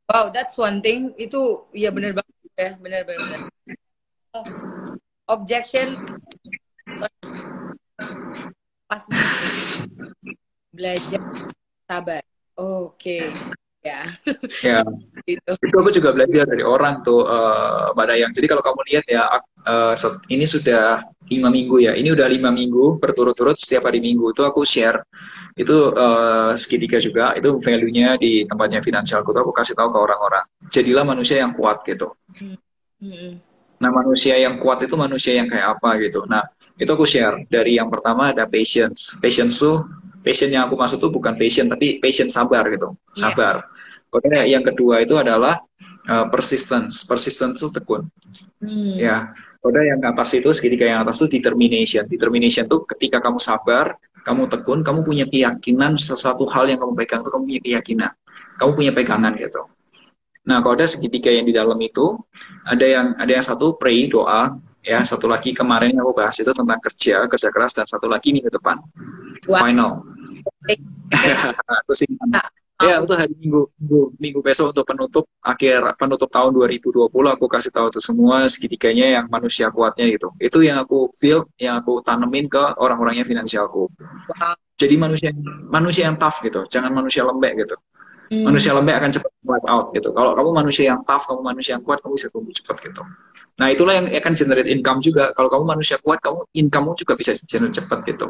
Wow, 0.06 0.30
that's 0.30 0.54
one 0.60 0.84
thing. 0.84 1.16
Itu 1.16 1.66
ya 1.72 1.88
benar 1.90 2.12
banget 2.12 2.36
ya, 2.60 2.70
benar 2.78 3.02
benar. 3.08 3.48
Oh, 4.36 4.44
objection 5.32 5.96
pas 8.86 9.02
belajar 10.70 11.22
sabar. 11.86 12.22
Oke. 12.56 13.20
Okay. 13.20 13.22
ya. 13.84 14.00
Ya. 14.62 14.80
Itu. 15.26 15.58
itu 15.58 15.74
aku 15.74 15.90
juga 15.90 16.14
belajar 16.14 16.46
dari 16.46 16.62
orang 16.62 17.02
tuh 17.02 17.26
uh, 17.26 17.90
pada 17.90 18.14
yang 18.14 18.30
jadi 18.30 18.46
kalau 18.46 18.62
kamu 18.62 18.80
lihat 18.94 19.04
ya 19.10 19.26
uh, 19.66 19.90
ini 20.30 20.46
sudah 20.46 21.02
lima 21.26 21.50
minggu 21.50 21.82
ya. 21.82 21.98
Ini 21.98 22.14
udah 22.14 22.30
lima 22.30 22.54
minggu 22.54 23.02
berturut-turut 23.02 23.58
setiap 23.58 23.90
hari 23.90 23.98
minggu. 23.98 24.30
Itu 24.30 24.46
aku 24.46 24.62
share. 24.62 25.02
Itu 25.58 25.90
uh, 25.90 26.54
segitiga 26.54 27.02
juga. 27.02 27.34
Itu 27.34 27.58
value-nya 27.58 28.22
di 28.22 28.46
tempatnya 28.46 28.78
finansialku 28.86 29.34
tuh 29.34 29.42
aku 29.42 29.50
kasih 29.50 29.74
tahu 29.74 29.90
ke 29.90 29.98
orang-orang. 29.98 30.46
Jadilah 30.70 31.02
manusia 31.02 31.42
yang 31.42 31.58
kuat 31.58 31.82
gitu. 31.82 32.14
Hmm. 32.38 32.58
Hmm. 32.96 33.36
nah 33.76 33.92
manusia 33.92 34.40
yang 34.40 34.56
kuat 34.56 34.80
itu 34.88 34.96
manusia 34.96 35.36
yang 35.36 35.50
kayak 35.50 35.76
apa 35.76 36.00
gitu. 36.00 36.24
Nah 36.24 36.46
itu 36.76 36.90
aku 36.92 37.08
share. 37.08 37.44
Dari 37.48 37.80
yang 37.80 37.88
pertama 37.88 38.32
ada 38.32 38.44
patience. 38.44 39.16
Patience 39.20 39.60
tuh 39.60 39.84
passion 40.20 40.50
yang 40.50 40.68
aku 40.68 40.76
maksud 40.76 40.98
tuh 40.98 41.08
bukan 41.08 41.38
passion 41.38 41.70
tapi 41.70 42.02
passion 42.02 42.28
sabar 42.28 42.66
gitu. 42.68 42.92
Iya. 43.16 43.20
sabar. 43.30 43.54
Yeah. 43.62 43.74
kemudian 44.06 44.44
yang 44.48 44.64
kedua 44.64 45.04
itu 45.04 45.14
adalah 45.18 45.60
uh, 46.08 46.26
persistence. 46.32 47.04
Persistence 47.04 47.60
itu 47.60 47.68
tekun. 47.72 48.08
Hmm. 48.60 48.96
ya. 48.96 49.32
Kemudian 49.60 49.98
yang 49.98 50.00
atas 50.14 50.30
itu 50.36 50.48
segitiga 50.54 50.86
yang 50.86 51.02
atas 51.02 51.20
itu 51.24 51.40
determination. 51.40 52.06
Determination 52.06 52.64
tuh 52.70 52.86
ketika 52.86 53.18
kamu 53.18 53.40
sabar 53.42 53.98
kamu 54.26 54.50
tekun 54.50 54.82
kamu 54.82 55.06
punya 55.06 55.24
keyakinan 55.30 55.94
sesuatu 56.02 56.50
hal 56.50 56.66
yang 56.66 56.82
kamu 56.82 56.98
pegang 56.98 57.22
tuh 57.22 57.30
kamu 57.34 57.44
punya 57.46 57.62
keyakinan. 57.62 58.12
Kamu 58.58 58.70
punya 58.74 58.92
pegangan 58.92 59.32
gitu. 59.38 59.62
Nah, 60.46 60.62
kalau 60.62 60.78
ada 60.78 60.86
segitiga 60.86 61.34
yang 61.34 61.42
di 61.42 61.50
dalam 61.50 61.74
itu, 61.82 62.14
ada 62.62 62.86
yang 62.86 63.06
ada 63.18 63.30
yang 63.34 63.42
satu 63.42 63.74
pray 63.74 64.06
doa, 64.06 64.54
ya 64.86 65.02
satu 65.02 65.26
lagi 65.26 65.50
kemarin 65.50 65.90
yang 65.98 66.06
aku 66.06 66.14
bahas 66.14 66.38
itu 66.38 66.54
tentang 66.54 66.78
kerja 66.78 67.26
kerja 67.26 67.48
keras 67.50 67.74
dan 67.74 67.86
satu 67.90 68.06
lagi 68.06 68.30
minggu 68.30 68.48
depan. 68.54 68.78
Wow. 69.50 69.66
final. 69.66 69.92
Aku 71.86 71.92
sih 71.94 72.06
nah, 72.26 72.46
ya 72.76 73.00
itu 73.00 73.14
hari 73.16 73.32
minggu, 73.40 73.72
minggu 73.80 74.00
minggu 74.20 74.40
besok 74.44 74.76
untuk 74.76 74.84
penutup 74.84 75.24
akhir 75.40 75.96
penutup 75.96 76.28
tahun 76.28 76.52
2020 76.52 77.08
aku 77.08 77.46
kasih 77.48 77.72
tahu 77.72 77.88
tuh 77.88 78.02
semua 78.04 78.44
segitiganya 78.52 79.16
yang 79.20 79.26
manusia 79.32 79.72
kuatnya 79.72 80.04
gitu 80.12 80.28
itu 80.36 80.58
yang 80.60 80.84
aku 80.84 81.08
feel 81.16 81.48
yang 81.56 81.80
aku 81.80 82.04
tanemin 82.04 82.52
ke 82.52 82.60
orang-orangnya 82.76 83.24
finansialku. 83.24 83.88
Wow. 83.88 84.54
jadi 84.76 84.94
manusia 85.00 85.30
manusia 85.72 86.04
yang 86.12 86.20
tough 86.20 86.44
gitu 86.44 86.68
jangan 86.68 86.92
manusia 86.92 87.24
lembek 87.24 87.64
gitu 87.64 87.76
Hmm. 88.26 88.42
Manusia 88.42 88.74
lembek 88.74 88.98
akan 88.98 89.10
cepat 89.14 89.30
wipe 89.46 89.68
out 89.70 89.86
gitu. 89.94 90.10
Kalau 90.10 90.34
kamu 90.34 90.50
manusia 90.50 90.84
yang 90.90 91.00
tough, 91.06 91.30
kamu 91.30 91.46
manusia 91.46 91.78
yang 91.78 91.84
kuat, 91.86 92.02
kamu 92.02 92.18
bisa 92.18 92.28
tumbuh 92.34 92.50
cepat 92.50 92.76
gitu. 92.82 93.02
Nah 93.56 93.66
itulah 93.70 93.94
yang 93.94 94.06
akan 94.10 94.32
generate 94.34 94.66
income 94.66 94.98
juga. 94.98 95.30
Kalau 95.38 95.46
kamu 95.46 95.64
manusia 95.78 95.96
kuat, 96.02 96.18
kamu 96.18 96.42
income 96.58 96.90
juga 96.98 97.14
bisa 97.14 97.38
generate 97.38 97.78
cepat 97.78 98.02
gitu. 98.02 98.26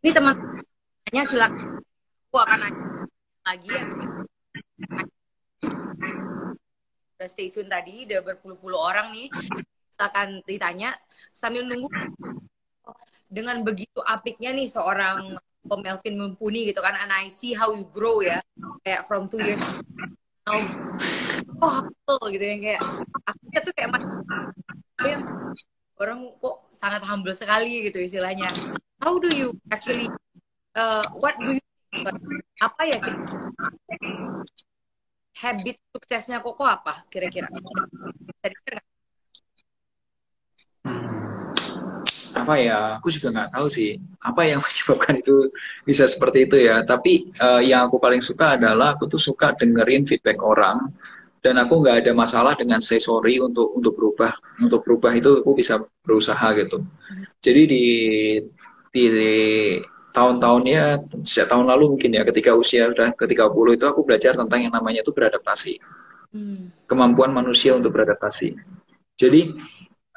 Ini 0.00 0.10
teman-temannya 0.14 1.22
silakan. 1.28 1.84
Aku 2.28 2.36
akan 2.40 2.60
lagi 3.44 3.68
ya. 3.68 3.84
Udah 7.18 7.28
stay 7.28 7.52
tune 7.52 7.68
tadi, 7.68 8.08
udah 8.08 8.24
berpuluh-puluh 8.24 8.78
orang 8.78 9.12
nih. 9.12 9.28
Silakan 9.92 10.40
ditanya 10.48 10.96
sambil 11.36 11.68
nunggu 11.68 11.92
dengan 13.28 13.60
begitu 13.60 14.00
apiknya 14.00 14.56
nih 14.56 14.64
seorang 14.64 15.36
Om 15.68 15.80
Melvin 15.84 16.16
Mumpuni 16.16 16.72
gitu 16.72 16.80
kan 16.80 16.96
and 16.96 17.12
I 17.12 17.28
see 17.28 17.52
how 17.52 17.70
you 17.76 17.84
grow 17.92 18.24
ya 18.24 18.40
kayak 18.82 19.04
from 19.04 19.28
two 19.28 19.40
years 19.40 19.62
now 20.48 20.64
oh 21.60 21.70
humble 21.84 22.26
gitu 22.32 22.44
yang 22.44 22.60
kayak 22.64 22.82
akhirnya 23.28 23.60
tuh 23.60 23.72
kayak 23.76 23.90
yang 25.04 25.22
orang 25.98 26.30
kok 26.38 26.56
sangat 26.70 27.02
humble 27.02 27.34
sekali 27.34 27.90
gitu 27.90 27.98
istilahnya. 27.98 28.54
How 29.02 29.18
do 29.18 29.30
you 29.30 29.54
actually 29.70 30.10
uh, 30.74 31.06
what 31.18 31.34
do 31.38 31.58
you 31.58 31.62
apa 32.62 32.82
ya 32.86 32.98
kira 33.02 33.18
habit 35.38 35.76
suksesnya 35.94 36.42
kok 36.42 36.58
apa 36.58 37.06
kira-kira? 37.10 37.46
Bisa 37.50 38.46
apa 42.44 42.54
ya 42.58 42.78
aku 42.98 43.08
juga 43.10 43.34
nggak 43.34 43.50
tahu 43.54 43.66
sih 43.66 43.98
apa 44.22 44.40
yang 44.46 44.60
menyebabkan 44.64 45.14
itu 45.18 45.50
bisa 45.82 46.06
seperti 46.06 46.46
itu 46.46 46.56
ya 46.58 46.86
tapi 46.86 47.30
uh, 47.42 47.62
yang 47.62 47.90
aku 47.90 47.98
paling 47.98 48.22
suka 48.22 48.54
adalah 48.54 48.94
aku 48.94 49.10
tuh 49.10 49.20
suka 49.20 49.54
dengerin 49.58 50.06
feedback 50.06 50.38
orang 50.38 50.90
dan 51.42 51.54
aku 51.58 51.82
nggak 51.82 52.02
ada 52.06 52.12
masalah 52.14 52.58
dengan 52.58 52.82
say 52.82 52.98
sorry 52.98 53.38
untuk 53.38 53.70
untuk 53.74 53.94
berubah 53.94 54.34
untuk 54.62 54.82
berubah 54.82 55.14
itu 55.14 55.42
aku 55.42 55.54
bisa 55.54 55.82
berusaha 56.02 56.54
gitu 56.58 56.82
jadi 57.42 57.62
di 57.66 57.84
di, 58.90 59.02
di 59.06 59.34
tahun-tahunnya 60.16 60.82
sejak 61.22 61.46
tahun 61.52 61.70
lalu 61.70 61.94
mungkin 61.94 62.10
ya 62.16 62.26
ketika 62.26 62.50
usia 62.56 62.90
udah 62.90 63.14
ke 63.14 63.28
30 63.30 63.76
itu 63.78 63.84
aku 63.86 64.02
belajar 64.02 64.34
tentang 64.34 64.66
yang 64.66 64.74
namanya 64.74 65.06
itu 65.06 65.14
beradaptasi 65.14 65.78
hmm. 66.34 66.88
kemampuan 66.88 67.32
manusia 67.32 67.76
untuk 67.76 67.94
beradaptasi. 67.94 68.56
Jadi 69.18 69.54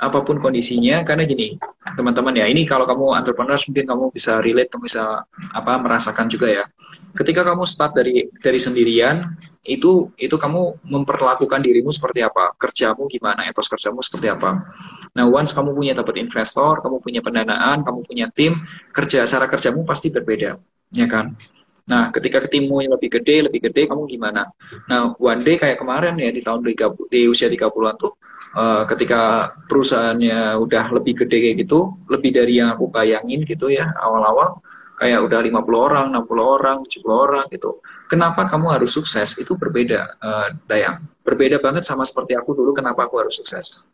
apa 0.02 0.26
pun 0.26 0.42
kondisinya 0.42 1.06
karena 1.06 1.30
gini 1.30 1.62
teman-teman 1.94 2.34
ya 2.34 2.50
ini 2.50 2.66
kalau 2.66 2.90
kamu 2.90 3.22
entrepreneur 3.22 3.54
mungkin 3.70 3.86
kamu 3.86 4.04
bisa 4.10 4.42
relate 4.42 4.74
kamu 4.74 4.90
bisa 4.90 5.22
apa 5.54 5.78
merasakan 5.78 6.26
juga 6.26 6.50
ya. 6.50 6.66
Ketika 7.14 7.46
kamu 7.46 7.64
start 7.70 7.94
dari 7.94 8.26
dari 8.42 8.58
sendirian 8.58 9.30
itu 9.62 10.10
itu 10.18 10.36
kamu 10.42 10.82
memperlakukan 10.90 11.62
dirimu 11.62 11.94
seperti 11.94 12.26
apa? 12.26 12.58
Kerjamu 12.58 13.06
gimana? 13.06 13.46
Etos 13.46 13.70
kerjamu 13.70 14.02
seperti 14.02 14.34
apa? 14.34 14.58
Nah 15.14 15.26
once 15.30 15.54
kamu 15.54 15.78
punya 15.78 15.94
dapat 15.94 16.18
investor 16.18 16.82
kamu 16.82 16.98
punya 16.98 17.22
pendanaan 17.22 17.86
kamu 17.86 18.02
punya 18.02 18.26
tim 18.34 18.58
kerja 18.90 19.22
cara 19.30 19.46
kerjamu 19.46 19.86
pasti 19.86 20.10
berbeda 20.10 20.58
ya 20.98 21.06
kan? 21.06 21.38
Nah, 21.92 22.14
ketika 22.14 22.46
timmu 22.46 22.80
yang 22.86 22.94
lebih 22.94 23.20
gede, 23.20 23.50
lebih 23.50 23.68
gede, 23.68 23.90
kamu 23.90 24.06
gimana? 24.06 24.48
Nah, 24.86 25.18
one 25.18 25.42
day 25.42 25.58
kayak 25.58 25.82
kemarin 25.82 26.14
ya 26.16 26.30
di 26.30 26.40
tahun 26.40 26.62
30, 26.64 27.10
di 27.10 27.26
usia 27.26 27.50
30-an 27.50 27.96
tuh, 27.98 28.16
uh, 28.56 28.84
ketika 28.88 29.54
perusahaannya 29.68 30.60
udah 30.62 30.86
lebih 30.96 31.26
gede 31.26 31.38
kayak 31.38 31.58
gitu, 31.68 31.96
lebih 32.12 32.32
dari 32.36 32.60
yang 32.60 32.76
aku 32.76 32.92
bayangin 32.92 33.44
gitu 33.48 33.72
ya, 33.72 33.88
awal-awal, 34.00 34.60
kayak 35.00 35.20
udah 35.26 35.40
50 35.42 35.88
orang, 35.88 36.06
60 36.14 36.42
orang, 36.42 36.78
70 36.86 37.10
orang 37.10 37.46
gitu. 37.50 37.82
Kenapa 38.06 38.46
kamu 38.46 38.68
harus 38.78 38.92
sukses? 38.94 39.34
Itu 39.40 39.58
berbeda, 39.58 40.02
uh, 40.22 40.48
Dayang. 40.70 41.02
Berbeda 41.26 41.58
banget 41.58 41.88
sama 41.88 42.06
seperti 42.06 42.38
aku 42.38 42.54
dulu, 42.54 42.76
kenapa 42.76 43.08
aku 43.08 43.22
harus 43.22 43.38
sukses. 43.40 43.88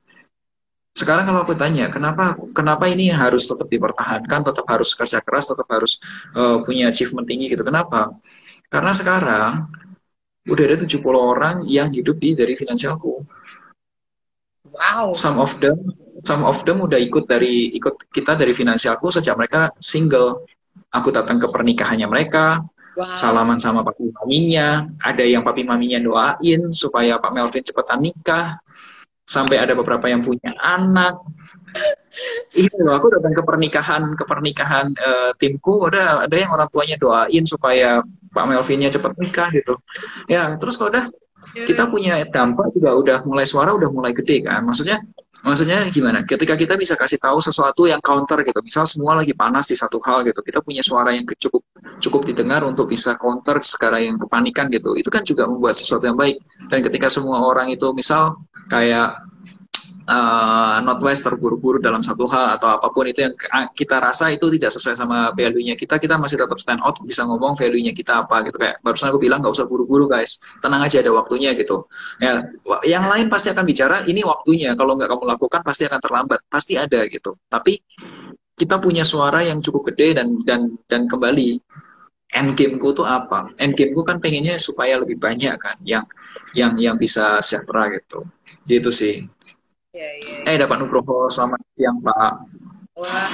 Sekarang 0.97 1.29
kalau 1.29 1.45
aku 1.45 1.53
tanya, 1.53 1.93
kenapa 1.93 2.33
kenapa 2.57 2.89
ini 2.89 3.13
harus 3.13 3.45
tetap 3.45 3.69
dipertahankan, 3.69 4.49
tetap 4.49 4.65
harus 4.65 4.97
kerja 4.97 5.21
keras, 5.21 5.45
tetap 5.45 5.69
harus 5.69 6.01
uh, 6.33 6.65
punya 6.65 6.89
achievement 6.89 7.29
tinggi 7.29 7.53
gitu. 7.53 7.61
Kenapa? 7.61 8.17
Karena 8.65 8.91
sekarang 8.97 9.69
udah 10.47 10.63
ada 10.63 10.77
70 10.81 10.97
orang 11.13 11.55
yang 11.69 11.93
hidup 11.93 12.17
di 12.17 12.33
dari 12.33 12.57
finansialku. 12.57 13.21
Wow. 14.77 15.17
Some 15.17 15.41
of 15.41 15.57
them 15.57 15.77
some 16.25 16.45
of 16.45 16.65
them 16.65 16.81
udah 16.81 16.97
ikut 16.97 17.29
dari 17.29 17.73
ikut 17.77 18.09
kita 18.09 18.37
dari 18.37 18.53
finansialku 18.53 19.09
sejak 19.13 19.37
mereka 19.37 19.73
single. 19.77 20.45
Aku 20.93 21.11
datang 21.11 21.41
ke 21.41 21.49
pernikahannya 21.51 22.07
mereka, 22.07 22.63
wow. 22.95 23.11
salaman 23.17 23.59
sama 23.59 23.83
papi 23.83 24.07
maminya, 24.13 24.87
ada 25.03 25.25
yang 25.25 25.43
papi 25.43 25.67
maminya 25.67 25.99
doain 25.99 26.71
supaya 26.71 27.19
Pak 27.19 27.33
Melvin 27.33 27.65
cepetan 27.65 27.99
nikah 27.99 28.55
sampai 29.27 29.59
ada 29.59 29.75
beberapa 29.75 30.07
yang 30.07 30.23
punya 30.23 30.55
anak. 30.57 31.19
Iya 32.57 32.73
loh, 32.81 32.97
aku 32.97 33.13
datang 33.13 33.37
ke 33.37 33.43
pernikahan 33.45 34.01
ke 34.17 34.25
pernikahan 34.25 34.89
uh, 34.97 35.29
timku, 35.37 35.85
ada 35.85 36.25
ada 36.25 36.33
yang 36.33 36.49
orang 36.49 36.65
tuanya 36.73 36.97
doain 36.97 37.45
supaya 37.45 38.01
Pak 38.33 38.45
Melvinnya 38.49 38.89
cepat 38.89 39.13
nikah 39.21 39.53
gitu. 39.53 39.77
Ya, 40.25 40.57
terus 40.57 40.81
kalau 40.81 40.89
udah 40.89 41.13
kita 41.53 41.89
punya 41.89 42.21
dampak 42.27 42.73
juga 42.75 42.93
udah 42.93 43.17
mulai 43.25 43.45
suara 43.47 43.73
udah 43.73 43.89
mulai 43.89 44.13
gede 44.13 44.45
kan. 44.45 44.61
Maksudnya 44.67 45.01
maksudnya 45.41 45.87
gimana? 45.89 46.25
Ketika 46.25 46.57
kita 46.57 46.73
bisa 46.75 46.93
kasih 46.97 47.17
tahu 47.21 47.39
sesuatu 47.39 47.85
yang 47.87 48.01
counter 48.01 48.41
gitu, 48.43 48.59
misal 48.61 48.85
semua 48.89 49.17
lagi 49.17 49.33
panas 49.33 49.69
di 49.69 49.77
satu 49.77 49.97
hal 50.03 50.25
gitu, 50.27 50.41
kita 50.43 50.59
punya 50.61 50.83
suara 50.83 51.13
yang 51.13 51.25
cukup 51.25 51.63
cukup 51.97 52.21
didengar 52.27 52.61
untuk 52.65 52.89
bisa 52.89 53.17
counter 53.17 53.61
sekarang 53.63 54.01
yang 54.13 54.17
kepanikan 54.19 54.69
gitu. 54.69 54.93
Itu 54.97 55.09
kan 55.09 55.25
juga 55.25 55.47
membuat 55.49 55.77
sesuatu 55.77 56.05
yang 56.05 56.17
baik. 56.17 56.41
Dan 56.69 56.83
ketika 56.85 57.07
semua 57.07 57.41
orang 57.41 57.71
itu 57.73 57.89
misal 57.95 58.37
kayak 58.67 59.17
uh, 60.07 60.77
Northwest 60.81 61.27
terburu-buru 61.27 61.83
dalam 61.83 62.01
satu 62.01 62.25
hal 62.31 62.57
atau 62.57 62.79
apa 62.79 62.87
pun 62.89 63.05
itu 63.05 63.27
yang 63.27 63.35
kita 63.75 63.99
rasa 63.99 64.31
itu 64.31 64.47
tidak 64.55 64.71
sesuai 64.73 64.95
sama 64.95 65.31
value-nya 65.35 65.75
kita, 65.75 65.99
kita 65.99 66.15
masih 66.15 66.39
tetap 66.39 66.57
stand 66.57 66.81
out 66.81 66.97
bisa 67.03 67.27
ngomong 67.27 67.59
value-nya 67.59 67.91
kita 67.91 68.23
apa 68.25 68.47
gitu 68.47 68.57
kayak 68.57 68.79
barusan 68.81 69.11
aku 69.11 69.19
bilang 69.19 69.43
nggak 69.43 69.53
usah 69.53 69.67
buru-buru 69.67 70.07
guys, 70.07 70.39
tenang 70.63 70.81
aja 70.81 71.03
ada 71.03 71.11
waktunya 71.11 71.53
gitu. 71.53 71.85
Ya, 72.23 72.47
yang 72.87 73.05
lain 73.05 73.27
pasti 73.27 73.51
akan 73.51 73.65
bicara 73.67 74.07
ini 74.07 74.23
waktunya, 74.23 74.73
kalau 74.79 74.95
nggak 74.95 75.11
kamu 75.11 75.23
lakukan 75.37 75.61
pasti 75.61 75.83
akan 75.85 75.99
terlambat, 75.99 76.39
pasti 76.47 76.73
ada 76.79 77.03
gitu. 77.11 77.35
Tapi 77.51 77.83
kita 78.57 78.81
punya 78.81 79.05
suara 79.05 79.45
yang 79.45 79.61
cukup 79.61 79.93
gede 79.93 80.17
dan 80.17 80.41
dan 80.41 80.73
dan 80.89 81.05
kembali 81.05 81.61
end 82.33 82.57
gameku 82.57 82.91
tuh 82.91 83.05
apa? 83.05 83.53
End 83.61 83.77
gameku 83.77 84.01
kan 84.01 84.17
pengennya 84.17 84.57
supaya 84.57 84.97
lebih 84.97 85.21
banyak 85.21 85.55
kan 85.61 85.77
yang 85.85 86.03
yang 86.57 86.73
yang 86.81 86.95
bisa 86.97 87.39
sejahtera 87.39 87.93
gitu. 87.93 88.25
Gitu 88.65 88.89
sih. 88.89 89.15
Ya, 89.97 90.05
ya, 90.13 90.45
ya. 90.45 90.53
Eh 90.53 90.55
dapat 90.61 90.77
Nugroho 90.77 91.25
selamat 91.33 91.57
siang 91.73 91.97
Pak. 92.05 92.33
Wah. 93.01 93.33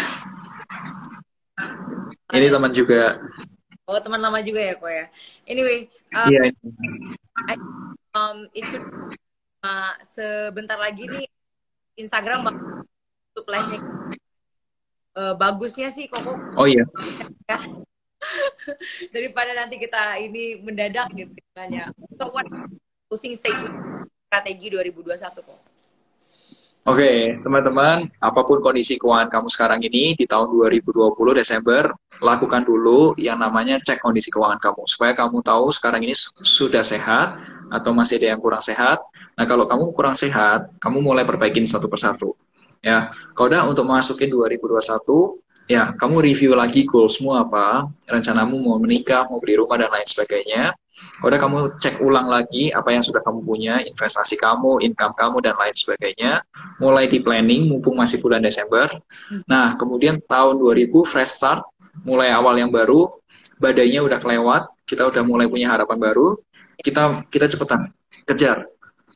Ini 2.32 2.48
teman 2.48 2.72
juga. 2.72 3.20
Oh 3.84 4.00
teman 4.00 4.24
lama 4.24 4.40
juga 4.40 4.64
ya 4.64 4.80
kok 4.80 4.88
ya. 4.88 5.06
Anyway. 5.44 5.92
Um, 6.16 6.32
yeah. 6.32 6.48
I, 7.52 7.56
um, 8.16 8.48
ikut 8.56 8.80
uh, 9.60 9.94
sebentar 10.08 10.80
lagi 10.80 11.04
nih 11.04 11.28
Instagram 12.00 12.48
untuk 12.48 13.44
live-nya. 13.44 13.80
Uh, 15.20 15.36
bagusnya 15.36 15.92
sih 15.92 16.08
kok. 16.08 16.24
Oh 16.56 16.64
iya. 16.64 16.88
daripada 19.12 19.52
nanti 19.52 19.76
kita 19.76 20.16
ini 20.16 20.64
mendadak 20.64 21.12
gitu 21.12 21.36
kan 21.52 21.68
ya. 21.68 21.92
So 22.16 22.32
what 22.32 22.48
closing 23.12 23.36
statement 23.36 24.08
strategi 24.32 24.72
2021 24.72 25.44
kok? 25.44 25.73
Oke, 26.84 27.00
okay, 27.00 27.20
teman-teman, 27.40 28.12
apa 28.20 28.44
pun 28.44 28.60
kondisi 28.60 29.00
keuangan 29.00 29.32
kamu 29.32 29.48
sekarang 29.48 29.80
ini 29.88 30.20
di 30.20 30.28
tahun 30.28 30.52
2020 30.52 31.16
Desember, 31.32 31.96
lakukan 32.20 32.68
dulu 32.68 33.16
yang 33.16 33.40
namanya 33.40 33.80
cek 33.80 34.04
kondisi 34.04 34.28
keuangan 34.28 34.60
kamu 34.60 34.84
supaya 34.84 35.16
kamu 35.16 35.40
tahu 35.48 35.72
sekarang 35.72 36.04
ini 36.04 36.12
sudah 36.44 36.84
sehat 36.84 37.40
atau 37.72 37.96
masih 37.96 38.20
ada 38.20 38.36
yang 38.36 38.42
kurang 38.44 38.60
sehat. 38.60 39.00
Nah, 39.40 39.48
kalau 39.48 39.64
kamu 39.64 39.96
kurang 39.96 40.20
sehat, 40.20 40.76
kamu 40.84 41.00
mulai 41.00 41.24
perbaikin 41.24 41.64
satu 41.64 41.88
persatu. 41.88 42.36
Ya, 42.84 43.16
kalau 43.32 43.48
udah 43.48 43.64
untuk 43.64 43.88
memasuki 43.88 44.28
2021, 44.28 45.40
ya 45.72 45.96
kamu 45.96 46.20
review 46.20 46.52
lagi 46.52 46.84
goalsmu 46.84 47.32
apa, 47.32 47.88
rencanamu 48.12 48.60
mau 48.60 48.76
menikah, 48.76 49.24
mau 49.32 49.40
beli 49.40 49.56
rumah 49.56 49.80
dan 49.80 49.88
lain 49.88 50.04
sebagainya. 50.04 50.76
Udah 51.24 51.40
kamu 51.40 51.80
cek 51.80 52.04
ulang 52.04 52.28
lagi 52.28 52.74
apa 52.76 52.92
yang 52.92 53.00
sudah 53.00 53.24
kamu 53.24 53.46
punya, 53.48 53.80
investasi 53.80 54.36
kamu, 54.36 54.84
income 54.84 55.16
kamu 55.16 55.40
dan 55.40 55.56
lain 55.56 55.72
sebagainya. 55.72 56.44
Mulai 56.84 57.08
di 57.08 57.24
planning 57.24 57.72
mumpung 57.72 57.96
masih 57.96 58.20
bulan 58.20 58.44
Desember. 58.44 58.92
Nah, 59.48 59.80
kemudian 59.80 60.20
tahun 60.28 60.60
2000 60.60 61.08
fresh 61.08 61.40
start, 61.40 61.64
mulai 62.04 62.34
awal 62.34 62.60
yang 62.60 62.74
baru, 62.74 63.08
badainya 63.62 64.04
udah 64.04 64.20
kelewat, 64.20 64.68
kita 64.84 65.08
udah 65.08 65.24
mulai 65.24 65.48
punya 65.48 65.72
harapan 65.72 65.96
baru. 65.96 66.36
Kita 66.82 67.24
kita 67.32 67.48
cepetan 67.48 67.94
kejar. 68.28 68.68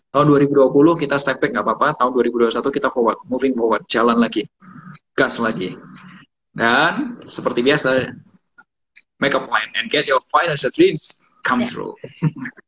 Tahun 0.08 0.24
2020 0.24 1.04
kita 1.04 1.20
step 1.20 1.44
back 1.44 1.52
nggak 1.52 1.66
apa-apa, 1.68 1.88
tahun 2.00 2.12
2021 2.16 2.72
kita 2.72 2.88
forward, 2.88 3.20
moving 3.28 3.52
forward, 3.52 3.84
jalan 3.92 4.16
lagi, 4.16 4.48
gas 5.20 5.36
lagi. 5.44 5.76
Dan 6.56 7.20
seperti 7.28 7.60
biasa, 7.60 8.16
make 9.20 9.36
a 9.36 9.42
plan 9.44 9.68
and 9.76 9.92
get 9.92 10.08
your 10.08 10.24
financial 10.32 10.72
dreams 10.72 11.27
come 11.48 11.62
yeah. 11.62 11.68
through. 11.68 11.96